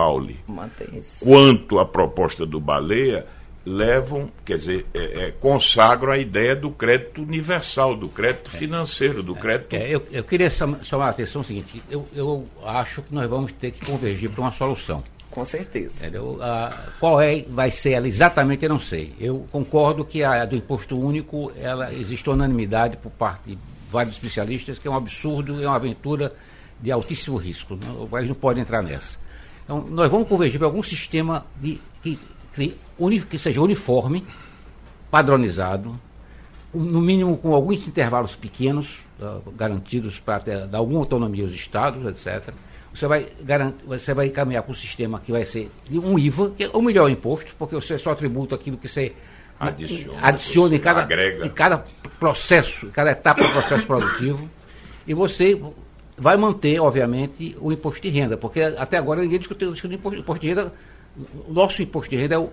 isso. 0.93 1.24
quanto 1.24 1.78
a 1.78 1.84
proposta 1.84 2.47
do 2.47 2.61
Baleia, 2.61 3.26
levam, 3.64 4.28
quer 4.45 4.59
dizer, 4.59 4.86
é, 4.93 4.99
é, 4.99 5.30
consagram 5.30 6.12
a 6.12 6.18
ideia 6.18 6.55
do 6.57 6.70
crédito 6.70 7.22
universal, 7.22 7.97
do 7.97 8.09
crédito 8.09 8.51
financeiro, 8.51 9.22
do 9.22 9.34
crédito. 9.34 9.74
É, 9.74 9.88
eu, 9.88 10.03
eu, 10.11 10.24
queria 10.24 10.51
chamar 10.51 11.07
a 11.07 11.11
atenção 11.11 11.43
o 11.43 11.45
seguinte: 11.45 11.82
eu, 11.90 12.07
eu 12.14 12.47
acho 12.64 13.03
que 13.03 13.14
nós 13.14 13.28
vamos 13.28 13.53
ter 13.53 13.70
que 13.70 13.84
convergir 13.84 14.30
para 14.30 14.40
uma 14.40 14.53
solução. 14.53 15.03
Com 15.30 15.45
certeza. 15.47 15.95
Entendeu? 15.99 16.38
Ah, 16.43 16.88
qual 17.01 17.20
é, 17.20 17.43
vai 17.49 17.70
ser 17.70 17.93
ela 17.93 18.07
exatamente, 18.07 18.64
eu 18.64 18.68
não 18.68 18.80
sei. 18.80 19.14
Eu 19.18 19.47
concordo 19.51 20.05
que 20.05 20.22
a 20.22 20.45
do 20.45 20.55
imposto 20.55 20.99
único, 20.99 21.51
ela 21.57 21.93
existe 21.95 22.28
unanimidade 22.28 22.99
por 22.99 23.11
parte 23.11 23.43
de 23.47 23.59
vários 23.90 24.14
especialistas, 24.14 24.78
que 24.78 24.86
é 24.86 24.90
um 24.90 24.97
absurdo, 24.97 25.62
é 25.62 25.66
uma 25.66 25.76
aventura 25.76 26.34
de 26.82 26.90
altíssimo 26.90 27.36
risco. 27.36 27.76
Né? 27.76 27.86
O 27.98 28.06
país 28.06 28.28
não 28.28 28.34
pode 28.34 28.60
entrar 28.60 28.82
nessa. 28.82 29.16
Então, 29.64 29.80
nós 29.88 30.10
vamos 30.10 30.28
convergir 30.28 30.58
para 30.58 30.66
algum 30.66 30.82
sistema 30.82 31.46
de, 31.56 31.80
que, 32.02 32.18
que, 32.54 32.76
que 33.30 33.38
seja 33.38 33.60
uniforme, 33.60 34.24
padronizado, 35.10 35.98
no 36.74 37.00
mínimo 37.00 37.36
com 37.36 37.54
alguns 37.54 37.86
intervalos 37.86 38.34
pequenos, 38.34 39.00
uh, 39.20 39.50
garantidos 39.52 40.18
para 40.18 40.66
dar 40.66 40.78
alguma 40.78 41.00
autonomia 41.00 41.44
aos 41.44 41.52
estados, 41.52 42.04
etc 42.06 42.52
você 42.94 43.06
vai, 43.06 43.26
garantir, 43.40 43.86
você 43.86 44.14
vai 44.14 44.28
caminhar 44.28 44.62
para 44.62 44.70
um 44.70 44.74
sistema 44.74 45.18
que 45.18 45.32
vai 45.32 45.44
ser 45.44 45.70
um 45.90 46.18
IVA, 46.18 46.50
que 46.50 46.64
é 46.64 46.70
o 46.72 46.82
melhor 46.82 47.10
imposto, 47.10 47.54
porque 47.58 47.74
você 47.74 47.98
só 47.98 48.14
tributa 48.14 48.54
aquilo 48.54 48.76
que 48.76 48.88
você 48.88 49.12
adiciona, 49.58 50.18
adiciona 50.20 50.76
em, 50.76 50.78
cada, 50.78 51.02
agrega. 51.02 51.46
em 51.46 51.48
cada 51.48 51.84
processo, 52.18 52.86
em 52.86 52.90
cada 52.90 53.12
etapa 53.12 53.42
do 53.42 53.48
processo 53.50 53.86
produtivo. 53.86 54.48
E 55.06 55.14
você 55.14 55.60
vai 56.22 56.36
manter, 56.36 56.80
obviamente, 56.80 57.56
o 57.60 57.72
imposto 57.72 58.00
de 58.00 58.08
renda, 58.08 58.36
porque 58.36 58.60
até 58.60 58.96
agora 58.96 59.20
ninguém 59.22 59.40
discutiu, 59.40 59.72
discutiu 59.72 59.98
imposto, 59.98 60.20
imposto 60.20 60.40
de 60.40 60.48
renda. 60.48 60.72
O 61.48 61.52
nosso 61.52 61.82
imposto 61.82 62.10
de 62.10 62.16
renda 62.16 62.36
é, 62.36 62.38
o, 62.38 62.48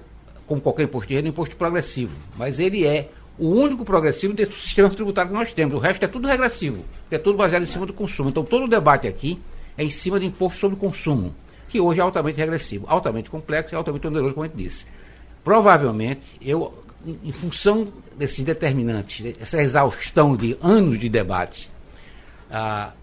como 0.47 0.59
qualquer 0.59 0.83
imposto 0.83 1.07
de 1.07 1.13
renda, 1.13 1.27
um 1.27 1.29
imposto 1.29 1.55
progressivo. 1.55 2.15
Mas 2.35 2.59
ele 2.59 2.83
é 2.83 3.09
o 3.37 3.47
único 3.47 3.85
progressivo 3.85 4.33
dentro 4.33 4.55
do 4.55 4.59
sistema 4.59 4.89
tributário 4.89 5.29
que 5.31 5.37
nós 5.37 5.53
temos. 5.53 5.75
O 5.75 5.79
resto 5.79 6.03
é 6.03 6.07
tudo 6.07 6.27
regressivo, 6.27 6.83
é 7.11 7.19
tudo 7.19 7.37
baseado 7.37 7.61
em 7.61 7.67
cima 7.67 7.85
do 7.85 7.93
consumo. 7.93 8.29
Então, 8.29 8.43
todo 8.43 8.65
o 8.65 8.67
debate 8.67 9.07
aqui 9.07 9.39
é 9.77 9.83
em 9.83 9.89
cima 9.91 10.19
do 10.19 10.25
imposto 10.25 10.59
sobre 10.59 10.75
consumo, 10.75 11.33
que 11.69 11.79
hoje 11.79 11.99
é 11.99 12.03
altamente 12.03 12.39
regressivo, 12.39 12.85
altamente 12.89 13.29
complexo 13.29 13.75
e 13.75 13.77
altamente 13.77 14.07
oneroso, 14.07 14.33
como 14.33 14.45
a 14.45 14.47
gente 14.47 14.57
disse. 14.57 14.83
Provavelmente, 15.43 16.21
eu, 16.41 16.73
em 17.05 17.31
função 17.31 17.85
desses 18.17 18.43
determinantes, 18.43 19.35
essa 19.39 19.61
exaustão 19.61 20.35
de 20.35 20.57
anos 20.59 20.97
de 20.97 21.07
debate, 21.07 21.69
ah, 22.49 22.93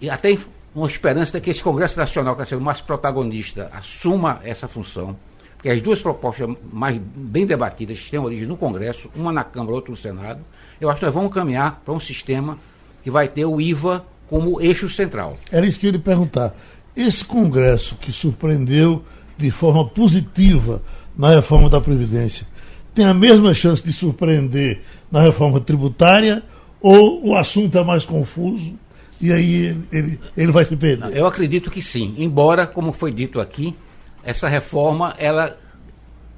e 0.00 0.08
até 0.08 0.36
uma 0.74 0.86
esperança 0.86 1.32
de 1.32 1.40
que 1.40 1.50
esse 1.50 1.62
Congresso 1.62 1.98
Nacional, 1.98 2.34
que 2.34 2.42
está 2.42 2.56
sendo 2.56 2.64
mais 2.64 2.80
protagonista, 2.80 3.70
assuma 3.72 4.40
essa 4.44 4.68
função, 4.68 5.16
porque 5.54 5.70
as 5.70 5.80
duas 5.80 6.00
propostas 6.00 6.48
mais 6.72 6.96
bem 6.96 7.44
debatidas 7.44 8.00
têm 8.08 8.20
origem 8.20 8.46
no 8.46 8.56
Congresso, 8.56 9.10
uma 9.14 9.32
na 9.32 9.42
Câmara, 9.42 9.74
outra 9.74 9.90
no 9.90 9.96
Senado, 9.96 10.40
eu 10.80 10.88
acho 10.88 11.00
que 11.00 11.06
nós 11.06 11.14
vamos 11.14 11.32
caminhar 11.32 11.82
para 11.84 11.92
um 11.92 12.00
sistema 12.00 12.56
que 13.02 13.10
vai 13.10 13.26
ter 13.26 13.44
o 13.44 13.60
IVA 13.60 14.04
como 14.28 14.60
eixo 14.60 14.88
central. 14.88 15.36
Era 15.50 15.66
isso 15.66 15.80
que 15.80 15.86
eu 15.86 15.88
ia 15.88 15.96
lhe 15.96 16.02
perguntar. 16.02 16.54
Esse 16.94 17.24
Congresso 17.24 17.96
que 17.96 18.12
surpreendeu 18.12 19.04
de 19.36 19.50
forma 19.50 19.84
positiva 19.84 20.82
na 21.16 21.30
reforma 21.30 21.68
da 21.68 21.80
Previdência 21.80 22.46
tem 22.94 23.04
a 23.04 23.14
mesma 23.14 23.54
chance 23.54 23.82
de 23.82 23.92
surpreender 23.92 24.82
na 25.10 25.22
reforma 25.22 25.60
tributária 25.60 26.42
ou 26.80 27.28
o 27.28 27.36
assunto 27.36 27.78
é 27.78 27.84
mais 27.84 28.04
confuso 28.04 28.74
e 29.20 29.32
aí 29.32 29.54
ele, 29.66 29.88
ele, 29.92 30.20
ele 30.36 30.52
vai 30.52 30.64
se 30.64 30.76
perder? 30.76 31.16
Eu 31.16 31.26
acredito 31.26 31.70
que 31.70 31.82
sim, 31.82 32.14
embora, 32.18 32.66
como 32.66 32.92
foi 32.92 33.10
dito 33.10 33.40
aqui, 33.40 33.74
essa 34.22 34.48
reforma, 34.48 35.14
ela 35.18 35.56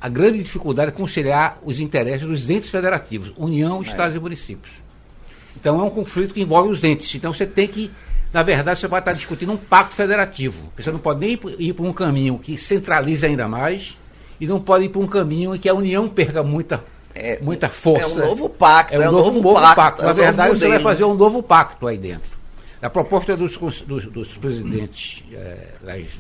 a 0.01 0.09
grande 0.09 0.39
dificuldade 0.39 0.89
é 0.89 0.93
conciliar 0.93 1.59
os 1.63 1.79
interesses 1.79 2.27
dos 2.27 2.49
entes 2.49 2.71
federativos, 2.71 3.33
União, 3.37 3.83
Estados 3.83 4.15
é. 4.15 4.17
e 4.17 4.21
municípios. 4.21 4.73
Então 5.55 5.79
é 5.79 5.83
um 5.83 5.91
conflito 5.91 6.33
que 6.33 6.41
envolve 6.41 6.71
os 6.71 6.83
entes. 6.83 7.15
Então 7.15 7.35
você 7.35 7.45
tem 7.45 7.67
que, 7.67 7.91
na 8.33 8.43
verdade, 8.43 8.79
você 8.79 8.89
vai 8.89 9.01
estar 9.01 9.13
discutindo 9.13 9.53
um 9.53 9.59
pacto 9.59 9.95
federativo. 9.95 10.73
Você 10.79 10.91
não 10.91 10.99
pode 10.99 11.21
nem 11.21 11.39
ir 11.59 11.75
por 11.75 11.85
um 11.85 11.93
caminho 11.93 12.39
que 12.39 12.57
centralize 12.57 13.27
ainda 13.27 13.47
mais 13.47 13.99
e 14.41 14.47
não 14.47 14.59
pode 14.59 14.87
ir 14.87 14.89
por 14.89 15.05
um 15.05 15.07
caminho 15.07 15.55
em 15.55 15.59
que 15.59 15.69
a 15.69 15.75
União 15.75 16.09
perca 16.09 16.43
muita, 16.43 16.83
é, 17.15 17.39
muita 17.43 17.69
força. 17.69 18.21
É 18.21 18.25
um 18.25 18.29
novo 18.29 18.49
pacto. 18.49 18.95
É 18.95 18.99
um, 18.99 19.03
é 19.03 19.09
um 19.11 19.13
novo, 19.13 19.43
novo, 19.43 19.61
pacto. 19.61 19.77
pacto. 19.77 20.03
Na 20.03 20.11
é 20.11 20.15
verdade, 20.15 20.59
você 20.59 20.69
vai 20.69 20.81
fazer 20.81 21.05
um 21.05 21.15
novo 21.15 21.43
pacto 21.43 21.87
aí 21.87 21.99
dentro. 21.99 22.40
A 22.83 22.89
proposta 22.89 23.37
dos, 23.37 23.57
dos, 23.57 24.07
dos 24.07 24.37
presidentes, 24.37 25.23
é, 25.33 25.75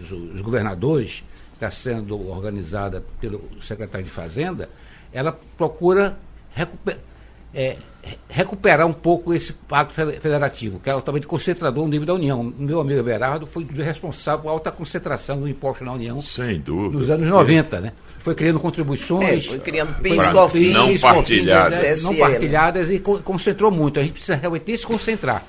dos 0.08 0.40
governadores, 0.40 1.24
está 1.54 1.70
sendo 1.70 2.28
organizada 2.28 3.04
pelo 3.20 3.42
secretário 3.60 4.04
de 4.04 4.10
Fazenda, 4.10 4.68
ela 5.12 5.38
procura 5.56 6.18
recuperar 6.54 7.10
é, 7.52 7.76
recuperar 8.28 8.86
um 8.86 8.92
pouco 8.92 9.34
esse 9.34 9.52
pacto 9.52 9.92
federativo, 9.92 10.78
que 10.78 10.88
é 10.88 10.92
altamente 10.92 11.26
concentrador 11.26 11.84
no 11.84 11.90
nível 11.90 12.06
da 12.06 12.14
União. 12.14 12.42
Meu 12.56 12.80
amigo 12.80 13.00
Everardo 13.00 13.46
foi 13.46 13.66
responsável 13.76 14.42
por 14.42 14.48
alta 14.50 14.70
concentração 14.70 15.40
do 15.40 15.48
imposto 15.48 15.84
na 15.84 15.92
União 15.92 16.22
Sem 16.22 16.60
dúvida. 16.60 16.98
nos 16.98 17.10
anos 17.10 17.28
90, 17.28 17.80
né? 17.80 17.92
Foi 18.20 18.34
criando 18.34 18.60
contribuições. 18.60 19.46
É, 19.46 19.48
foi 19.48 19.58
criando 19.58 19.94
PIS, 20.00 20.28
COFINS, 20.28 20.74
não 20.74 20.98
partilhadas. 20.98 21.78
Né? 21.80 21.96
Não 21.96 22.14
partilhadas 22.14 22.90
e 22.90 22.98
concentrou 23.00 23.70
muito. 23.70 23.98
A 23.98 24.02
gente 24.02 24.12
precisa 24.12 24.36
realmente 24.36 24.76
se 24.76 24.86
concentrar. 24.86 25.44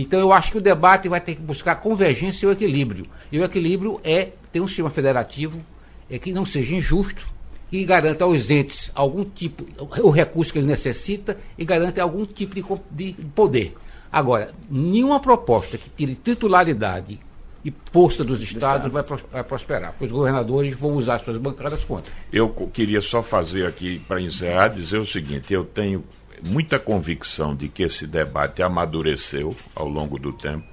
Então 0.00 0.20
eu 0.20 0.32
acho 0.32 0.52
que 0.52 0.58
o 0.58 0.60
debate 0.60 1.08
vai 1.08 1.20
ter 1.20 1.34
que 1.34 1.42
buscar 1.42 1.74
convergência 1.74 2.46
e 2.46 2.48
o 2.48 2.52
equilíbrio. 2.52 3.04
E 3.32 3.38
o 3.40 3.42
equilíbrio 3.44 4.00
é 4.04 4.28
ter 4.52 4.60
um 4.60 4.68
sistema 4.68 4.88
federativo 4.88 5.60
é 6.08 6.18
que 6.18 6.32
não 6.32 6.46
seja 6.46 6.74
injusto, 6.74 7.26
e 7.70 7.84
garanta 7.84 8.24
aos 8.24 8.48
entes 8.48 8.90
algum 8.94 9.24
tipo, 9.24 9.64
o 10.00 10.08
recurso 10.08 10.52
que 10.52 10.58
ele 10.60 10.68
necessita 10.68 11.36
e 11.58 11.64
garante 11.64 12.00
algum 12.00 12.24
tipo 12.24 12.54
de, 12.54 13.12
de 13.12 13.24
poder. 13.26 13.74
Agora, 14.10 14.52
nenhuma 14.70 15.20
proposta 15.20 15.76
que 15.76 15.90
tire 15.90 16.14
titularidade 16.14 17.20
e 17.64 17.74
força 17.92 18.24
dos 18.24 18.40
estados 18.40 18.90
vai, 18.90 19.02
vai, 19.02 19.44
prosperar, 19.44 19.94
pois 19.98 20.10
os 20.10 20.16
governadores 20.16 20.74
vão 20.74 20.94
usar 20.94 21.18
suas 21.18 21.36
bancadas 21.36 21.84
contra. 21.84 22.10
Eu 22.32 22.48
queria 22.72 23.02
só 23.02 23.22
fazer 23.22 23.66
aqui, 23.66 23.98
para 24.06 24.20
encerrar, 24.20 24.68
dizer 24.68 24.98
o 24.98 25.06
seguinte: 25.06 25.52
eu 25.52 25.64
tenho 25.64 26.04
muita 26.42 26.78
convicção 26.78 27.54
de 27.54 27.68
que 27.68 27.82
esse 27.82 28.06
debate 28.06 28.62
amadureceu 28.62 29.56
ao 29.74 29.88
longo 29.88 30.18
do 30.18 30.32
tempo. 30.32 30.66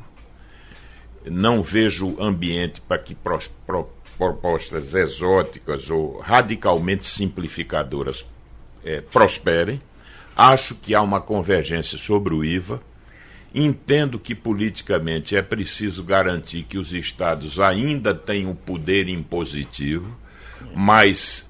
Não 1.26 1.64
vejo 1.64 2.16
ambiente 2.22 2.82
para 2.82 3.00
que 3.00 3.16
pro, 3.16 3.40
propostas 4.18 4.94
exóticas 4.94 5.90
ou 5.90 6.20
radicalmente 6.20 7.06
simplificadoras 7.06 8.26
é, 8.84 9.02
prosperem. 9.02 9.82
Acho 10.36 10.76
que 10.76 10.94
há 10.94 11.02
uma 11.02 11.22
convergência 11.22 11.98
sobre 11.98 12.34
o 12.34 12.44
IVA. 12.44 12.82
Entendo 13.54 14.20
que 14.20 14.36
politicamente 14.36 15.36
é 15.36 15.42
preciso 15.42 16.04
garantir 16.04 16.64
que 16.64 16.78
os 16.78 16.92
estados 16.92 17.58
ainda 17.58 18.14
têm 18.14 18.50
o 18.50 18.54
poder 18.54 19.08
impositivo, 19.08 20.14
mas 20.76 21.45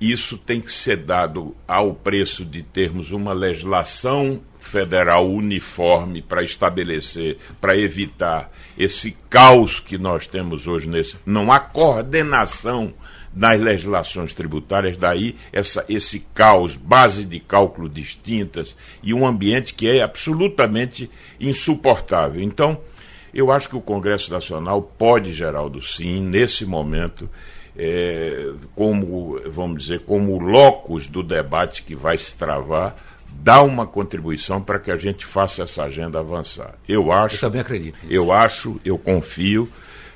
isso 0.00 0.36
tem 0.36 0.60
que 0.60 0.70
ser 0.70 0.98
dado 0.98 1.56
ao 1.66 1.94
preço 1.94 2.44
de 2.44 2.62
termos 2.62 3.12
uma 3.12 3.32
legislação 3.32 4.42
federal 4.58 5.30
uniforme 5.30 6.20
para 6.20 6.42
estabelecer, 6.42 7.38
para 7.60 7.78
evitar 7.78 8.50
esse 8.76 9.16
caos 9.30 9.80
que 9.80 9.96
nós 9.96 10.26
temos 10.26 10.66
hoje 10.66 10.88
nesse. 10.88 11.16
Não 11.24 11.50
há 11.50 11.60
coordenação 11.60 12.92
nas 13.34 13.60
legislações 13.60 14.32
tributárias, 14.32 14.96
daí 14.96 15.36
essa, 15.52 15.84
esse 15.88 16.20
caos, 16.34 16.74
base 16.74 17.24
de 17.24 17.38
cálculo 17.38 17.88
distintas 17.88 18.74
e 19.02 19.12
um 19.12 19.26
ambiente 19.26 19.74
que 19.74 19.88
é 19.88 20.02
absolutamente 20.02 21.10
insuportável. 21.38 22.40
Então, 22.40 22.80
eu 23.32 23.52
acho 23.52 23.68
que 23.68 23.76
o 23.76 23.82
Congresso 23.82 24.32
Nacional 24.32 24.80
pode, 24.80 25.34
Geraldo, 25.34 25.82
sim, 25.82 26.22
nesse 26.22 26.64
momento, 26.64 27.28
é, 27.76 28.52
como, 28.74 29.40
vamos 29.46 29.82
dizer, 29.84 30.00
como 30.00 30.38
locus 30.38 31.06
do 31.06 31.22
debate 31.22 31.82
que 31.82 31.94
vai 31.94 32.16
se 32.16 32.34
travar, 32.34 32.96
dá 33.28 33.62
uma 33.62 33.86
contribuição 33.86 34.60
para 34.62 34.78
que 34.78 34.90
a 34.90 34.96
gente 34.96 35.26
faça 35.26 35.62
essa 35.62 35.84
agenda 35.84 36.18
avançar. 36.18 36.74
Eu 36.88 37.12
acho. 37.12 37.36
Eu 37.36 37.40
também 37.40 37.60
acredito. 37.60 37.98
Eu 38.08 38.32
acho, 38.32 38.80
eu 38.84 38.96
confio 38.96 39.70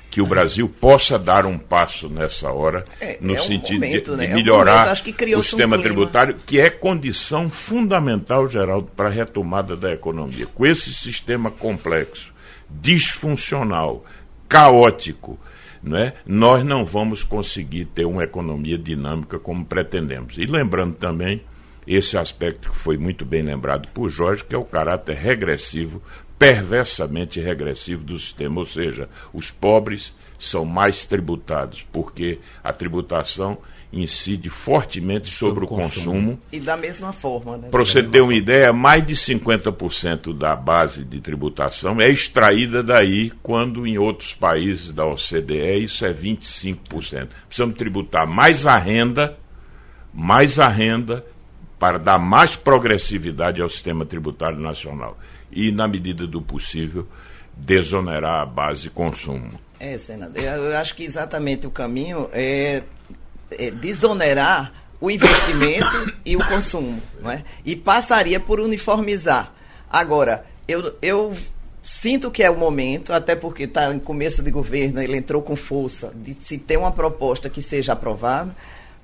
que 0.09 0.21
o 0.21 0.25
Brasil 0.25 0.67
possa 0.67 1.17
dar 1.17 1.45
um 1.45 1.57
passo 1.57 2.09
nessa 2.09 2.51
hora 2.51 2.83
é, 2.99 3.17
no 3.21 3.33
é 3.33 3.41
um 3.41 3.45
sentido 3.45 3.85
momento, 3.85 4.11
de, 4.11 4.17
né? 4.17 4.27
de, 4.27 4.33
melhorar 4.33 4.87
é 4.87 5.37
um 5.37 5.39
o 5.39 5.43
sistema 5.43 5.77
um 5.77 5.81
tributário, 5.81 6.35
que 6.45 6.59
é 6.59 6.69
condição 6.69 7.49
fundamental, 7.49 8.49
Geraldo, 8.49 8.89
para 8.93 9.07
a 9.07 9.11
retomada 9.11 9.77
da 9.77 9.93
economia. 9.93 10.45
Com 10.47 10.65
esse 10.65 10.93
sistema 10.93 11.49
complexo, 11.49 12.33
disfuncional, 12.69 14.03
caótico, 14.49 15.39
não 15.83 15.97
é? 15.97 16.13
nós 16.25 16.63
não 16.63 16.85
vamos 16.85 17.23
conseguir 17.23 17.85
ter 17.85 18.05
uma 18.05 18.23
economia 18.23 18.77
dinâmica 18.77 19.39
como 19.39 19.65
pretendemos. 19.65 20.37
E 20.37 20.45
lembrando 20.45 20.95
também 20.95 21.41
esse 21.87 22.17
aspecto 22.17 22.69
que 22.69 22.77
foi 22.77 22.97
muito 22.97 23.25
bem 23.25 23.41
lembrado 23.41 23.87
por 23.93 24.09
Jorge, 24.09 24.43
que 24.43 24.55
é 24.55 24.57
o 24.57 24.63
caráter 24.63 25.15
regressivo, 25.15 26.01
perversamente 26.37 27.39
regressivo 27.39 28.03
do 28.03 28.17
sistema, 28.17 28.59
ou 28.59 28.65
seja, 28.65 29.09
os 29.33 29.51
pobres 29.51 30.13
são 30.39 30.65
mais 30.65 31.05
tributados, 31.05 31.85
porque 31.91 32.39
a 32.63 32.73
tributação 32.73 33.59
incide 33.91 34.49
fortemente 34.49 35.29
sobre, 35.29 35.65
sobre 35.65 35.65
o 35.65 35.67
consumo. 35.67 36.11
consumo. 36.11 36.39
E 36.51 36.59
da 36.59 36.77
mesma 36.77 37.11
forma, 37.11 37.57
né? 37.57 37.69
Para 37.69 37.79
você 37.83 38.01
ter 38.01 38.21
uma 38.21 38.33
ideia, 38.33 38.71
mais 38.71 39.05
de 39.05 39.15
50% 39.15 40.37
da 40.37 40.55
base 40.55 41.03
de 41.03 41.19
tributação 41.19 41.99
é 41.99 42.09
extraída 42.09 42.81
daí, 42.81 43.31
quando 43.43 43.85
em 43.85 43.97
outros 43.97 44.33
países 44.33 44.93
da 44.93 45.05
OCDE 45.05 45.83
isso 45.83 46.05
é 46.05 46.13
25%. 46.13 47.27
Precisamos 47.47 47.75
tributar 47.75 48.25
mais 48.25 48.65
a 48.65 48.77
renda, 48.77 49.37
mais 50.13 50.57
a 50.59 50.67
renda, 50.67 51.25
para 51.77 51.97
dar 51.97 52.19
mais 52.19 52.55
progressividade 52.55 53.61
ao 53.61 53.69
sistema 53.69 54.05
tributário 54.05 54.59
nacional. 54.59 55.17
E, 55.51 55.71
na 55.71 55.87
medida 55.87 56.25
do 56.25 56.41
possível, 56.41 57.07
desonerar 57.57 58.41
a 58.41 58.45
base 58.45 58.83
de 58.83 58.89
consumo. 58.89 59.59
É, 59.79 59.97
senador, 59.97 60.41
eu 60.41 60.77
acho 60.77 60.95
que 60.95 61.03
exatamente 61.03 61.65
o 61.65 61.71
caminho 61.71 62.29
é 62.31 62.71
é, 62.71 62.83
desonerar 63.79 64.73
o 64.99 65.09
investimento 65.09 66.13
e 66.25 66.35
o 66.35 66.47
consumo. 66.47 67.01
Não 67.21 67.31
é? 67.31 67.43
E 67.65 67.75
passaria 67.75 68.39
por 68.39 68.59
uniformizar. 68.59 69.51
Agora, 69.89 70.45
eu, 70.67 70.95
eu 71.01 71.35
sinto 71.81 72.31
que 72.31 72.43
é 72.43 72.49
o 72.49 72.57
momento, 72.57 73.11
até 73.11 73.35
porque 73.35 73.63
está 73.63 73.93
em 73.93 73.99
começo 73.99 74.41
de 74.43 74.51
governo, 74.51 75.01
ele 75.01 75.17
entrou 75.17 75.41
com 75.41 75.55
força, 75.55 76.11
de 76.15 76.37
se 76.41 76.57
ter 76.57 76.77
uma 76.77 76.91
proposta 76.91 77.49
que 77.49 77.61
seja 77.61 77.93
aprovada, 77.93 78.55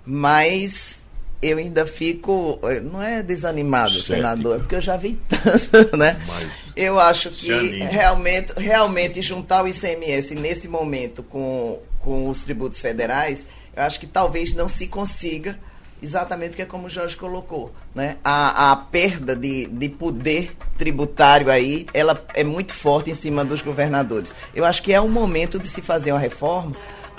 mas 0.05 1.01
eu 1.41 1.57
ainda 1.57 1.85
fico, 1.85 2.59
eh, 2.63 2.79
não 2.79 3.01
é 3.01 3.21
desanimado, 3.21 3.93
Cético. 3.93 4.13
senador, 4.13 4.55
é 4.55 4.59
porque 4.59 4.75
eu 4.75 4.81
já 4.81 4.97
vi 4.97 5.19
tanto, 5.29 5.95
né? 5.97 6.19
Mas 6.25 6.47
eu 6.75 6.99
acho 6.99 7.29
que 7.29 7.51
realmente, 7.51 8.53
realmente 8.57 9.21
juntar 9.21 9.63
o 9.63 9.67
ICMS 9.67 10.33
nesse 10.33 10.67
momento 10.67 11.21
com, 11.21 11.79
com 11.99 12.29
os 12.29 12.43
tributos 12.43 12.79
federais 12.79 13.45
eu 13.77 13.83
acho 13.83 13.99
que 13.99 14.07
talvez 14.07 14.55
não 14.55 14.67
se 14.67 14.87
consiga 14.87 15.57
exatamente 16.01 16.53
o 16.53 16.55
que 16.55 16.61
é 16.61 16.65
como 16.65 16.87
o 16.87 16.89
Jorge 16.89 17.15
colocou. 17.15 17.71
Né? 17.93 18.17
A, 18.23 18.71
a 18.71 18.75
perda 18.75 19.35
de, 19.35 19.67
de 19.67 19.87
poder 19.89 20.55
tributário 20.77 21.51
aí, 21.51 21.85
ela 21.93 22.19
é 22.33 22.43
muito 22.43 22.73
forte 22.73 23.11
em 23.11 23.13
cima 23.13 23.45
dos 23.45 23.61
governadores. 23.61 24.33
Eu 24.53 24.65
acho 24.65 24.81
que 24.81 24.91
é 24.91 24.99
o 24.99 25.07
momento 25.07 25.59
de 25.59 25.67
se 25.67 25.81
fazer 25.81 26.11
uma 26.11 26.19
reforma 26.19 26.73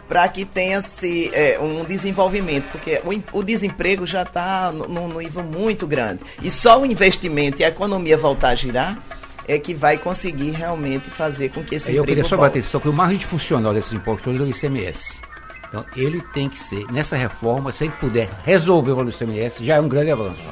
para 0.09 0.26
que 0.28 0.44
tenha-se 0.44 1.30
é, 1.34 1.61
um 1.61 1.84
desenvolvimento, 1.84 2.64
porque 2.72 3.00
o, 3.04 3.38
o 3.38 3.42
desemprego 3.44 4.06
já 4.06 4.22
está 4.22 4.72
num 4.72 5.18
nível 5.18 5.44
muito 5.44 5.86
grande. 5.86 6.22
E 6.42 6.50
só 6.50 6.80
o 6.80 6.86
investimento 6.86 7.61
e 7.61 7.64
a 7.64 7.68
economia 7.68 8.16
voltar 8.16 8.48
a 8.48 8.54
girar 8.54 8.98
é 9.46 9.59
que 9.59 9.74
vai 9.74 9.96
conseguir 9.96 10.50
realmente 10.50 11.09
fazer 11.11 11.50
com 11.50 11.62
que 11.62 11.76
esse 11.76 11.94
Eu 11.94 12.04
queria 12.04 12.24
só 12.24 12.36
bater 12.36 12.61
atenção 12.61 12.80
que 12.80 12.88
o 12.88 12.92
margem 12.92 13.18
funcional 13.18 13.72
desses 13.72 13.92
impostos 13.92 14.38
é 14.38 14.42
o 14.42 14.48
ICMS. 14.48 15.28
Então, 15.69 15.85
ele 15.97 16.23
tem 16.33 16.49
que 16.49 16.59
ser, 16.59 16.87
nessa 16.91 17.16
reforma, 17.16 17.71
se 17.73 17.85
ele 17.85 17.93
puder 18.01 18.31
resolver 18.45 18.93
o 18.93 19.09
ICMS, 19.09 19.64
já 19.64 19.77
é 19.77 19.81
um 19.81 19.89
grande 19.89 20.11
avanço. 20.11 20.43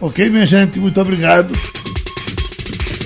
Ok, 0.00 0.28
minha 0.30 0.46
gente, 0.46 0.80
muito 0.80 1.00
obrigado. 1.00 1.52